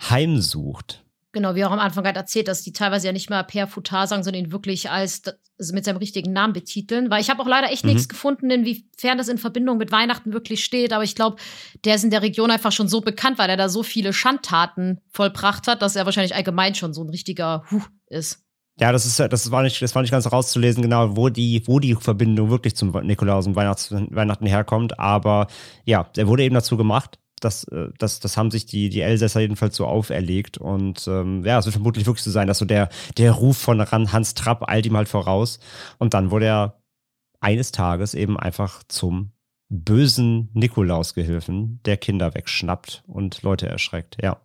heimsucht. 0.01 1.05
Genau, 1.31 1.53
wie 1.53 1.63
auch 1.63 1.71
am 1.71 1.79
Anfang 1.79 2.05
halt 2.05 2.15
erzählt, 2.15 2.47
dass 2.47 2.63
die 2.63 2.73
teilweise 2.73 3.05
ja 3.05 3.13
nicht 3.13 3.29
mehr 3.29 3.43
per 3.43 3.67
Futar 3.67 4.07
sagen, 4.07 4.23
sondern 4.23 4.45
ihn 4.45 4.51
wirklich 4.51 4.89
als 4.89 5.21
also 5.59 5.73
mit 5.75 5.85
seinem 5.85 5.97
richtigen 5.97 6.33
Namen 6.33 6.53
betiteln. 6.53 7.11
Weil 7.11 7.21
ich 7.21 7.29
habe 7.29 7.41
auch 7.43 7.47
leider 7.47 7.71
echt 7.71 7.83
mhm. 7.83 7.91
nichts 7.91 8.09
gefunden, 8.09 8.49
inwiefern 8.49 9.17
das 9.17 9.27
in 9.27 9.37
Verbindung 9.37 9.77
mit 9.77 9.91
Weihnachten 9.91 10.33
wirklich 10.33 10.63
steht. 10.63 10.91
Aber 10.91 11.03
ich 11.03 11.15
glaube, 11.15 11.37
der 11.85 11.95
ist 11.95 12.03
in 12.03 12.09
der 12.09 12.23
Region 12.23 12.49
einfach 12.49 12.71
schon 12.71 12.87
so 12.87 13.01
bekannt, 13.01 13.37
weil 13.37 13.49
er 13.49 13.57
da 13.57 13.69
so 13.69 13.83
viele 13.83 14.11
Schandtaten 14.11 15.01
vollbracht 15.11 15.67
hat, 15.67 15.83
dass 15.83 15.95
er 15.95 16.05
wahrscheinlich 16.05 16.33
allgemein 16.33 16.73
schon 16.73 16.93
so 16.93 17.03
ein 17.03 17.09
richtiger 17.09 17.63
Huh 17.69 17.83
ist. 18.07 18.43
Ja, 18.79 18.93
das 18.93 19.05
ist 19.05 19.19
das 19.19 19.51
war 19.51 19.61
nicht, 19.61 19.81
das 19.81 19.93
war 19.93 20.01
nicht 20.01 20.11
ganz 20.11 20.31
rauszulesen, 20.31 20.81
genau, 20.81 21.17
wo 21.17 21.27
die, 21.27 21.61
wo 21.65 21.79
die 21.79 21.95
Verbindung 21.95 22.49
wirklich 22.49 22.77
zum 22.77 22.91
Nikolaus 23.05 23.45
und 23.45 23.57
Weihnachts, 23.57 23.91
Weihnachten 23.91 24.45
herkommt. 24.45 24.97
Aber 24.97 25.47
ja, 25.83 26.09
er 26.15 26.27
wurde 26.27 26.43
eben 26.43 26.55
dazu 26.55 26.77
gemacht 26.77 27.19
das, 27.39 27.63
äh, 27.65 27.89
das, 27.97 28.19
das 28.19 28.37
haben 28.37 28.51
sich 28.51 28.65
die, 28.65 28.89
die 28.89 29.01
Elsässer 29.01 29.39
jedenfalls 29.39 29.75
so 29.75 29.85
auferlegt. 29.85 30.57
Und 30.57 31.07
ähm, 31.07 31.43
ja, 31.45 31.59
es 31.59 31.65
wird 31.65 31.73
vermutlich 31.73 32.05
wirklich 32.05 32.23
so 32.23 32.31
sein, 32.31 32.47
dass 32.47 32.59
so 32.59 32.65
der, 32.65 32.89
der 33.17 33.31
Ruf 33.31 33.57
von 33.57 33.79
Hans 33.79 34.33
Trapp 34.33 34.69
eilt 34.69 34.85
ihm 34.85 34.97
halt 34.97 35.09
voraus. 35.09 35.59
Und 35.97 36.13
dann 36.13 36.31
wurde 36.31 36.45
er 36.45 36.81
eines 37.39 37.71
Tages 37.71 38.13
eben 38.13 38.39
einfach 38.39 38.83
zum 38.87 39.31
bösen 39.69 40.49
Nikolausgehilfen, 40.53 41.79
der 41.85 41.97
Kinder 41.97 42.33
wegschnappt 42.33 43.03
und 43.07 43.41
Leute 43.43 43.67
erschreckt. 43.67 44.17
Ja. 44.21 44.37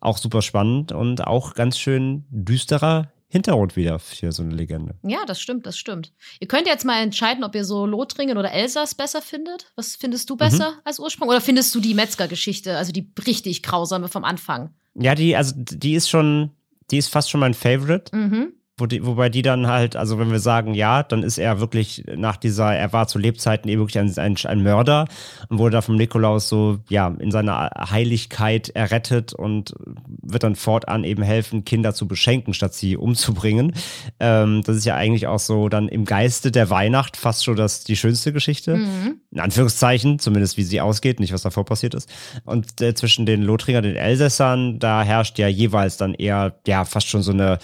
Auch 0.00 0.18
super 0.18 0.42
spannend 0.42 0.92
und 0.92 1.26
auch 1.26 1.54
ganz 1.54 1.78
schön 1.78 2.24
düsterer 2.30 3.10
Hintergrund 3.28 3.74
wieder 3.76 3.98
für 3.98 4.30
so 4.32 4.42
eine 4.42 4.54
Legende. 4.54 4.94
Ja, 5.02 5.24
das 5.26 5.40
stimmt, 5.40 5.66
das 5.66 5.76
stimmt. 5.76 6.12
Ihr 6.40 6.46
könnt 6.46 6.66
jetzt 6.68 6.84
mal 6.84 7.02
entscheiden, 7.02 7.42
ob 7.42 7.54
ihr 7.54 7.64
so 7.64 7.84
Lothringen 7.84 8.38
oder 8.38 8.52
Elsass 8.52 8.94
besser 8.94 9.20
findet. 9.20 9.72
Was 9.74 9.96
findest 9.96 10.30
du 10.30 10.36
besser 10.36 10.70
Mhm. 10.72 10.80
als 10.84 11.00
Ursprung? 11.00 11.28
Oder 11.28 11.40
findest 11.40 11.74
du 11.74 11.80
die 11.80 11.94
Metzger-Geschichte, 11.94 12.76
also 12.76 12.92
die 12.92 13.10
richtig 13.26 13.62
grausame 13.64 14.08
vom 14.08 14.24
Anfang? 14.24 14.74
Ja, 14.94 15.14
die, 15.14 15.34
also 15.36 15.54
die 15.56 15.94
ist 15.94 16.08
schon, 16.08 16.52
die 16.90 16.98
ist 16.98 17.08
fast 17.08 17.28
schon 17.30 17.40
mein 17.40 17.54
Favorite. 17.54 18.14
Mhm. 18.16 18.52
Wo 18.78 18.84
die, 18.84 19.06
wobei 19.06 19.30
die 19.30 19.40
dann 19.40 19.68
halt, 19.68 19.96
also 19.96 20.18
wenn 20.18 20.30
wir 20.30 20.38
sagen, 20.38 20.74
ja, 20.74 21.02
dann 21.02 21.22
ist 21.22 21.38
er 21.38 21.60
wirklich 21.60 22.04
nach 22.14 22.36
dieser, 22.36 22.74
er 22.74 22.92
war 22.92 23.08
zu 23.08 23.18
Lebzeiten 23.18 23.70
eben 23.70 23.80
wirklich 23.80 23.98
ein, 23.98 24.12
ein, 24.18 24.36
ein 24.44 24.62
Mörder 24.62 25.06
und 25.48 25.58
wurde 25.58 25.76
da 25.76 25.80
vom 25.80 25.96
Nikolaus 25.96 26.50
so, 26.50 26.80
ja, 26.90 27.08
in 27.18 27.30
seiner 27.30 27.70
Heiligkeit 27.90 28.68
errettet 28.68 29.32
und 29.32 29.72
wird 30.20 30.42
dann 30.42 30.56
fortan 30.56 31.04
eben 31.04 31.22
helfen, 31.22 31.64
Kinder 31.64 31.94
zu 31.94 32.06
beschenken, 32.06 32.52
statt 32.52 32.74
sie 32.74 32.98
umzubringen. 32.98 33.72
Ähm, 34.20 34.60
das 34.66 34.76
ist 34.76 34.84
ja 34.84 34.94
eigentlich 34.94 35.26
auch 35.26 35.38
so 35.38 35.70
dann 35.70 35.88
im 35.88 36.04
Geiste 36.04 36.52
der 36.52 36.68
Weihnacht 36.68 37.16
fast 37.16 37.46
schon 37.46 37.56
das, 37.56 37.84
die 37.84 37.96
schönste 37.96 38.34
Geschichte. 38.34 38.76
Mhm. 38.76 39.20
In 39.30 39.40
Anführungszeichen, 39.40 40.18
zumindest 40.18 40.58
wie 40.58 40.64
sie 40.64 40.82
ausgeht, 40.82 41.18
nicht 41.18 41.32
was 41.32 41.40
davor 41.40 41.64
passiert 41.64 41.94
ist. 41.94 42.10
Und 42.44 42.78
äh, 42.82 42.92
zwischen 42.92 43.24
den 43.24 43.40
Lothringer 43.40 43.80
den 43.80 43.96
Elsässern, 43.96 44.78
da 44.78 45.02
herrscht 45.02 45.38
ja 45.38 45.48
jeweils 45.48 45.96
dann 45.96 46.12
eher, 46.12 46.56
ja, 46.66 46.84
fast 46.84 47.08
schon 47.08 47.22
so 47.22 47.32
eine, 47.32 47.58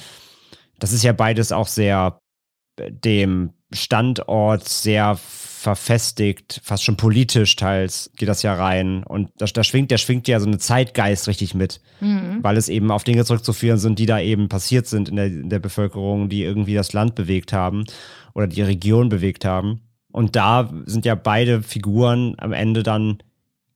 das 0.82 0.92
ist 0.92 1.04
ja 1.04 1.12
beides 1.12 1.52
auch 1.52 1.68
sehr 1.68 2.18
äh, 2.76 2.90
dem 2.90 3.52
Standort 3.72 4.68
sehr 4.68 5.16
verfestigt, 5.16 6.60
fast 6.64 6.82
schon 6.82 6.96
politisch 6.96 7.54
teils 7.54 8.10
geht 8.16 8.28
das 8.28 8.42
ja 8.42 8.52
rein. 8.54 9.04
Und 9.04 9.30
da, 9.38 9.46
da 9.46 9.62
schwingt, 9.62 9.92
der 9.92 9.98
schwingt 9.98 10.26
ja 10.26 10.40
so 10.40 10.46
eine 10.46 10.58
Zeitgeist 10.58 11.28
richtig 11.28 11.54
mit, 11.54 11.80
Mhm. 12.00 12.40
weil 12.42 12.56
es 12.56 12.68
eben 12.68 12.90
auf 12.90 13.04
Dinge 13.04 13.24
zurückzuführen 13.24 13.78
sind, 13.78 14.00
die 14.00 14.06
da 14.06 14.18
eben 14.18 14.48
passiert 14.48 14.88
sind 14.88 15.08
in 15.08 15.16
der, 15.16 15.26
in 15.26 15.50
der 15.50 15.60
Bevölkerung, 15.60 16.28
die 16.28 16.42
irgendwie 16.42 16.74
das 16.74 16.92
Land 16.92 17.14
bewegt 17.14 17.52
haben 17.52 17.84
oder 18.34 18.48
die 18.48 18.62
Region 18.62 19.08
bewegt 19.08 19.44
haben. 19.44 19.82
Und 20.10 20.34
da 20.34 20.68
sind 20.84 21.06
ja 21.06 21.14
beide 21.14 21.62
Figuren 21.62 22.34
am 22.38 22.52
Ende 22.52 22.82
dann 22.82 23.22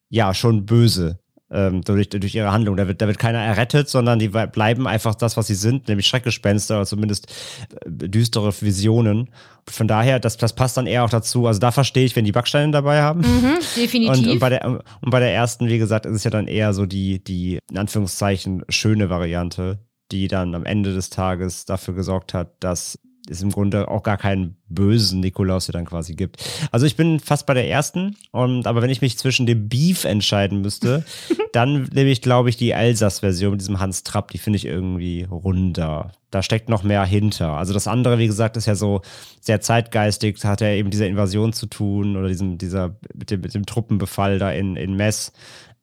ja 0.08 0.34
schon 0.34 0.66
böse 0.66 1.20
ähm, 1.50 1.82
durch, 1.82 2.08
durch 2.08 2.34
ihre 2.34 2.52
Handlung. 2.52 2.76
Da 2.76 2.88
wird, 2.88 3.00
da 3.00 3.06
wird 3.06 3.18
keiner 3.18 3.38
errettet, 3.38 3.88
sondern 3.88 4.18
die 4.18 4.28
bleiben 4.28 4.86
einfach 4.86 5.14
das, 5.14 5.36
was 5.36 5.46
sie 5.46 5.54
sind, 5.54 5.88
nämlich 5.88 6.06
Schreckgespenster 6.06 6.76
oder 6.76 6.86
zumindest 6.86 7.32
äh, 7.70 8.08
düstere 8.08 8.52
Visionen. 8.60 9.28
Von 9.68 9.88
daher, 9.88 10.20
das, 10.20 10.36
das 10.36 10.54
passt 10.54 10.76
dann 10.76 10.86
eher 10.86 11.04
auch 11.04 11.10
dazu. 11.10 11.46
Also 11.46 11.60
da 11.60 11.70
verstehe 11.70 12.04
ich, 12.04 12.16
wenn 12.16 12.24
die 12.24 12.32
Backsteine 12.32 12.72
dabei 12.72 13.02
haben. 13.02 13.20
Mhm, 13.20 13.58
definitiv. 13.76 14.24
Und, 14.24 14.28
und, 14.32 14.38
bei 14.38 14.48
der, 14.48 14.66
und 14.66 15.10
bei 15.10 15.20
der 15.20 15.32
ersten, 15.34 15.68
wie 15.68 15.78
gesagt, 15.78 16.06
ist 16.06 16.14
es 16.16 16.24
ja 16.24 16.30
dann 16.30 16.48
eher 16.48 16.72
so 16.72 16.86
die, 16.86 17.22
die, 17.22 17.58
in 17.70 17.78
Anführungszeichen, 17.78 18.64
schöne 18.68 19.10
Variante, 19.10 19.78
die 20.12 20.28
dann 20.28 20.54
am 20.54 20.64
Ende 20.64 20.94
des 20.94 21.10
Tages 21.10 21.64
dafür 21.64 21.94
gesorgt 21.94 22.34
hat, 22.34 22.52
dass 22.60 22.98
es 23.30 23.42
im 23.42 23.50
Grunde 23.50 23.88
auch 23.88 24.02
gar 24.02 24.16
keinen 24.16 24.56
bösen 24.68 25.20
Nikolaus 25.20 25.66
hier 25.66 25.72
dann 25.72 25.84
quasi 25.84 26.14
gibt. 26.14 26.42
Also 26.72 26.86
ich 26.86 26.96
bin 26.96 27.20
fast 27.20 27.46
bei 27.46 27.54
der 27.54 27.68
ersten, 27.68 28.16
und, 28.32 28.66
aber 28.66 28.82
wenn 28.82 28.90
ich 28.90 29.00
mich 29.00 29.18
zwischen 29.18 29.46
dem 29.46 29.68
Beef 29.68 30.04
entscheiden 30.04 30.60
müsste, 30.60 31.04
dann 31.52 31.84
nehme 31.92 32.10
ich, 32.10 32.22
glaube 32.22 32.48
ich, 32.48 32.56
die 32.56 32.70
Elsass-Version 32.70 33.52
mit 33.52 33.60
diesem 33.60 33.80
Hans 33.80 34.02
Trapp, 34.02 34.30
die 34.30 34.38
finde 34.38 34.56
ich 34.56 34.64
irgendwie 34.64 35.24
runder. 35.30 36.12
Da 36.30 36.42
steckt 36.42 36.68
noch 36.68 36.82
mehr 36.82 37.04
hinter. 37.04 37.52
Also 37.52 37.72
das 37.72 37.86
andere, 37.86 38.18
wie 38.18 38.26
gesagt, 38.26 38.56
ist 38.56 38.66
ja 38.66 38.74
so 38.74 39.02
sehr 39.40 39.60
zeitgeistig, 39.60 40.44
hat 40.44 40.60
ja 40.60 40.68
eben 40.68 40.90
diese 40.90 41.06
Invasion 41.06 41.52
zu 41.52 41.66
tun 41.66 42.16
oder 42.16 42.28
diesem, 42.28 42.58
dieser, 42.58 42.96
mit 43.14 43.30
dem, 43.30 43.40
mit 43.40 43.54
dem 43.54 43.64
Truppenbefall 43.64 44.38
da 44.38 44.50
in, 44.50 44.76
in 44.76 44.94
Mess. 44.96 45.32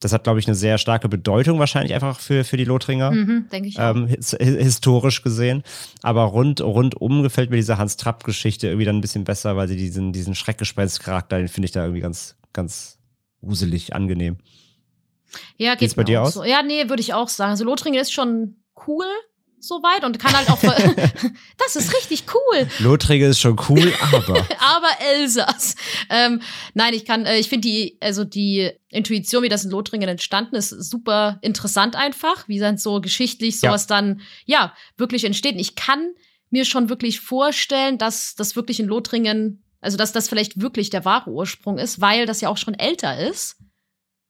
Das 0.03 0.11
hat, 0.11 0.23
glaube 0.23 0.39
ich, 0.39 0.47
eine 0.47 0.55
sehr 0.55 0.77
starke 0.77 1.07
Bedeutung 1.07 1.59
wahrscheinlich 1.59 1.93
einfach 1.93 2.19
für, 2.19 2.43
für 2.43 2.57
die 2.57 2.65
Lothringer 2.65 3.11
mhm, 3.11 3.47
denke 3.51 3.69
ich 3.69 3.77
ähm, 3.79 4.07
his 4.07 4.31
historisch 4.39 5.21
gesehen. 5.21 5.63
Aber 6.01 6.23
rund, 6.23 6.61
rundum 6.61 7.23
gefällt 7.23 7.49
mir 7.49 7.55
diese 7.55 7.77
Hans-Trapp-Geschichte 7.77 8.67
irgendwie 8.67 8.85
dann 8.85 8.97
ein 8.97 9.01
bisschen 9.01 9.23
besser, 9.23 9.55
weil 9.55 9.67
sie 9.67 9.77
diesen, 9.77 10.11
diesen 10.11 10.35
Schreckgespenst-Charakter, 10.35 11.37
den 11.37 11.47
finde 11.47 11.65
ich 11.65 11.71
da 11.71 11.83
irgendwie 11.83 12.01
ganz, 12.01 12.35
ganz 12.51 12.99
gruselig, 13.41 13.95
angenehm. 13.95 14.37
Ja, 15.57 15.71
geht 15.71 15.79
Geht's 15.79 15.95
bei 15.95 16.03
dir 16.03 16.21
auch 16.21 16.27
aus? 16.27 16.33
So. 16.33 16.43
Ja, 16.43 16.63
nee, 16.63 16.89
würde 16.89 17.01
ich 17.01 17.13
auch 17.13 17.29
sagen. 17.29 17.51
Also 17.51 17.63
Lothringen 17.63 17.99
ist 17.99 18.11
schon 18.13 18.57
cool 18.87 19.05
soweit 19.63 20.03
und 20.03 20.19
kann 20.19 20.33
halt 20.35 20.49
auch. 20.49 20.61
das 21.57 21.75
ist 21.75 21.93
richtig 21.93 22.25
cool. 22.33 22.67
Lothringe 22.79 23.27
ist 23.27 23.39
schon 23.39 23.59
cool, 23.69 23.93
aber. 24.11 24.45
Aber 24.59 24.87
Elsass. 25.13 25.75
Ähm, 26.09 26.41
nein, 26.73 26.93
ich 26.93 27.05
kann, 27.05 27.25
äh, 27.25 27.37
ich 27.37 27.49
finde 27.49 27.67
die, 27.67 27.97
also 28.01 28.23
die 28.23 28.71
Intuition, 28.89 29.43
wie 29.43 29.49
das 29.49 29.65
in 29.65 29.71
Lothringen 29.71 30.07
entstanden 30.09 30.55
ist, 30.55 30.69
super 30.69 31.39
interessant 31.41 31.95
einfach, 31.95 32.47
wie 32.47 32.59
dann 32.59 32.77
so 32.77 33.01
geschichtlich 33.01 33.55
Ja. 33.61 33.69
sowas 33.69 33.87
dann, 33.87 34.21
ja, 34.45 34.73
wirklich 34.97 35.25
entsteht. 35.25 35.53
Und 35.53 35.59
ich 35.59 35.75
kann 35.75 36.13
mir 36.49 36.65
schon 36.65 36.89
wirklich 36.89 37.19
vorstellen, 37.19 37.97
dass 37.97 38.35
das 38.35 38.55
wirklich 38.55 38.79
in 38.79 38.87
Lothringen, 38.87 39.63
also 39.81 39.97
dass 39.97 40.11
das 40.11 40.29
vielleicht 40.29 40.61
wirklich 40.61 40.89
der 40.89 41.03
wahre 41.05 41.31
Ursprung 41.31 41.77
ist, 41.77 41.99
weil 41.99 42.25
das 42.25 42.41
ja 42.41 42.49
auch 42.49 42.57
schon 42.57 42.75
älter 42.75 43.17
ist. 43.17 43.57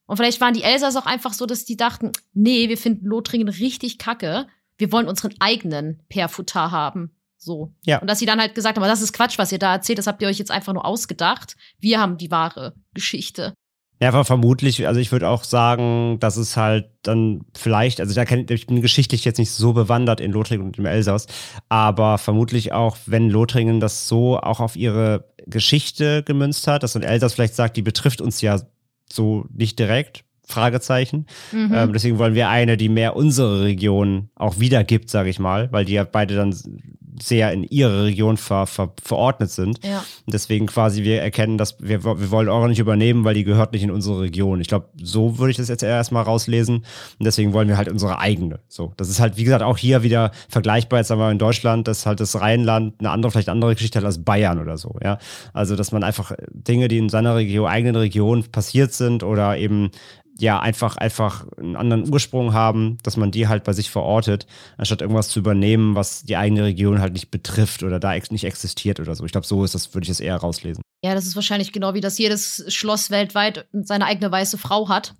Und 0.05 0.17
vielleicht 0.17 0.41
waren 0.41 0.53
die 0.53 0.63
Elsass 0.63 0.95
auch 0.95 1.05
einfach 1.05 1.33
so, 1.33 1.45
dass 1.45 1.65
die 1.65 1.77
dachten, 1.77 2.11
nee, 2.33 2.69
wir 2.69 2.77
finden 2.77 3.05
Lothringen 3.05 3.47
richtig 3.49 3.97
kacke. 3.97 4.47
Wir 4.77 4.91
wollen 4.91 5.07
unseren 5.07 5.33
eigenen 5.39 6.01
Perfutar 6.09 6.71
haben. 6.71 7.11
So. 7.37 7.73
Ja. 7.85 7.99
Und 7.99 8.09
dass 8.09 8.19
sie 8.19 8.25
dann 8.25 8.39
halt 8.39 8.55
gesagt 8.55 8.77
haben, 8.77 8.87
das 8.87 9.01
ist 9.01 9.13
Quatsch, 9.13 9.37
was 9.37 9.51
ihr 9.51 9.59
da 9.59 9.73
erzählt, 9.73 9.99
das 9.99 10.07
habt 10.07 10.21
ihr 10.21 10.27
euch 10.27 10.39
jetzt 10.39 10.51
einfach 10.51 10.73
nur 10.73 10.85
ausgedacht. 10.85 11.55
Wir 11.79 11.99
haben 11.99 12.17
die 12.17 12.31
wahre 12.31 12.73
Geschichte. 12.93 13.53
Ja, 14.01 14.09
aber 14.09 14.25
vermutlich, 14.25 14.85
also 14.85 14.99
ich 14.99 15.11
würde 15.11 15.29
auch 15.29 15.43
sagen, 15.43 16.17
dass 16.19 16.35
es 16.35 16.57
halt 16.57 16.89
dann 17.03 17.45
vielleicht, 17.53 18.01
also 18.01 18.13
da 18.13 18.25
kenn, 18.25 18.45
ich 18.49 18.67
bin 18.67 18.81
geschichtlich 18.81 19.23
jetzt 19.23 19.37
nicht 19.37 19.51
so 19.51 19.71
bewandert 19.71 20.19
in 20.19 20.31
Lothringen 20.31 20.65
und 20.65 20.77
im 20.77 20.85
Elsass, 20.85 21.27
aber 21.69 22.17
vermutlich 22.17 22.73
auch, 22.73 22.97
wenn 23.05 23.29
Lothringen 23.29 23.79
das 23.79 24.07
so 24.07 24.37
auch 24.37 24.59
auf 24.59 24.75
ihre 24.75 25.31
Geschichte 25.45 26.23
gemünzt 26.23 26.67
hat, 26.67 26.83
dass 26.83 26.93
so 26.93 26.99
ein 26.99 27.03
Elsass 27.03 27.33
vielleicht 27.33 27.55
sagt, 27.55 27.77
die 27.77 27.81
betrifft 27.81 28.19
uns 28.19 28.41
ja 28.41 28.59
so 29.09 29.45
nicht 29.53 29.79
direkt, 29.79 30.25
Fragezeichen. 30.45 31.25
Mhm. 31.51 31.71
Ähm, 31.73 31.93
deswegen 31.93 32.17
wollen 32.19 32.35
wir 32.35 32.49
eine, 32.49 32.77
die 32.77 32.89
mehr 32.89 33.15
unsere 33.15 33.63
Region 33.63 34.29
auch 34.35 34.59
wiedergibt, 34.59 35.09
sage 35.09 35.29
ich 35.29 35.39
mal, 35.39 35.71
weil 35.71 35.85
die 35.85 35.93
ja 35.93 36.03
beide 36.03 36.35
dann 36.35 36.53
sehr 37.21 37.51
in 37.51 37.63
ihre 37.63 38.05
Region 38.05 38.37
ver, 38.37 38.65
ver, 38.67 38.93
verordnet 39.01 39.51
sind. 39.51 39.83
ja. 39.85 39.99
Und 40.25 40.33
deswegen 40.33 40.67
quasi 40.67 41.03
wir 41.03 41.21
erkennen, 41.21 41.57
dass 41.57 41.77
wir, 41.79 42.03
wir 42.03 42.31
wollen 42.31 42.49
eure 42.49 42.69
nicht 42.69 42.79
übernehmen, 42.79 43.23
weil 43.23 43.35
die 43.35 43.43
gehört 43.43 43.73
nicht 43.73 43.83
in 43.83 43.91
unsere 43.91 44.21
Region. 44.21 44.61
Ich 44.61 44.67
glaube, 44.67 44.89
so 45.01 45.37
würde 45.37 45.51
ich 45.51 45.57
das 45.57 45.69
jetzt 45.69 45.83
erstmal 45.83 46.23
rauslesen. 46.23 46.77
Und 46.77 46.85
deswegen 47.25 47.53
wollen 47.53 47.67
wir 47.67 47.77
halt 47.77 47.89
unsere 47.89 48.19
eigene. 48.19 48.59
So, 48.67 48.93
das 48.97 49.09
ist 49.09 49.19
halt, 49.19 49.37
wie 49.37 49.43
gesagt, 49.43 49.63
auch 49.63 49.77
hier 49.77 50.03
wieder 50.03 50.31
vergleichbar. 50.49 50.99
Jetzt 50.99 51.11
haben 51.11 51.19
wir 51.19 51.31
in 51.31 51.39
Deutschland, 51.39 51.87
dass 51.87 52.05
halt 52.05 52.19
das 52.19 52.39
Rheinland 52.39 52.95
eine 52.99 53.09
andere, 53.09 53.31
vielleicht 53.31 53.49
andere 53.49 53.73
Geschichte 53.75 53.99
hat 53.99 54.05
als 54.05 54.23
Bayern 54.23 54.59
oder 54.59 54.77
so. 54.77 54.95
Ja, 55.03 55.17
also 55.53 55.75
dass 55.75 55.91
man 55.91 56.03
einfach 56.03 56.31
Dinge, 56.51 56.87
die 56.87 56.97
in 56.97 57.09
seiner 57.09 57.35
Region, 57.35 57.67
eigenen 57.67 57.95
Region 57.95 58.43
passiert 58.51 58.93
sind 58.93 59.23
oder 59.23 59.57
eben 59.57 59.91
ja, 60.39 60.59
einfach, 60.59 60.97
einfach 60.97 61.45
einen 61.57 61.75
anderen 61.75 62.11
Ursprung 62.11 62.53
haben, 62.53 62.97
dass 63.03 63.17
man 63.17 63.31
die 63.31 63.47
halt 63.47 63.63
bei 63.63 63.73
sich 63.73 63.89
verortet, 63.91 64.47
anstatt 64.77 65.01
irgendwas 65.01 65.29
zu 65.29 65.39
übernehmen, 65.39 65.95
was 65.95 66.23
die 66.23 66.37
eigene 66.37 66.63
Region 66.63 66.99
halt 67.01 67.13
nicht 67.13 67.29
betrifft 67.29 67.83
oder 67.83 67.99
da 67.99 68.15
ex 68.15 68.31
nicht 68.31 68.43
existiert 68.43 68.99
oder 68.99 69.13
so. 69.15 69.23
Ich 69.25 69.31
glaube, 69.31 69.45
so 69.47 69.63
ist 69.63 69.75
das, 69.75 69.93
würde 69.93 70.03
ich 70.05 70.09
das 70.09 70.19
eher 70.19 70.35
rauslesen. 70.37 70.81
ja, 71.03 71.13
das 71.13 71.25
ist 71.27 71.35
wahrscheinlich 71.35 71.71
genau 71.71 71.93
wie 71.93 72.01
das 72.01 72.17
jedes 72.17 72.63
Schloss 72.73 73.11
weltweit 73.11 73.67
seine 73.73 74.05
eigene 74.05 74.31
weiße 74.31 74.57
Frau 74.57 74.89
hat. 74.89 75.13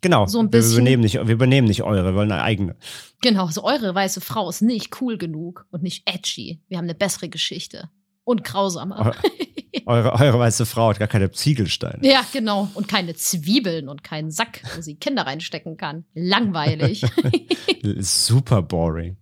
Genau. 0.00 0.26
So 0.26 0.40
ein 0.40 0.46
wir, 0.46 0.50
bisschen- 0.50 0.72
übernehmen 0.78 1.02
nicht, 1.02 1.14
wir 1.14 1.34
übernehmen 1.34 1.68
nicht 1.68 1.82
eure, 1.82 2.04
wir 2.04 2.14
wollen 2.14 2.32
eine 2.32 2.42
eigene. 2.42 2.74
Genau, 3.20 3.46
so 3.48 3.62
eure 3.64 3.94
weiße 3.94 4.20
Frau 4.20 4.48
ist 4.48 4.62
nicht 4.62 5.00
cool 5.00 5.16
genug 5.18 5.66
und 5.70 5.82
nicht 5.82 6.08
edgy. 6.10 6.60
Wir 6.68 6.78
haben 6.78 6.84
eine 6.86 6.94
bessere 6.94 7.28
Geschichte. 7.28 7.88
Und 8.24 8.44
grausamer. 8.44 9.14
Eure, 9.86 10.12
eure 10.12 10.38
weiße 10.38 10.66
Frau 10.66 10.90
hat 10.90 10.98
gar 10.98 11.08
keine 11.08 11.30
Ziegelsteine. 11.30 11.98
Ja, 12.02 12.24
genau. 12.32 12.68
Und 12.74 12.88
keine 12.88 13.14
Zwiebeln 13.14 13.88
und 13.88 14.04
keinen 14.04 14.30
Sack, 14.30 14.60
wo 14.76 14.82
sie 14.82 14.96
Kinder 14.96 15.26
reinstecken 15.26 15.76
kann. 15.76 16.04
Langweilig. 16.14 17.04
Super 17.98 18.62
boring. 18.62 19.16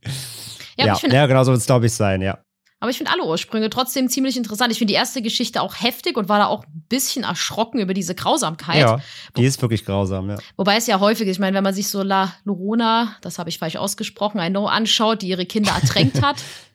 Ja, 0.77 0.87
Ja, 0.87 0.95
ich 0.95 1.01
finde 1.01 1.17
ja 1.17 1.27
genau 1.27 1.45
so 1.45 1.53
wird 1.53 1.61
es, 1.61 1.67
glaube 1.67 1.87
ich, 1.87 1.93
sein, 1.93 2.21
ja. 2.23 2.39
Aber 2.83 2.91
ich 2.91 2.97
finde 2.97 3.13
alle 3.13 3.25
Ursprünge 3.25 3.69
trotzdem 3.69 4.09
ziemlich 4.09 4.39
interessant. 4.39 4.73
Ich 4.73 4.79
finde 4.79 4.93
die 4.93 4.97
erste 4.97 5.21
Geschichte 5.21 5.61
auch 5.61 5.75
heftig 5.83 6.17
und 6.17 6.31
war 6.31 6.39
da 6.39 6.47
auch 6.47 6.65
ein 6.65 6.87
bisschen 6.89 7.25
erschrocken 7.25 7.79
über 7.79 7.93
diese 7.93 8.15
Grausamkeit. 8.15 8.81
Ja, 8.81 9.01
die 9.37 9.45
ist 9.45 9.61
wirklich 9.61 9.85
grausam, 9.85 10.31
ja. 10.31 10.37
Wobei 10.57 10.77
es 10.77 10.87
ja 10.87 10.99
häufig, 10.99 11.29
ich 11.29 11.39
meine, 11.39 11.55
wenn 11.55 11.63
man 11.63 11.75
sich 11.75 11.89
so 11.91 12.03
La 12.03 12.33
Lorona, 12.45 13.17
das 13.21 13.39
habe 13.39 13.51
ich 13.51 13.59
falsch 13.59 13.77
ausgesprochen, 13.77 14.41
I 14.41 14.49
know, 14.49 14.67
anschaut, 14.67 15.21
die 15.21 15.29
ihre 15.29 15.45
Kinder 15.45 15.73
ertränkt 15.73 16.23
hat, 16.23 16.43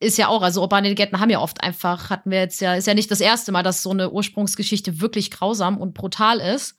ist 0.00 0.18
ja 0.18 0.28
auch, 0.28 0.42
also 0.42 0.60
urbane 0.60 0.88
Legenden 0.88 1.20
haben 1.20 1.30
ja 1.30 1.40
oft 1.40 1.62
einfach, 1.62 2.10
hatten 2.10 2.30
wir 2.30 2.38
jetzt 2.38 2.60
ja, 2.60 2.74
ist 2.74 2.86
ja 2.86 2.94
nicht 2.94 3.10
das 3.10 3.20
erste 3.20 3.52
Mal, 3.52 3.62
dass 3.62 3.82
so 3.82 3.90
eine 3.90 4.10
Ursprungsgeschichte 4.10 5.00
wirklich 5.00 5.30
grausam 5.30 5.78
und 5.78 5.94
brutal 5.94 6.38
ist. 6.38 6.76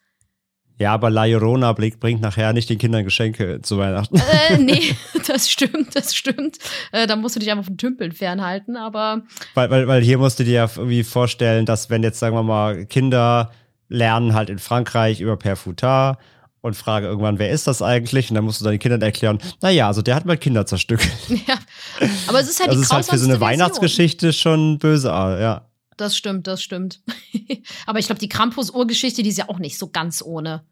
Ja, 0.77 0.93
aber 0.93 1.09
La 1.09 1.25
Llorona 1.25 1.73
bringt, 1.73 2.21
nachher 2.21 2.53
nicht 2.53 2.69
den 2.69 2.77
Kindern 2.77 3.03
Geschenke 3.03 3.61
zu 3.61 3.77
Weihnachten. 3.77 4.15
Äh, 4.15 4.57
nee, 4.59 4.95
das 5.27 5.51
stimmt, 5.51 5.93
das 5.93 6.15
stimmt. 6.15 6.57
Äh, 6.93 7.05
da 7.05 7.17
musst 7.17 7.35
du 7.35 7.41
dich 7.41 7.51
einfach 7.51 7.65
von 7.65 7.77
Tümpeln 7.77 8.13
fernhalten, 8.13 8.77
aber 8.77 9.23
Weil, 9.55 9.69
weil, 9.69 9.87
weil 9.89 10.01
hier 10.01 10.17
musst 10.17 10.39
du 10.39 10.45
dir 10.45 10.53
ja 10.53 10.69
irgendwie 10.73 11.03
vorstellen, 11.03 11.65
dass 11.65 11.89
wenn 11.89 12.01
jetzt, 12.01 12.19
sagen 12.19 12.35
wir 12.35 12.43
mal, 12.43 12.85
Kinder 12.85 13.51
lernen 13.89 14.33
halt 14.33 14.49
in 14.49 14.59
Frankreich 14.59 15.19
über 15.19 15.35
Perfutar 15.35 16.17
und 16.61 16.75
frage 16.75 17.07
irgendwann, 17.07 17.39
wer 17.39 17.49
ist 17.49 17.67
das 17.67 17.81
eigentlich? 17.81 18.29
Und 18.29 18.35
dann 18.35 18.45
musst 18.45 18.61
du 18.61 18.65
deinen 18.65 18.79
Kindern 18.79 19.01
erklären, 19.01 19.39
naja, 19.61 19.87
also 19.87 20.01
der 20.01 20.15
hat 20.15 20.25
mal 20.25 20.37
Kinder 20.37 20.65
zerstückelt. 20.65 21.11
Ja. 21.47 21.55
Aber 22.27 22.39
es 22.39 22.49
ist 22.49 22.59
halt 22.59 22.69
Also 22.69 22.79
die 22.79 22.83
es 22.83 22.89
ist 22.89 22.93
halt 22.93 23.05
für 23.05 23.17
so 23.17 23.25
eine 23.25 23.39
Version. 23.39 23.41
Weihnachtsgeschichte 23.41 24.33
schon 24.33 24.79
böse, 24.79 25.11
ah, 25.11 25.39
ja. 25.39 25.69
Das 25.97 26.15
stimmt, 26.15 26.47
das 26.47 26.63
stimmt. 26.63 27.01
Aber 27.85 27.99
ich 27.99 28.05
glaube, 28.05 28.19
die 28.19 28.29
Krampus-Urgeschichte, 28.29 29.21
die 29.21 29.29
ist 29.29 29.37
ja 29.37 29.49
auch 29.49 29.59
nicht 29.59 29.77
so 29.77 29.89
ganz 29.89 30.21
ohne. 30.21 30.63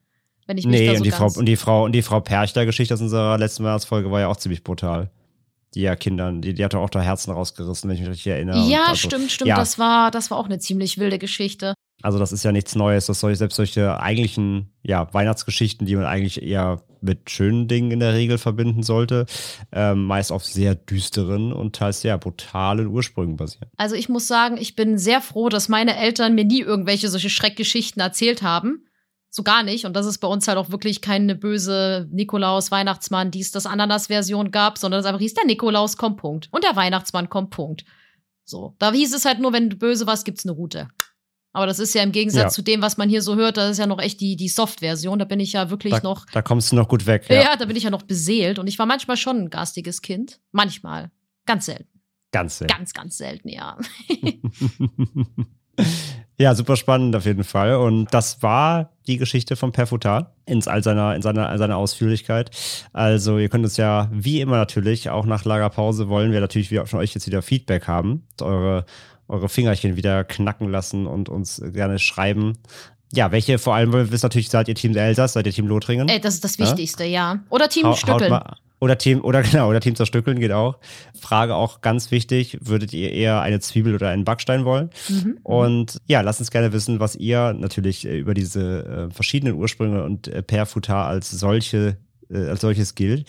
Wenn 0.46 0.58
ich 0.58 0.66
mich 0.66 0.80
Nee, 0.80 0.86
da 0.86 0.92
und 0.94 0.98
so 1.00 1.04
die 1.04 1.12
Frau, 1.12 1.28
und 1.28 1.46
die 1.46 1.56
Frau, 1.58 1.84
und 1.84 1.92
die 1.92 2.02
Frau 2.02 2.22
Perchler-Geschichte 2.22 2.94
aus 2.94 3.02
unserer 3.02 3.38
letzten 3.38 3.66
Weihnachtsfolge 3.66 4.10
war 4.10 4.22
ja 4.22 4.28
auch 4.30 4.38
ziemlich 4.38 4.64
brutal. 4.64 5.12
Die 5.74 5.82
ja 5.82 5.98
Kindern, 5.98 6.42
die, 6.42 6.54
die 6.54 6.64
hat 6.64 6.74
auch 6.76 6.90
da 6.90 7.02
Herzen 7.02 7.32
rausgerissen, 7.32 7.90
wenn 7.90 7.96
ich 7.98 8.02
mich 8.02 8.10
richtig 8.12 8.28
erinnere. 8.28 8.64
Und 8.64 8.70
Ja, 8.70 8.86
also, 8.86 9.10
stimmt, 9.10 9.32
stimmt. 9.32 9.50
ja. 9.50 9.58
Das, 9.58 9.78
war, 9.78 10.12
das 10.12 10.32
war 10.32 10.38
auch 10.38 10.46
eine 10.46 10.60
ziemlich 10.60 10.98
wilde 10.98 11.20
Geschichte. 11.20 11.74
Also 12.02 12.20
das 12.20 12.32
ist 12.32 12.44
ja 12.44 12.52
nichts 12.52 12.76
Neues, 12.76 13.08
dass 13.08 13.20
solche, 13.20 13.38
selbst 13.38 13.56
solche 13.56 14.00
eigentlichen 14.00 14.72
ja, 14.84 15.12
Weihnachtsgeschichten, 15.14 15.88
die 15.88 15.96
man 15.96 16.06
eigentlich 16.06 16.42
eher 16.44 16.84
mit 17.02 17.30
schönen 17.30 17.68
Dingen 17.68 17.92
in 17.92 18.00
der 18.00 18.14
Regel 18.14 18.38
verbinden 18.38 18.84
sollte, 18.84 19.26
ähm, 19.72 20.06
meist 20.06 20.32
auf 20.32 20.46
sehr 20.46 20.76
düsteren 20.76 21.52
und 21.54 21.76
teils 21.76 22.02
sehr 22.02 22.18
brutalen 22.18 22.88
Ursprüngen 22.88 23.36
basieren. 23.36 23.70
Also 23.78 23.96
ich 23.96 24.10
muss 24.10 24.28
sagen, 24.28 24.58
ich 24.58 24.76
bin 24.76 24.98
sehr 24.98 25.22
froh, 25.22 25.50
dass 25.50 25.70
meine 25.70 25.98
Eltern 25.98 26.36
mir 26.36 26.46
nie 26.46 26.62
irgendwelche 26.62 27.10
solche 27.10 27.30
Schreckgeschichten 27.30 28.02
erzählt 28.02 28.42
haben. 28.42 28.84
So 29.30 29.44
gar 29.44 29.64
nicht. 29.64 29.86
Und 29.86 29.94
dass 29.94 30.06
es 30.06 30.18
bei 30.20 30.28
uns 30.28 30.48
halt 30.48 30.58
auch 30.58 30.72
wirklich 30.72 31.02
keine 31.02 31.36
böse 31.36 32.08
Nikolaus, 32.12 32.72
Weihnachtsmann, 32.72 33.32
dies, 33.32 33.52
das 33.52 33.66
Ananas-Version 33.66 34.52
gab, 34.52 34.78
sondern 34.78 35.00
es 35.00 35.06
einfach 35.06 35.20
hieß, 35.20 35.34
der 35.34 35.46
Nikolaus 35.46 35.98
kommt 35.98 36.18
Punkt. 36.18 36.48
Und 36.52 36.64
der 36.64 36.76
Weihnachtsmann 36.76 37.30
kommt 37.30 37.52
Punkt. 37.52 37.86
So. 38.46 38.76
Da 38.80 38.92
hieß 38.92 39.14
es 39.14 39.26
halt 39.26 39.40
nur, 39.40 39.54
wenn 39.54 39.70
du 39.70 39.76
böse 39.76 40.08
warst, 40.08 40.26
gibt's 40.26 40.46
eine 40.46 40.54
Route. 40.54 40.88
Aber 41.58 41.66
das 41.66 41.80
ist 41.80 41.96
ja 41.96 42.04
im 42.04 42.12
Gegensatz 42.12 42.44
Ja. 42.44 42.50
zu 42.50 42.62
dem, 42.62 42.84
was 42.84 42.98
man 42.98 43.10
hier 43.10 43.24
so 43.24 43.36
hört, 43.36 43.58
das 43.58 43.72
ist 43.72 43.78
ja 43.80 43.88
noch 43.88 44.00
echt 44.00 44.22
die, 44.22 44.36
die 44.36 44.48
Soft-Version. 44.48 45.18
Da 45.18 45.26
bin 45.26 45.40
ich 45.40 45.54
ja 45.54 45.72
wirklich 45.72 45.92
Da, 45.96 46.02
noch, 46.04 46.28
da 46.32 46.44
kommst 46.44 46.72
du 46.72 46.76
noch 46.76 46.88
gut 46.88 47.08
weg. 47.08 47.26
ja. 47.30 47.42
Ja, 47.42 47.56
da 47.56 47.66
bin 47.66 47.76
ich 47.76 47.82
ja 47.84 47.90
noch 47.90 48.04
beseelt. 48.04 48.60
Und 48.60 48.68
ich 48.68 48.78
war 48.78 48.86
manchmal 48.86 49.18
schon 49.18 49.38
ein 49.38 49.50
garstiges 49.50 50.04
Kind. 50.04 50.40
Manchmal. 50.52 51.10
Ganz 51.48 51.66
selten. 51.66 51.88
ganz 52.32 52.60
sehr. 52.60 52.68
Ganz, 52.68 52.94
ganz 52.94 53.18
selten, 53.18 53.50
ja. 53.50 53.76
ja, 56.40 56.54
super 56.56 56.76
spannend 56.76 57.16
auf 57.16 57.26
jeden 57.26 57.44
Fall. 57.44 57.76
Und 57.76 58.14
das 58.14 58.44
war 58.44 58.92
die 59.08 59.18
Geschichte 59.18 59.56
von 59.56 59.72
Perfutar 59.72 60.36
in 60.46 60.66
all 60.68 60.84
seiner, 60.84 61.16
in 61.16 61.22
seiner, 61.22 61.52
in 61.52 61.58
seiner 61.58 61.78
Ausführlichkeit. 61.78 62.52
Also 62.94 63.38
ihr 63.40 63.50
könnt 63.50 63.64
uns 63.64 63.78
ja 63.78 64.10
wie 64.12 64.42
immer 64.42 64.58
natürlich, 64.58 65.10
auch 65.10 65.26
nach 65.26 65.46
Lagerpause 65.46 66.10
wollen 66.10 66.32
wir 66.32 66.40
natürlich 66.40 66.70
wieder 66.72 66.86
von 66.86 67.00
euch 67.00 67.14
jetzt 67.16 67.26
wieder 67.28 67.42
Feedback 67.42 67.88
haben. 67.88 68.28
Eure, 68.42 68.86
eure 69.28 69.50
Fingerchen 69.50 69.96
wieder 69.96 70.24
knacken 70.24 70.70
lassen 70.70 71.08
und 71.08 71.30
uns 71.30 71.62
gerne 71.74 72.00
schreiben. 72.00 72.58
Ja, 73.14 73.32
welche 73.32 73.58
vor 73.58 73.76
allem, 73.76 73.94
wollen 73.94 74.08
wir 74.08 74.12
wissen 74.12 74.26
natürlich, 74.26 74.50
seid 74.50 74.68
ihr 74.68 74.76
Team 74.76 74.96
Elsass, 74.96 75.34
seid 75.34 75.46
ihr 75.46 75.54
Team 75.54 75.68
Lothringen? 75.68 76.10
Ey, 76.10 76.20
das 76.20 76.36
ist 76.36 76.44
das 76.44 76.58
Ja? 76.58 76.66
Wichtigste, 76.66 77.06
ja. 77.06 77.40
Oder 77.50 77.70
Team 77.70 77.88
haut 77.88 77.98
Stückeln. 77.98 78.38
Oder 78.80 78.98
Team, 78.98 79.22
oder 79.24 79.42
genau, 79.44 79.70
oder 79.70 79.80
Team 79.80 79.96
zerstückeln 79.96 80.40
geht 80.40 80.52
auch. 80.52 80.78
Frage 81.20 81.56
auch 81.56 81.82
ganz 81.82 82.12
wichtig, 82.12 82.58
würdet 82.62 82.94
ihr 82.94 83.12
eher 83.12 83.42
eine 83.42 83.60
Zwiebel 83.60 83.96
oder 83.96 84.10
einen 84.10 84.26
Backstein 84.26 84.66
wollen? 84.66 84.90
Mhm. 85.10 85.40
Und 85.44 85.98
ja, 86.08 86.22
lasst 86.22 86.40
uns 86.40 86.52
gerne 86.52 86.74
wissen, 86.74 87.00
was 87.00 87.16
ihr 87.16 87.54
natürlich 87.54 88.06
äh, 88.06 88.20
über 88.20 88.34
diese 88.34 89.10
äh, 89.10 89.14
verschiedenen 89.14 89.56
Ursprünge 89.56 90.04
und 90.04 90.28
äh, 90.28 90.44
Per 90.44 90.66
Futar 90.66 91.08
als 91.08 91.32
solche, 91.32 91.98
äh, 92.30 92.50
als 92.50 92.62
solches 92.62 92.96
gilt. 92.96 93.28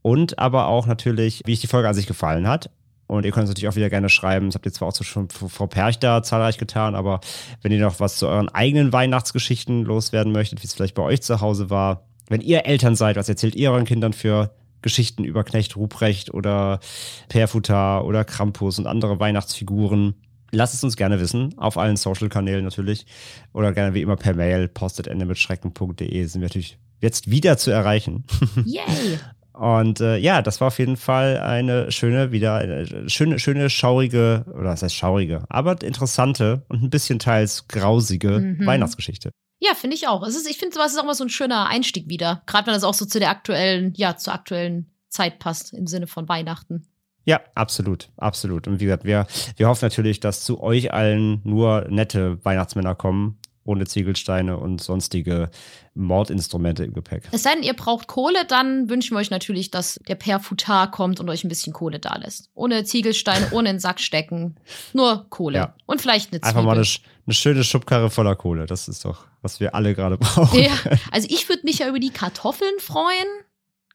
Und 0.00 0.38
aber 0.38 0.66
auch 0.66 0.86
natürlich, 0.86 1.42
wie 1.44 1.52
euch 1.52 1.60
die 1.60 1.68
Folge 1.68 1.88
an 1.88 1.94
sich 1.94 2.06
gefallen 2.06 2.48
hat. 2.48 2.70
Und 3.12 3.26
ihr 3.26 3.30
könnt 3.30 3.42
uns 3.42 3.50
natürlich 3.50 3.68
auch 3.68 3.76
wieder 3.76 3.90
gerne 3.90 4.08
schreiben. 4.08 4.46
Das 4.46 4.54
habt 4.54 4.64
ihr 4.64 4.72
zwar 4.72 4.88
auch 4.88 4.94
schon 4.94 5.28
Frau 5.28 5.66
Perch 5.66 5.98
da 5.98 6.22
zahlreich 6.22 6.56
getan, 6.56 6.94
aber 6.94 7.20
wenn 7.60 7.70
ihr 7.70 7.80
noch 7.80 8.00
was 8.00 8.16
zu 8.16 8.26
euren 8.26 8.48
eigenen 8.48 8.92
Weihnachtsgeschichten 8.92 9.84
loswerden 9.84 10.32
möchtet, 10.32 10.62
wie 10.62 10.66
es 10.66 10.72
vielleicht 10.72 10.94
bei 10.94 11.02
euch 11.02 11.20
zu 11.20 11.42
Hause 11.42 11.68
war, 11.68 12.06
wenn 12.30 12.40
ihr 12.40 12.64
Eltern 12.64 12.96
seid, 12.96 13.16
was 13.16 13.28
erzählt 13.28 13.54
ihr 13.54 13.70
euren 13.70 13.84
Kindern 13.84 14.14
für 14.14 14.54
Geschichten 14.80 15.24
über 15.24 15.44
Knecht 15.44 15.76
Ruprecht 15.76 16.32
oder 16.32 16.80
Perfutar 17.28 18.06
oder 18.06 18.24
Krampus 18.24 18.78
und 18.78 18.86
andere 18.86 19.20
Weihnachtsfiguren? 19.20 20.14
Lasst 20.50 20.72
es 20.72 20.82
uns 20.82 20.96
gerne 20.96 21.20
wissen, 21.20 21.56
auf 21.58 21.76
allen 21.76 21.96
Social-Kanälen 21.96 22.64
natürlich. 22.64 23.04
Oder 23.52 23.72
gerne 23.72 23.92
wie 23.92 24.00
immer 24.00 24.16
per 24.16 24.32
Mail, 24.34 24.68
postetende-mit-schrecken.de 24.68 26.24
sind 26.24 26.40
wir 26.40 26.48
natürlich 26.48 26.78
jetzt 27.00 27.30
wieder 27.30 27.58
zu 27.58 27.70
erreichen. 27.70 28.24
Yay! 28.64 29.18
Und 29.62 30.00
äh, 30.00 30.16
ja, 30.16 30.42
das 30.42 30.60
war 30.60 30.66
auf 30.66 30.80
jeden 30.80 30.96
Fall 30.96 31.38
eine 31.38 31.92
schöne, 31.92 32.32
wieder 32.32 32.56
eine 32.56 33.08
schöne, 33.08 33.38
schöne, 33.38 33.70
schaurige, 33.70 34.44
oder 34.52 34.70
was 34.70 34.82
heißt 34.82 34.96
schaurige, 34.96 35.44
aber 35.48 35.80
interessante 35.82 36.64
und 36.68 36.82
ein 36.82 36.90
bisschen 36.90 37.20
teils 37.20 37.68
grausige 37.68 38.40
Mhm. 38.40 38.66
Weihnachtsgeschichte. 38.66 39.30
Ja, 39.60 39.74
finde 39.74 39.94
ich 39.94 40.08
auch. 40.08 40.26
Es 40.26 40.34
ist, 40.34 40.50
ich 40.50 40.58
finde, 40.58 40.74
sowas 40.74 40.90
ist 40.90 40.98
auch 40.98 41.04
mal 41.04 41.14
so 41.14 41.22
ein 41.22 41.30
schöner 41.30 41.68
Einstieg 41.68 42.08
wieder. 42.08 42.42
Gerade 42.46 42.66
wenn 42.66 42.74
das 42.74 42.82
auch 42.82 42.94
so 42.94 43.06
zu 43.06 43.20
der 43.20 43.30
aktuellen, 43.30 43.92
ja, 43.94 44.16
zur 44.16 44.34
aktuellen 44.34 44.90
Zeit 45.08 45.38
passt, 45.38 45.72
im 45.72 45.86
Sinne 45.86 46.08
von 46.08 46.28
Weihnachten. 46.28 46.88
Ja, 47.24 47.40
absolut, 47.54 48.10
absolut. 48.16 48.66
Und 48.66 48.80
wie 48.80 48.86
gesagt, 48.86 49.04
wir, 49.04 49.28
wir 49.56 49.68
hoffen 49.68 49.84
natürlich, 49.84 50.18
dass 50.18 50.42
zu 50.42 50.60
euch 50.60 50.92
allen 50.92 51.40
nur 51.44 51.86
nette 51.88 52.44
Weihnachtsmänner 52.44 52.96
kommen, 52.96 53.38
ohne 53.64 53.86
Ziegelsteine 53.86 54.58
und 54.58 54.80
sonstige 54.80 55.50
Mordinstrumente 55.94 56.84
im 56.84 56.94
Gepäck. 56.94 57.24
Es 57.32 57.42
sei 57.42 57.54
denn, 57.54 57.62
ihr 57.62 57.74
braucht 57.74 58.08
Kohle, 58.08 58.44
dann 58.46 58.88
wünschen 58.88 59.14
wir 59.14 59.20
euch 59.20 59.30
natürlich, 59.30 59.70
dass 59.70 60.00
der 60.08 60.14
Perfutar 60.14 60.90
kommt 60.90 61.20
und 61.20 61.28
euch 61.28 61.44
ein 61.44 61.48
bisschen 61.48 61.72
Kohle 61.72 62.00
da 62.00 62.16
lässt. 62.16 62.50
Ohne 62.54 62.84
Ziegelsteine, 62.84 63.48
ohne 63.52 63.70
in 63.70 63.76
den 63.76 63.80
Sack 63.80 64.00
stecken. 64.00 64.56
Nur 64.92 65.26
Kohle. 65.28 65.58
Ja. 65.58 65.74
Und 65.86 66.00
vielleicht 66.00 66.32
eine 66.32 66.40
Zwiebel. 66.40 66.48
Einfach 66.48 66.64
mal 66.64 66.76
eine, 66.76 66.86
eine 67.26 67.34
schöne 67.34 67.64
Schubkarre 67.64 68.10
voller 68.10 68.36
Kohle. 68.36 68.66
Das 68.66 68.88
ist 68.88 69.04
doch, 69.04 69.26
was 69.42 69.60
wir 69.60 69.74
alle 69.74 69.94
gerade 69.94 70.16
brauchen. 70.16 70.60
Ja, 70.60 70.72
also 71.12 71.28
ich 71.30 71.48
würde 71.48 71.62
mich 71.64 71.78
ja 71.78 71.88
über 71.88 72.00
die 72.00 72.10
Kartoffeln 72.10 72.78
freuen. 72.78 73.26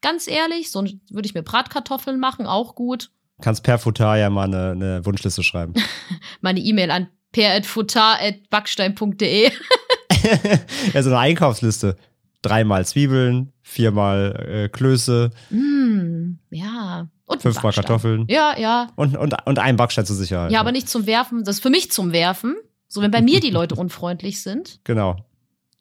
Ganz 0.02 0.28
ehrlich. 0.28 0.72
So 0.72 0.84
würde 0.84 1.26
ich 1.26 1.34
mir 1.34 1.44
Bratkartoffeln 1.44 2.20
machen, 2.20 2.46
auch 2.46 2.76
gut. 2.76 3.10
Kannst 3.42 3.64
per 3.64 3.78
Futar 3.78 4.18
ja 4.18 4.30
mal 4.30 4.46
eine, 4.46 4.72
eine 4.72 5.06
Wunschliste 5.06 5.44
schreiben. 5.44 5.74
Meine 6.42 6.60
E-Mail 6.60 6.90
an 6.92 7.08
per.futar.backstein.de. 7.32 9.52
ja, 10.94 11.04
so 11.04 11.10
eine 11.10 11.20
Einkaufsliste. 11.20 11.96
Dreimal 12.42 12.86
Zwiebeln, 12.86 13.52
viermal 13.62 14.46
äh, 14.48 14.70
Klöße, 14.70 15.32
Mm, 15.50 16.38
ja. 16.52 17.10
Und 17.26 17.42
fünfmal. 17.42 17.74
Kartoffeln 17.74 18.26
Ja, 18.30 18.56
ja. 18.58 18.88
und, 18.96 19.18
und, 19.18 19.36
und 19.46 19.60
ein 19.60 19.76
Backstein 19.76 20.06
zur 20.06 20.16
Sicherheit. 20.16 20.50
Ja, 20.52 20.62
aber 20.62 20.72
nicht 20.72 20.88
zum 20.88 21.06
Werfen. 21.08 21.44
Das 21.44 21.58
ist 21.58 21.62
für 21.64 21.70
mich 21.70 21.92
zum 21.92 22.14
Werfen. 22.14 22.56
So, 22.88 23.02
wenn 23.02 23.12
bei 23.12 23.22
mir 23.22 23.42
die 23.42 23.50
Leute 23.50 23.76
unfreundlich 23.80 24.42
sind, 24.42 24.80
Genau. 24.86 25.18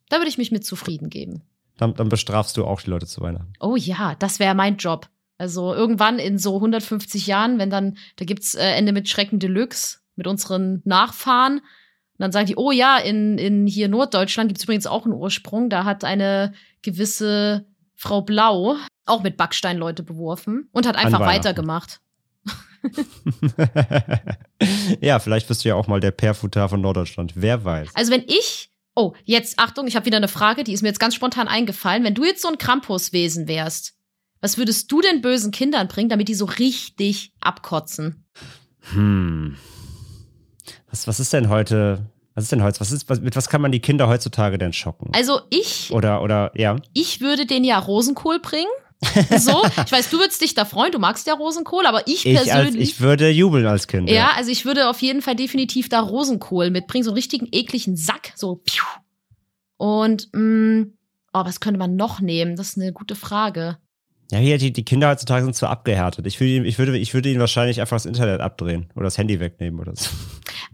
da 0.09 0.17
würde 0.17 0.27
ich 0.29 0.37
mich 0.37 0.51
mit 0.51 0.65
zufrieden 0.65 1.09
geben. 1.09 1.41
Dann, 1.77 1.93
dann 1.93 2.09
bestrafst 2.09 2.57
du 2.57 2.65
auch 2.65 2.81
die 2.81 2.89
Leute 2.89 3.05
zu 3.05 3.21
Weihnachten. 3.21 3.53
Oh 3.61 3.75
ja, 3.77 4.15
das 4.15 4.39
wäre 4.39 4.55
mein 4.55 4.75
Job. 4.77 5.07
Also 5.37 5.73
irgendwann 5.75 6.17
in 6.19 6.37
so 6.39 6.55
150 6.55 7.27
Jahren, 7.27 7.59
wenn 7.59 7.69
dann, 7.69 7.97
da 8.17 8.25
gibt's 8.25 8.55
äh, 8.55 8.71
Ende 8.71 8.91
mit 8.91 9.07
Schrecken 9.07 9.39
Deluxe 9.39 9.99
mit 10.17 10.27
unseren 10.27 10.81
Nachfahren. 10.83 11.59
Und 11.59 12.23
dann 12.23 12.31
sagen 12.31 12.47
die, 12.47 12.57
oh 12.57 12.71
ja, 12.71 12.97
in, 12.97 13.37
in 13.37 13.67
hier 13.67 13.87
Norddeutschland 13.87 14.49
gibt's 14.49 14.63
übrigens 14.63 14.87
auch 14.87 15.05
einen 15.05 15.13
Ursprung. 15.13 15.69
Da 15.69 15.85
hat 15.85 16.03
eine 16.03 16.53
gewisse 16.81 17.65
Frau 17.95 18.21
Blau 18.21 18.75
auch 19.05 19.23
mit 19.23 19.37
Backstein 19.37 19.77
Leute 19.77 20.03
beworfen 20.03 20.69
und 20.71 20.87
hat 20.87 20.95
einfach 20.95 21.21
weitergemacht. 21.21 22.01
ja, 25.01 25.19
vielleicht 25.19 25.47
bist 25.47 25.63
du 25.63 25.69
ja 25.69 25.75
auch 25.75 25.87
mal 25.87 25.99
der 25.99 26.11
Perfutar 26.11 26.69
von 26.69 26.81
Norddeutschland. 26.81 27.33
Wer 27.35 27.63
weiß. 27.63 27.89
Also 27.93 28.11
wenn 28.11 28.23
ich, 28.27 28.71
oh, 28.95 29.13
jetzt 29.23 29.59
Achtung, 29.59 29.87
ich 29.87 29.95
habe 29.95 30.05
wieder 30.05 30.17
eine 30.17 30.27
Frage, 30.27 30.63
die 30.63 30.73
ist 30.73 30.81
mir 30.81 30.89
jetzt 30.89 30.99
ganz 30.99 31.15
spontan 31.15 31.47
eingefallen. 31.47 32.03
Wenn 32.03 32.13
du 32.13 32.23
jetzt 32.23 32.41
so 32.41 32.47
ein 32.47 32.57
Krampuswesen 32.57 33.47
wärst, 33.47 33.95
was 34.41 34.57
würdest 34.57 34.91
du 34.91 35.01
den 35.01 35.21
bösen 35.21 35.51
Kindern 35.51 35.87
bringen, 35.87 36.09
damit 36.09 36.27
die 36.27 36.35
so 36.35 36.45
richtig 36.45 37.33
abkotzen? 37.39 38.25
Hm. 38.93 39.57
Was, 40.89 41.07
was 41.07 41.19
ist 41.19 41.33
denn 41.33 41.49
heute? 41.49 42.05
Was 42.35 42.43
ist 42.45 42.51
denn 42.51 42.61
heute? 42.63 42.79
Was 42.79 42.91
ist, 42.91 43.09
was, 43.09 43.19
mit 43.19 43.35
was 43.35 43.49
kann 43.49 43.61
man 43.61 43.71
die 43.71 43.79
Kinder 43.79 44.07
heutzutage 44.07 44.57
denn 44.57 44.71
schocken? 44.73 45.11
Also 45.15 45.41
ich, 45.49 45.91
Oder, 45.91 46.21
oder, 46.21 46.51
ja. 46.55 46.75
ich 46.93 47.19
würde 47.21 47.45
den 47.45 47.63
ja 47.63 47.79
Rosenkohl 47.79 48.39
bringen. 48.39 48.67
So, 49.37 49.63
ich 49.85 49.91
weiß, 49.91 50.09
du 50.09 50.17
würdest 50.17 50.41
dich 50.41 50.55
da 50.55 50.65
freuen, 50.65 50.91
du 50.91 50.97
magst 50.97 51.27
ja 51.27 51.35
Rosenkohl, 51.35 51.85
aber 51.85 52.07
ich 52.07 52.25
Ich, 52.25 52.37
als, 52.37 52.47
persönlich. 52.47 52.89
ich 52.89 52.99
würde 53.01 53.29
jubeln 53.29 53.67
als 53.67 53.87
Kind. 53.87 54.09
ja, 54.09 54.31
also 54.35 54.49
ich 54.49 54.65
würde 54.65 54.89
auf 54.89 55.01
jeden 55.03 55.21
Fall 55.21 55.35
definitiv 55.35 55.87
da 55.87 55.99
Rosenkohl 55.99 56.71
mitbringen, 56.71 57.03
so 57.03 57.11
einen 57.11 57.15
richtigen 57.17 57.47
ekligen 57.51 57.95
Sack, 57.95 58.33
so. 58.35 58.63
Und, 59.77 60.29
mh, 60.33 60.87
oh, 61.33 61.45
was 61.45 61.59
könnte 61.59 61.77
man 61.77 61.95
noch 61.95 62.19
nehmen? 62.21 62.55
Das 62.55 62.69
ist 62.69 62.77
eine 62.79 62.91
gute 62.91 63.15
Frage. 63.15 63.77
Ja, 64.29 64.39
hier, 64.39 64.57
die, 64.57 64.73
die 64.73 64.83
Kinder 64.83 65.09
heutzutage 65.09 65.45
sind 65.45 65.55
zu 65.55 65.67
abgehärtet. 65.67 66.27
Ich 66.27 66.39
würde, 66.39 66.51
ihm- 66.51 66.65
ich, 66.65 66.77
würde, 66.77 66.97
ich 66.97 67.13
würde 67.13 67.29
ihnen 67.29 67.39
wahrscheinlich 67.39 67.79
einfach 67.79 67.95
das 67.95 68.05
Internet 68.05 68.41
abdrehen 68.41 68.89
oder 68.95 69.05
das 69.05 69.17
Handy 69.17 69.39
wegnehmen 69.39 69.79
oder 69.79 69.95
so. 69.95 70.09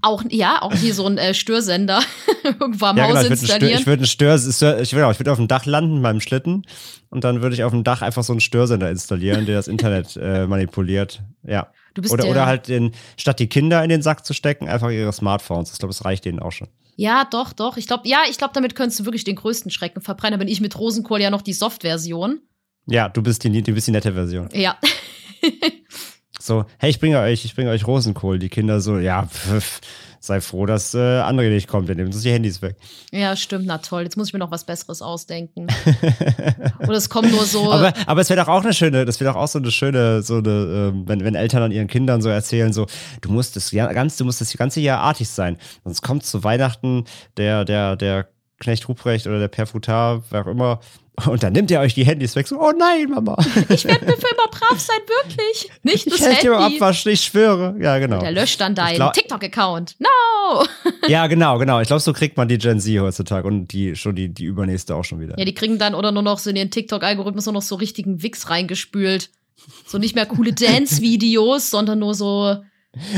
Auch, 0.02 0.24
ja, 0.30 0.62
auch 0.62 0.74
hier 0.74 0.94
so 0.96 1.06
ein 1.06 1.20
äh, 1.20 1.36
Störsender 1.36 2.02
irgendwo 2.44 2.86
am 2.86 2.98
ja, 2.98 3.04
Haus 3.04 3.22
genau. 3.22 3.22
Ich 3.22 3.30
würde 3.30 3.34
einen 3.34 3.38
Stör, 3.38 3.56
installieren. 3.56 3.80
ich 3.80 3.86
würde 3.86 4.00
einen 4.00 4.08
Stör, 4.08 4.82
ich, 4.82 4.94
würde, 4.94 5.12
ich 5.12 5.20
würde 5.20 5.32
auf 5.32 5.38
dem 5.38 5.48
Dach 5.48 5.66
landen 5.66 5.94
mit 5.94 6.02
meinem 6.02 6.20
Schlitten 6.20 6.64
und 7.10 7.24
dann 7.24 7.44
würde 7.44 7.56
ich 7.56 7.64
auf 7.64 7.72
dem 7.72 7.84
Dach 7.84 8.02
einfach 8.02 8.24
so 8.24 8.34
einen 8.34 8.40
Störsender 8.40 8.90
installieren, 8.90 9.46
der 9.46 9.56
das 9.58 9.68
Internet 9.68 10.18
äh, 10.18 10.48
manipuliert. 10.48 11.22
Ja. 11.44 11.68
Du 11.94 12.02
bist 12.02 12.12
Oder, 12.12 12.24
der, 12.24 12.32
oder 12.32 12.46
halt 12.48 12.68
den, 12.70 12.92
statt 13.18 13.40
die 13.40 13.48
Kinder 13.48 13.84
in 13.84 13.90
den 13.90 14.02
Sack 14.02 14.26
zu 14.26 14.34
stecken, 14.34 14.68
einfach 14.68 14.90
ihre 14.90 15.14
Smartphones. 15.14 15.72
Ich 15.72 15.78
glaube, 15.78 15.94
das 15.94 16.04
reicht 16.04 16.26
denen 16.26 16.40
auch 16.40 16.52
schon. 16.52 16.70
Ja, 16.96 17.26
doch, 17.30 17.54
doch. 17.54 17.78
Ich 17.78 17.86
glaube, 17.86 18.08
ja, 18.08 18.22
ich 18.30 18.38
glaube, 18.40 18.54
damit 18.56 18.76
könntest 18.76 19.00
du 19.00 19.06
wirklich 19.06 19.24
den 19.24 19.36
größten 19.36 19.70
Schrecken 19.70 20.02
verbrennen. 20.02 20.40
Da 20.40 20.44
bin 20.44 20.52
ich 20.52 20.60
mit 20.60 20.78
Rosenkohl 20.78 21.22
ja 21.22 21.30
noch 21.30 21.44
die 21.44 21.54
Soft-Version. 21.54 22.40
Ja, 22.86 23.10
du 23.10 23.22
bist 23.22 23.44
die, 23.44 23.62
du 23.62 23.74
bist 23.74 23.88
die 23.88 23.92
nette 23.92 24.14
Version. 24.14 24.50
Ja. 24.54 24.78
So, 26.46 26.66
hey, 26.78 26.90
ich 26.90 27.00
bringe 27.00 27.22
euch, 27.22 27.46
ich 27.46 27.56
bringe 27.56 27.70
euch 27.70 27.88
Rosenkohl. 27.88 28.38
Die 28.38 28.50
Kinder 28.50 28.82
so, 28.82 28.98
ja, 28.98 29.28
pf, 29.28 29.80
sei 30.20 30.42
froh, 30.42 30.66
dass 30.66 30.94
äh, 30.94 31.22
André 31.22 31.48
nicht 31.48 31.70
kommt. 31.70 31.88
Wir 31.88 31.96
nehmen 31.96 32.12
uns 32.12 32.22
die 32.22 32.32
Handys 32.32 32.62
weg. 32.62 32.76
ja, 33.14 33.38
stimmt, 33.38 33.66
na 33.66 33.78
toll. 33.78 34.04
Jetzt 34.04 34.18
muss 34.18 34.28
ich 34.28 34.34
mir 34.34 34.40
noch 34.40 34.52
was 34.52 34.66
Besseres 34.66 35.02
ausdenken. 35.02 35.68
Oder 36.80 36.98
es 36.98 37.10
kommt 37.10 37.32
nur 37.32 37.46
so. 37.46 37.72
Aber, 37.72 37.94
aber 38.08 38.20
es 38.20 38.30
wäre 38.30 38.42
doch 38.42 38.50
auch 38.50 38.62
eine 38.62 38.74
schöne, 38.74 39.06
das 39.06 39.22
wäre 39.22 39.32
doch 39.32 39.40
auch 39.40 39.48
so 39.48 39.60
eine 39.60 39.72
schöne, 39.72 40.22
so 40.22 40.40
eine, 40.40 40.92
ähm, 40.92 41.08
wenn, 41.08 41.24
wenn 41.24 41.36
Eltern 41.36 41.64
an 41.64 41.72
ihren 41.72 41.88
Kindern 41.88 42.22
so 42.22 42.28
erzählen, 42.28 42.74
so, 42.74 42.88
du 43.22 43.32
musst 43.32 43.56
das 43.56 43.72
ganz, 43.72 44.18
du 44.18 44.26
musst 44.26 44.42
das 44.42 44.52
ganze 44.58 44.82
Jahr 44.82 45.00
artig 45.00 45.30
sein. 45.30 45.58
Sonst 45.86 46.02
kommt 46.02 46.26
zu 46.26 46.44
Weihnachten 46.44 47.06
der, 47.38 47.64
der, 47.64 47.96
der 47.96 48.28
Knecht 48.60 48.90
Ruprecht 48.90 49.28
oder 49.28 49.40
der 49.40 49.48
Perfutar, 49.48 50.24
wer 50.30 50.42
auch 50.42 50.48
immer, 50.48 50.82
und 51.28 51.44
dann 51.44 51.54
nimmt 51.54 51.70
ihr 51.70 51.80
euch 51.80 51.94
die 51.94 52.06
Handys 52.06 52.36
weg. 52.36 52.48
So, 52.48 52.60
oh 52.60 52.72
nein, 52.72 53.10
Mama. 53.10 53.38
ich 53.70 53.86
werde 53.86 54.06
mir 54.06 54.14
für 54.14 54.28
immer 54.34 54.48
brav 54.50 54.80
sein, 54.80 54.98
wirklich. 55.08 55.70
Nicht 55.84 56.08
das 56.08 56.16
Ich 56.16 56.26
helfe 56.26 56.42
dir 56.42 56.60
Handy. 56.60 56.76
Abwaschen, 56.78 57.12
ich 57.12 57.22
schwöre. 57.22 57.76
Ja, 57.80 58.00
genau. 58.00 58.20
Der 58.20 58.32
löscht 58.32 58.60
dann 58.60 58.74
deinen 58.74 59.12
TikTok-Account. 59.12 59.96
No! 60.00 60.10
Ja, 61.08 61.28
genau, 61.28 61.58
genau. 61.58 61.82
Ich 61.82 61.88
glaube, 61.88 62.00
so 62.00 62.14
kriegt 62.14 62.38
man 62.38 62.48
die 62.48 62.58
Gen 62.58 62.80
Z 62.80 63.00
heutzutage 63.00 63.46
und 63.46 63.68
die 63.68 63.96
schon 63.96 64.16
die, 64.16 64.30
die 64.30 64.46
übernächste 64.46 64.96
auch 64.96 65.04
schon 65.04 65.20
wieder. 65.20 65.38
Ja, 65.38 65.44
die 65.44 65.54
kriegen 65.54 65.78
dann 65.78 65.96
oder 65.96 66.12
nur 66.14 66.24
noch 66.24 66.40
so 66.40 66.50
in 66.50 66.56
ihren 66.56 66.72
TikTok-Algorithmus 66.72 67.46
nur 67.46 67.54
noch 67.54 67.62
so 67.62 67.76
richtigen 67.76 68.24
Wix 68.24 68.50
reingespült. 68.50 69.30
So 69.86 69.98
nicht 69.98 70.16
mehr 70.16 70.26
coole 70.26 70.54
Dance-Videos, 70.54 71.70
sondern 71.70 72.00
nur 72.00 72.16
so. 72.16 72.58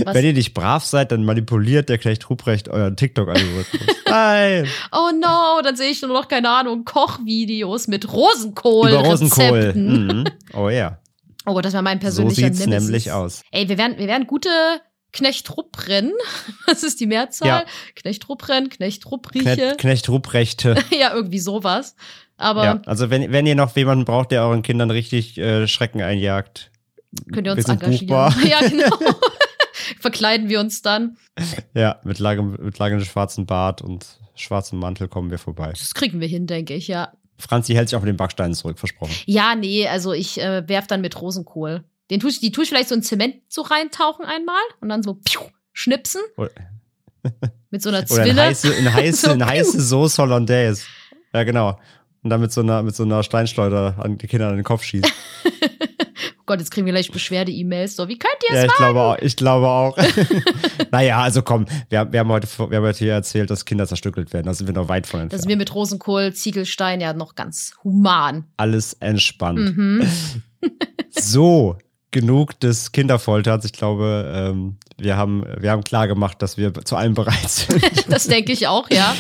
Was? 0.06 0.16
Wenn 0.16 0.26
ihr 0.26 0.34
nicht 0.34 0.54
brav 0.54 0.86
seid, 0.86 1.12
dann 1.12 1.26
manipuliert 1.26 1.90
der 1.90 1.98
Knecht 1.98 2.30
Ruprecht 2.30 2.70
euren 2.70 2.96
TikTok-Algorithmus. 2.96 3.96
Nein! 4.08 4.68
Oh 4.94 5.10
no, 5.14 5.62
dann 5.64 5.76
sehe 5.76 5.90
ich 5.90 6.02
nur 6.02 6.14
noch, 6.14 6.28
keine 6.30 6.50
Ahnung, 6.50 6.86
Kochvideos 6.86 7.88
mit 7.88 8.12
Rosenkohl. 8.12 8.90
Über 8.90 9.00
Rosenkohl. 9.00 9.74
Mhm. 9.74 10.24
Oh 10.54 10.70
ja. 10.70 11.00
Oh, 11.46 11.60
das 11.62 11.74
wäre 11.74 11.84
mein 11.84 11.98
So 12.00 12.04
persönlicher 12.06 12.48
sieht's 12.48 12.60
Nemesis. 12.60 12.84
nämlich 12.86 13.12
aus. 13.12 13.42
Ey, 13.52 13.68
wir 13.68 13.78
wären, 13.78 13.98
wir 13.98 14.08
wären 14.08 14.26
gute 14.28 14.50
Knecht-Rupp-Rennen. 15.12 16.14
Was 16.68 16.84
ist 16.84 17.00
die 17.00 17.08
Mehrzahl? 17.08 17.48
Ja. 17.48 17.66
Knecht-Rupp-Rennen, 17.96 18.70
Knecht-Rupp-Rieche. 18.70 19.44
Knecht, 19.56 19.78
Knecht 19.80 20.10
Ruprechte. 20.10 20.76
ja, 20.98 21.14
irgendwie 21.14 21.40
sowas. 21.40 21.96
Aber 22.38 22.64
Ja, 22.64 22.82
also 22.86 23.10
wenn, 23.10 23.32
wenn 23.32 23.46
ihr 23.46 23.56
noch 23.56 23.76
jemanden 23.76 24.06
braucht, 24.06 24.32
der 24.32 24.44
euren 24.44 24.62
Kindern 24.62 24.92
richtig 24.92 25.38
äh, 25.38 25.68
Schrecken 25.68 26.02
einjagt, 26.02 26.72
könnt 27.34 27.48
ihr 27.48 27.54
uns 27.54 27.66
engagieren. 27.70 28.08
buchbar. 28.08 28.36
Ja, 28.46 28.60
genau. 28.68 28.98
Verkleiden 30.06 30.50
wir 30.50 30.60
uns 30.60 30.84
dann. 30.84 31.18
Ja, 31.74 32.00
mit 32.04 32.20
langem, 32.20 32.56
mit 32.62 32.78
langem 32.78 33.04
schwarzen 33.04 33.48
Bart 33.48 33.82
und 33.82 34.06
schwarzem 34.36 34.78
Mantel 34.78 35.08
kommen 35.08 35.32
wir 35.32 35.40
vorbei. 35.40 35.70
Das 35.72 35.96
kriegen 35.96 36.20
wir 36.20 36.28
hin, 36.28 36.46
denke 36.46 36.76
ich, 36.76 36.88
ja. 36.88 37.12
Franzi 37.40 37.74
hält 37.74 37.90
sich 37.90 37.96
auch 37.96 38.02
mit 38.02 38.10
den 38.10 38.16
Backsteinen 38.16 38.54
zurück, 38.54 38.78
versprochen. 38.78 39.16
Ja, 39.26 39.56
nee, 39.56 39.88
also 39.88 40.14
ich 40.14 40.40
äh, 40.40 40.62
werf 40.70 40.86
dann 40.86 41.02
mit 41.02 41.20
Rosenkohl. 41.20 41.84
Den 42.12 42.20
tue 42.20 42.30
ich, 42.30 42.40
die 42.40 42.52
tue 42.52 42.66
ich 42.66 42.70
vielleicht 42.70 42.90
so 42.90 42.94
in 42.94 43.02
Zement 43.02 43.38
so 43.48 43.64
reintauchen 43.64 44.26
einmal 44.26 44.62
und 44.80 44.90
dann 44.90 45.02
so 45.02 45.16
piu, 45.16 45.42
schnipsen 45.74 46.22
Oder, 46.38 46.52
mit 47.72 47.82
so 47.82 47.90
einer 47.90 47.98
oder 48.12 48.26
in 48.28 48.28
Zwille. 48.28 48.42
heiße, 48.44 48.74
in 48.74 48.94
heiße, 48.94 49.26
So, 49.26 49.32
in 49.32 49.44
heiße 49.44 49.82
Sauce 49.82 50.20
Hollandaise. 50.20 50.86
Ja, 51.34 51.44
genau. 51.44 51.80
Und 52.22 52.30
dann 52.30 52.42
mit 52.42 52.52
so 52.52 52.62
einer, 52.62 52.84
mit 52.84 52.96
so 52.96 53.02
einer 53.02 53.24
Steinschleuder 53.24 53.96
an 53.98 54.20
die 54.20 54.28
Kinder 54.28 54.50
an 54.50 54.56
den 54.56 54.64
Kopf 54.64 54.84
schießt. 54.84 55.12
Gott, 56.46 56.60
jetzt 56.60 56.72
kriegen 56.72 56.86
wir 56.86 56.94
gleich 56.94 57.12
Beschwerde-E-Mails. 57.12 57.96
So, 57.96 58.08
wie 58.08 58.18
könnt 58.20 58.38
ihr 58.50 58.56
es 58.56 58.62
Ja, 58.62 58.66
ich 58.66 58.76
glaube 58.76 59.00
auch. 59.02 59.18
Ich 59.20 59.36
glaube 59.36 59.68
auch. 59.68 59.98
naja, 60.92 61.22
also 61.22 61.42
komm, 61.42 61.66
wir, 61.90 62.12
wir, 62.12 62.20
haben 62.20 62.30
heute, 62.30 62.48
wir 62.70 62.78
haben 62.78 62.86
heute 62.86 63.00
hier 63.00 63.14
erzählt, 63.14 63.50
dass 63.50 63.66
Kinder 63.66 63.88
zerstückelt 63.88 64.32
werden. 64.34 64.46
Da 64.46 64.54
sind 64.54 64.68
wir 64.68 64.74
noch 64.74 64.88
weit 64.88 65.08
von 65.08 65.20
Das 65.20 65.24
entfernt. 65.24 65.42
sind 65.42 65.50
wir 65.50 65.58
mit 65.58 65.74
Rosenkohl, 65.74 66.34
Ziegelstein 66.34 67.02
ja 67.02 67.14
noch 67.14 67.36
ganz 67.36 67.74
human. 67.84 68.46
Alles 68.58 68.94
entspannt. 68.94 69.76
Mhm. 69.78 70.08
So, 71.18 71.78
genug 72.12 72.60
des 72.60 72.92
Kinderfolterns. 72.92 73.66
Ich 73.66 73.74
glaube, 73.74 74.32
ähm, 74.34 74.78
wir, 74.98 75.16
haben, 75.18 75.44
wir 75.60 75.72
haben 75.72 75.84
klar 75.84 76.08
gemacht, 76.08 76.42
dass 76.42 76.58
wir 76.58 76.74
zu 76.74 76.96
allem 76.96 77.14
bereit 77.14 77.50
sind. 77.50 77.82
Das 78.10 78.28
denke 78.28 78.52
ich 78.52 78.68
auch, 78.68 78.90
ja. 78.90 79.16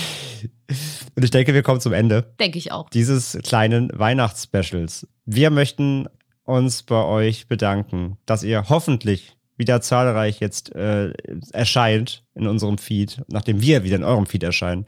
Und 1.15 1.23
ich 1.23 1.31
denke, 1.31 1.53
wir 1.53 1.63
kommen 1.63 1.79
zum 1.79 1.93
Ende 1.93 2.33
Denke 2.39 2.57
ich 2.57 2.71
auch. 2.71 2.89
dieses 2.89 3.37
kleinen 3.43 3.89
Weihnachtsspecials. 3.93 5.07
Wir 5.25 5.49
möchten 5.51 6.07
uns 6.45 6.83
bei 6.83 7.03
euch 7.03 7.47
bedanken, 7.47 8.17
dass 8.25 8.43
ihr 8.43 8.69
hoffentlich 8.69 9.35
wieder 9.57 9.81
zahlreich 9.81 10.39
jetzt 10.39 10.75
äh, 10.75 11.13
erscheint 11.51 12.23
in 12.33 12.47
unserem 12.47 12.77
Feed, 12.77 13.21
nachdem 13.27 13.61
wir 13.61 13.83
wieder 13.83 13.95
in 13.95 14.03
eurem 14.03 14.25
Feed 14.25 14.43
erscheinen. 14.43 14.85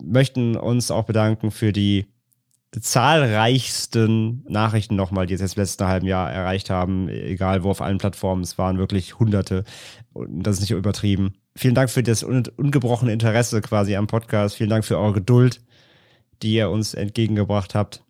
Möchten 0.00 0.56
uns 0.56 0.90
auch 0.90 1.04
bedanken 1.04 1.50
für 1.50 1.72
die 1.72 2.06
zahlreichsten 2.80 4.44
Nachrichten 4.48 4.96
nochmal, 4.96 5.26
die 5.26 5.32
jetzt 5.32 5.42
das 5.42 5.56
letzte 5.56 5.86
halben 5.86 6.06
Jahr 6.06 6.30
erreicht 6.30 6.68
haben, 6.68 7.08
egal 7.08 7.64
wo 7.64 7.70
auf 7.70 7.80
allen 7.80 7.98
Plattformen, 7.98 8.42
es 8.42 8.58
waren 8.58 8.78
wirklich 8.78 9.18
hunderte 9.18 9.64
und 10.12 10.42
das 10.42 10.56
ist 10.56 10.62
nicht 10.62 10.72
übertrieben. 10.72 11.34
Vielen 11.56 11.74
Dank 11.74 11.88
für 11.88 12.02
das 12.02 12.22
un 12.22 12.44
ungebrochene 12.56 13.12
Interesse 13.12 13.60
quasi 13.62 13.96
am 13.96 14.06
Podcast, 14.06 14.56
vielen 14.56 14.70
Dank 14.70 14.84
für 14.84 14.98
eure 14.98 15.14
Geduld, 15.14 15.62
die 16.42 16.52
ihr 16.52 16.70
uns 16.70 16.92
entgegengebracht 16.92 17.74
habt. 17.74 18.02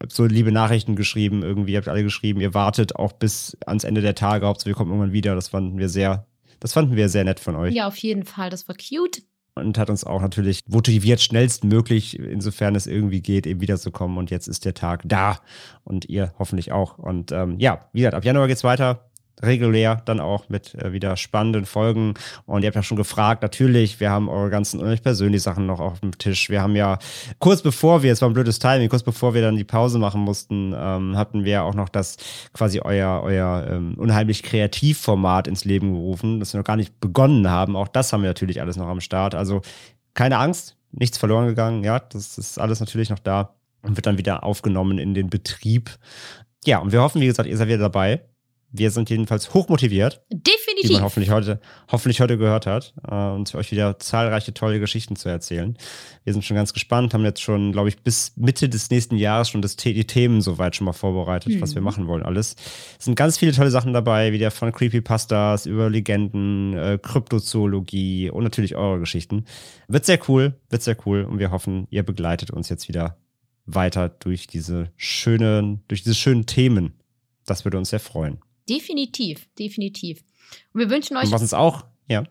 Habt 0.00 0.12
So 0.12 0.24
liebe 0.26 0.52
Nachrichten 0.52 0.96
geschrieben, 0.96 1.42
irgendwie 1.42 1.72
ihr 1.72 1.78
habt 1.78 1.88
alle 1.88 2.02
geschrieben, 2.02 2.40
ihr 2.40 2.54
wartet 2.54 2.96
auch 2.96 3.12
bis 3.12 3.56
ans 3.66 3.84
Ende 3.84 4.00
der 4.00 4.14
Tage, 4.14 4.46
Hauptsache 4.46 4.68
wir 4.68 4.74
kommen 4.74 4.90
irgendwann 4.90 5.12
wieder, 5.12 5.34
das 5.34 5.48
fanden 5.48 5.78
wir 5.78 5.88
sehr, 5.88 6.26
das 6.60 6.72
fanden 6.72 6.96
wir 6.96 7.08
sehr 7.08 7.24
nett 7.24 7.40
von 7.40 7.56
euch 7.56 7.74
Ja, 7.74 7.86
auf 7.86 7.96
jeden 7.96 8.24
Fall. 8.24 8.50
Das 8.50 8.68
war 8.68 8.74
cute. 8.74 9.22
und 9.54 9.78
hat 9.78 9.88
uns 9.88 10.04
auch 10.04 10.20
natürlich 10.20 10.62
motiviert, 10.66 11.20
schnellstmöglich, 11.20 12.18
insofern 12.18 12.74
es 12.74 12.86
irgendwie 12.86 13.20
geht, 13.22 13.46
eben 13.46 13.60
wiederzukommen. 13.60 14.18
Und 14.18 14.30
jetzt 14.30 14.48
ist 14.48 14.64
der 14.64 14.74
Tag 14.74 15.02
da 15.04 15.38
und 15.84 16.08
ihr 16.08 16.32
hoffentlich 16.38 16.72
auch. 16.72 16.98
Und 16.98 17.30
ähm, 17.32 17.58
ja, 17.60 17.88
wie 17.92 18.00
gesagt, 18.00 18.14
ab 18.16 18.24
Januar 18.24 18.48
geht's 18.48 18.64
weiter. 18.64 19.10
Regulär 19.42 20.00
dann 20.04 20.20
auch 20.20 20.48
mit 20.48 20.74
äh, 20.74 20.92
wieder 20.92 21.16
spannenden 21.16 21.66
Folgen. 21.66 22.14
Und 22.46 22.62
ihr 22.62 22.68
habt 22.68 22.76
ja 22.76 22.82
schon 22.82 22.96
gefragt, 22.96 23.42
natürlich, 23.42 24.00
wir 24.00 24.10
haben 24.10 24.28
eure 24.28 24.50
ganzen 24.50 24.80
euch 24.80 25.02
persönlichen 25.02 25.42
Sachen 25.42 25.66
noch 25.66 25.80
auf 25.80 26.00
dem 26.00 26.16
Tisch. 26.18 26.50
Wir 26.50 26.62
haben 26.62 26.76
ja 26.76 26.98
kurz 27.38 27.62
bevor 27.62 28.02
wir, 28.02 28.12
es 28.12 28.22
war 28.22 28.30
ein 28.30 28.34
blödes 28.34 28.58
Timing, 28.58 28.88
kurz 28.88 29.02
bevor 29.02 29.34
wir 29.34 29.42
dann 29.42 29.56
die 29.56 29.64
Pause 29.64 29.98
machen 29.98 30.20
mussten, 30.20 30.74
ähm, 30.76 31.16
hatten 31.16 31.44
wir 31.44 31.64
auch 31.64 31.74
noch 31.74 31.88
das 31.88 32.16
quasi 32.52 32.80
euer, 32.80 33.22
euer 33.22 33.66
ähm, 33.68 33.94
unheimlich 33.96 34.42
Kreativformat 34.42 35.48
ins 35.48 35.64
Leben 35.64 35.92
gerufen, 35.92 36.40
das 36.40 36.52
wir 36.52 36.58
noch 36.58 36.66
gar 36.66 36.76
nicht 36.76 37.00
begonnen 37.00 37.50
haben. 37.50 37.76
Auch 37.76 37.88
das 37.88 38.12
haben 38.12 38.22
wir 38.22 38.30
natürlich 38.30 38.60
alles 38.60 38.76
noch 38.76 38.88
am 38.88 39.00
Start. 39.00 39.34
Also 39.34 39.62
keine 40.14 40.38
Angst, 40.38 40.76
nichts 40.92 41.18
verloren 41.18 41.46
gegangen. 41.46 41.82
Ja, 41.82 41.98
das 41.98 42.38
ist 42.38 42.58
alles 42.58 42.80
natürlich 42.80 43.10
noch 43.10 43.18
da 43.18 43.54
und 43.82 43.96
wird 43.96 44.06
dann 44.06 44.18
wieder 44.18 44.44
aufgenommen 44.44 44.98
in 44.98 45.14
den 45.14 45.28
Betrieb. 45.28 45.90
Ja, 46.64 46.78
und 46.78 46.92
wir 46.92 47.02
hoffen, 47.02 47.20
wie 47.20 47.26
gesagt, 47.26 47.48
ihr 47.48 47.56
seid 47.56 47.68
wieder 47.68 47.78
dabei. 47.78 48.22
Wir 48.76 48.90
sind 48.90 49.08
jedenfalls 49.08 49.54
hochmotiviert, 49.54 50.20
wie 50.30 50.38
Definitiv. 50.38 50.90
man 50.94 51.02
hoffentlich 51.02 51.30
heute, 51.30 51.60
hoffentlich 51.92 52.20
heute 52.20 52.36
gehört 52.36 52.66
hat, 52.66 52.92
äh, 53.08 53.14
und 53.14 53.48
für 53.48 53.58
euch 53.58 53.70
wieder 53.70 54.00
zahlreiche 54.00 54.52
tolle 54.52 54.80
Geschichten 54.80 55.14
zu 55.14 55.28
erzählen. 55.28 55.78
Wir 56.24 56.32
sind 56.32 56.44
schon 56.44 56.56
ganz 56.56 56.72
gespannt, 56.72 57.14
haben 57.14 57.22
jetzt 57.22 57.40
schon, 57.40 57.70
glaube 57.70 57.88
ich, 57.88 58.02
bis 58.02 58.32
Mitte 58.34 58.68
des 58.68 58.90
nächsten 58.90 59.16
Jahres 59.16 59.48
schon 59.48 59.62
das, 59.62 59.76
die 59.76 60.04
Themen 60.08 60.40
soweit 60.40 60.74
schon 60.74 60.86
mal 60.86 60.92
vorbereitet, 60.92 61.60
was 61.60 61.76
wir 61.76 61.82
machen 61.82 62.08
wollen 62.08 62.24
alles. 62.24 62.56
Es 62.98 63.04
sind 63.04 63.14
ganz 63.14 63.38
viele 63.38 63.52
tolle 63.52 63.70
Sachen 63.70 63.92
dabei, 63.92 64.32
wieder 64.32 64.50
von 64.50 64.72
Creepypastas 64.72 65.66
über 65.66 65.88
Legenden, 65.88 66.76
äh, 66.76 66.98
Kryptozoologie 67.00 68.30
und 68.30 68.42
natürlich 68.42 68.74
eure 68.74 68.98
Geschichten. 68.98 69.44
Wird 69.86 70.04
sehr 70.04 70.18
cool, 70.28 70.58
wird 70.68 70.82
sehr 70.82 70.96
cool 71.06 71.22
und 71.22 71.38
wir 71.38 71.52
hoffen, 71.52 71.86
ihr 71.90 72.02
begleitet 72.02 72.50
uns 72.50 72.68
jetzt 72.70 72.88
wieder 72.88 73.18
weiter 73.66 74.08
durch 74.08 74.48
diese 74.48 74.90
schönen, 74.96 75.84
durch 75.86 76.02
diese 76.02 76.16
schönen 76.16 76.46
Themen. 76.46 76.94
Das 77.46 77.64
würde 77.64 77.78
uns 77.78 77.90
sehr 77.90 78.00
freuen. 78.00 78.38
Definitiv. 78.68 79.48
Definitiv. 79.58 80.22
Und 80.72 80.80
wir 80.80 80.90
wünschen 80.90 81.16
euch, 81.16 81.24
Und 81.24 81.32
was 81.32 81.42
uns 81.42 81.54
auch, 81.54 81.84
ja, 82.08 82.24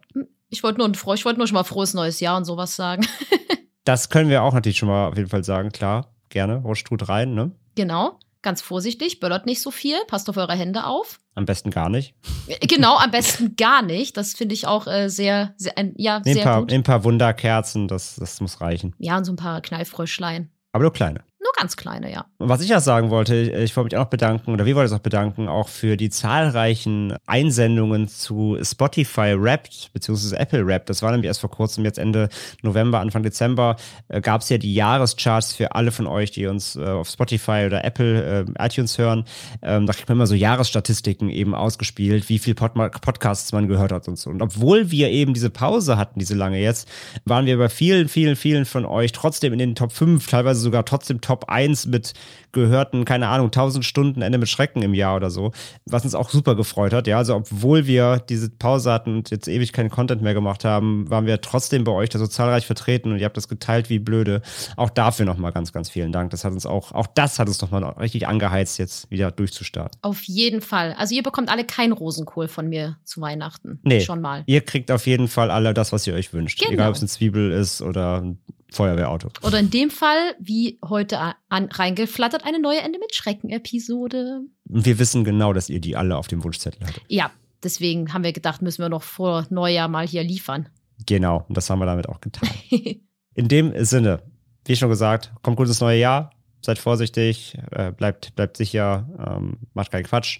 ich 0.49 0.63
wollte 0.63 0.77
nur, 0.79 0.87
ein 0.87 0.93
froh- 0.95 1.13
ich 1.15 1.25
wollte 1.25 1.39
nur 1.39 1.47
schon 1.47 1.55
mal 1.55 1.63
frohes 1.63 1.93
neues 1.93 2.19
Jahr 2.19 2.37
und 2.37 2.45
sowas 2.45 2.75
sagen. 2.75 3.05
das 3.85 4.09
können 4.09 4.29
wir 4.29 4.43
auch 4.43 4.53
natürlich 4.53 4.77
schon 4.77 4.89
mal 4.89 5.07
auf 5.09 5.17
jeden 5.17 5.29
Fall 5.29 5.43
sagen, 5.43 5.71
klar, 5.71 6.13
gerne, 6.29 6.57
rutscht 6.57 6.89
gut 6.89 7.07
rein, 7.09 7.33
ne? 7.33 7.51
genau. 7.75 8.19
Ganz 8.41 8.61
vorsichtig, 8.61 9.21
böllert 9.21 9.45
nicht 9.45 9.61
so 9.61 9.71
viel, 9.71 9.95
passt 10.05 10.29
auf 10.29 10.35
eure 10.35 10.51
Hände 10.53 10.85
auf. 10.85 11.21
Am 11.33 11.45
besten 11.45 11.71
gar 11.71 11.87
nicht. 11.87 12.13
Äh, 12.47 12.67
Genau, 12.67 12.97
am 12.97 13.09
besten 13.09 13.55
gar 13.55 13.81
nicht. 13.81 14.17
Das 14.17 14.33
finde 14.33 14.53
ich 14.53 14.67
auch 14.67 14.85
äh, 14.85 15.07
sehr, 15.07 15.53
sehr, 15.55 15.77
ein, 15.77 15.93
ja, 15.95 16.17
ein 16.17 16.23
sehr 16.25 16.43
paar, 16.43 16.59
gut. 16.59 16.73
ein 16.73 16.83
paar 16.83 17.05
Wunderkerzen, 17.05 17.87
das, 17.87 18.17
das 18.17 18.41
muss 18.41 18.59
reichen. 18.59 18.95
Ja, 18.99 19.17
und 19.17 19.23
so 19.23 19.31
ein 19.31 19.37
paar 19.37 19.61
Kneifröschlein. 19.61 20.51
Aber 20.73 20.81
nur 20.83 20.91
kleine. 20.91 21.23
Nur 21.43 21.51
ganz 21.57 21.75
kleine, 21.75 22.09
ja. 22.09 22.25
Was 22.39 22.61
ich 22.61 22.69
ja 22.69 22.79
sagen 22.79 23.09
wollte, 23.09 23.35
ich 23.35 23.75
wollte 23.75 23.87
mich 23.87 23.97
auch 23.97 24.05
noch 24.05 24.09
bedanken, 24.09 24.53
oder 24.53 24.65
wir 24.65 24.75
wollen 24.75 24.85
uns 24.85 24.93
auch 24.93 24.99
bedanken, 24.99 25.49
auch 25.49 25.67
für 25.67 25.97
die 25.97 26.09
zahlreichen 26.09 27.17
Einsendungen 27.25 28.07
zu 28.07 28.57
Spotify 28.61 29.35
Wrapped, 29.37 29.91
beziehungsweise 29.91 30.39
Apple 30.39 30.65
Wrapped. 30.65 30.89
Das 30.89 31.01
war 31.01 31.11
nämlich 31.11 31.27
erst 31.27 31.41
vor 31.41 31.51
kurzem, 31.51 31.83
jetzt 31.83 31.99
Ende 31.99 32.29
November, 32.61 33.01
Anfang 33.01 33.23
Dezember, 33.23 33.75
äh, 34.07 34.21
gab 34.21 34.39
es 34.39 34.47
ja 34.47 34.57
die 34.57 34.73
Jahrescharts 34.73 35.53
für 35.53 35.75
alle 35.75 35.91
von 35.91 36.07
euch, 36.07 36.31
die 36.31 36.47
uns 36.47 36.77
äh, 36.77 36.85
auf 36.85 37.09
Spotify 37.09 37.65
oder 37.65 37.83
Apple 37.83 38.45
äh, 38.47 38.65
iTunes 38.65 38.97
hören. 38.97 39.25
Ähm, 39.61 39.85
da 39.85 39.91
kriegt 39.91 40.07
man 40.07 40.19
immer 40.19 40.27
so 40.27 40.35
Jahresstatistiken 40.35 41.29
eben 41.29 41.53
ausgespielt, 41.53 42.29
wie 42.29 42.39
viel 42.39 42.55
Pod 42.55 42.73
Podcasts 42.73 43.51
man 43.51 43.67
gehört 43.67 43.91
hat 43.91 44.07
und 44.07 44.17
so. 44.17 44.29
Und 44.29 44.41
obwohl 44.41 44.91
wir 44.91 45.09
eben 45.09 45.33
diese 45.33 45.49
Pause 45.49 45.97
hatten, 45.97 46.19
diese 46.19 46.35
lange 46.35 46.59
jetzt, 46.59 46.87
waren 47.25 47.45
wir 47.45 47.57
bei 47.57 47.67
vielen, 47.67 48.07
vielen, 48.07 48.37
vielen 48.37 48.63
von 48.63 48.85
euch 48.85 49.11
trotzdem 49.11 49.51
in 49.51 49.59
den 49.59 49.75
Top 49.75 49.91
5, 49.91 50.25
teilweise 50.25 50.61
sogar 50.61 50.85
trotzdem 50.85 51.19
Top 51.19 51.32
1 51.47 51.87
mit 51.87 52.13
gehörten, 52.53 53.03
keine 53.03 53.27
Ahnung, 53.27 53.47
1000 53.47 53.83
Stunden 53.83 54.21
Ende 54.21 54.37
mit 54.37 54.47
Schrecken 54.47 54.81
im 54.81 54.93
Jahr 54.93 55.15
oder 55.15 55.29
so, 55.29 55.51
was 55.85 56.03
uns 56.05 56.15
auch 56.15 56.29
super 56.29 56.55
gefreut 56.55 56.93
hat. 56.93 57.07
Ja, 57.07 57.17
also 57.17 57.35
obwohl 57.35 57.87
wir 57.87 58.23
diese 58.29 58.49
Pause 58.49 58.91
hatten 58.91 59.17
und 59.17 59.31
jetzt 59.31 59.47
ewig 59.47 59.73
keinen 59.73 59.89
Content 59.89 60.21
mehr 60.21 60.33
gemacht 60.33 60.63
haben, 60.63 61.09
waren 61.09 61.25
wir 61.25 61.41
trotzdem 61.41 61.83
bei 61.83 61.91
euch 61.91 62.09
da 62.09 62.19
so 62.19 62.27
zahlreich 62.27 62.65
vertreten 62.65 63.11
und 63.11 63.19
ihr 63.19 63.25
habt 63.25 63.35
das 63.35 63.47
geteilt 63.47 63.89
wie 63.89 63.99
blöde. 63.99 64.41
Auch 64.77 64.89
dafür 64.89 65.25
nochmal 65.25 65.51
ganz, 65.51 65.73
ganz 65.73 65.89
vielen 65.89 66.11
Dank. 66.11 66.29
Das 66.29 66.45
hat 66.45 66.53
uns 66.53 66.65
auch, 66.65 66.91
auch 66.91 67.07
das 67.07 67.39
hat 67.39 67.47
uns 67.47 67.61
nochmal 67.61 67.83
richtig 67.99 68.27
angeheizt, 68.27 68.77
jetzt 68.77 69.09
wieder 69.09 69.31
durchzustarten. 69.31 69.99
Auf 70.03 70.21
jeden 70.23 70.61
Fall. 70.61 70.95
Also 70.97 71.15
ihr 71.15 71.23
bekommt 71.23 71.49
alle 71.49 71.65
kein 71.65 71.91
Rosenkohl 71.91 72.47
von 72.47 72.69
mir 72.69 72.97
zu 73.03 73.19
Weihnachten. 73.19 73.79
Nee. 73.83 74.01
Schon 74.01 74.21
mal. 74.21 74.43
Ihr 74.45 74.61
kriegt 74.61 74.91
auf 74.91 75.07
jeden 75.07 75.27
Fall 75.27 75.49
alle 75.49 75.73
das, 75.73 75.91
was 75.91 76.05
ihr 76.05 76.13
euch 76.13 76.33
wünscht. 76.33 76.59
Genau. 76.59 76.71
Egal, 76.71 76.89
ob 76.89 76.95
es 76.95 77.01
eine 77.01 77.09
Zwiebel 77.09 77.51
ist 77.51 77.81
oder 77.81 78.21
ein 78.21 78.37
Feuerwehrauto. 78.73 79.29
Oder 79.43 79.59
in 79.59 79.69
dem 79.69 79.89
Fall, 79.89 80.35
wie 80.39 80.79
heute 80.83 81.19
an, 81.49 81.65
reingeflattert, 81.65 82.43
eine 82.45 82.59
neue 82.59 82.79
Ende 82.79 82.99
mit 82.99 83.13
Schrecken-Episode. 83.15 84.41
Und 84.69 84.85
wir 84.85 84.99
wissen 84.99 85.23
genau, 85.23 85.53
dass 85.53 85.69
ihr 85.69 85.79
die 85.79 85.95
alle 85.95 86.17
auf 86.17 86.27
dem 86.27 86.43
Wunschzettel 86.43 86.85
hattet. 86.85 87.03
Ja, 87.07 87.31
deswegen 87.63 88.13
haben 88.13 88.23
wir 88.23 88.33
gedacht, 88.33 88.61
müssen 88.61 88.81
wir 88.81 88.89
noch 88.89 89.03
vor 89.03 89.45
Neujahr 89.49 89.87
mal 89.87 90.07
hier 90.07 90.23
liefern. 90.23 90.69
Genau, 91.05 91.45
und 91.47 91.55
das 91.55 91.69
haben 91.69 91.79
wir 91.79 91.85
damit 91.85 92.09
auch 92.09 92.21
getan. 92.21 92.49
In 93.35 93.47
dem 93.47 93.73
Sinne, 93.85 94.21
wie 94.65 94.75
schon 94.75 94.89
gesagt, 94.89 95.31
kommt 95.41 95.57
gutes 95.57 95.79
neue 95.81 95.99
Jahr. 95.99 96.31
Seid 96.61 96.79
vorsichtig, 96.79 97.57
äh, 97.71 97.91
bleibt, 97.91 98.35
bleibt 98.35 98.55
sicher, 98.55 99.07
ähm, 99.19 99.57
macht 99.73 99.91
keinen 99.91 100.05
Quatsch. 100.05 100.39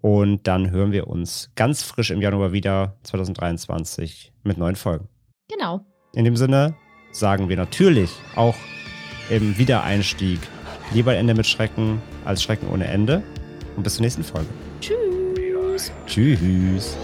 Und 0.00 0.46
dann 0.46 0.70
hören 0.70 0.92
wir 0.92 1.08
uns 1.08 1.50
ganz 1.56 1.82
frisch 1.82 2.10
im 2.10 2.22
Januar 2.22 2.52
wieder, 2.52 2.96
2023, 3.02 4.32
mit 4.44 4.58
neuen 4.58 4.76
Folgen. 4.76 5.08
genau. 5.48 5.84
In 6.14 6.24
dem 6.24 6.36
Sinne 6.36 6.76
sagen 7.18 7.48
wir 7.48 7.56
natürlich 7.56 8.10
auch 8.34 8.56
im 9.30 9.56
Wiedereinstieg 9.58 10.40
lieber 10.92 11.14
Ende 11.14 11.34
mit 11.34 11.46
Schrecken 11.46 12.00
als 12.24 12.42
Schrecken 12.42 12.68
ohne 12.68 12.86
Ende. 12.86 13.22
Und 13.76 13.82
bis 13.82 13.94
zur 13.94 14.02
nächsten 14.02 14.24
Folge. 14.24 14.48
Tschüss. 14.80 15.92
Tschüss. 16.06 16.96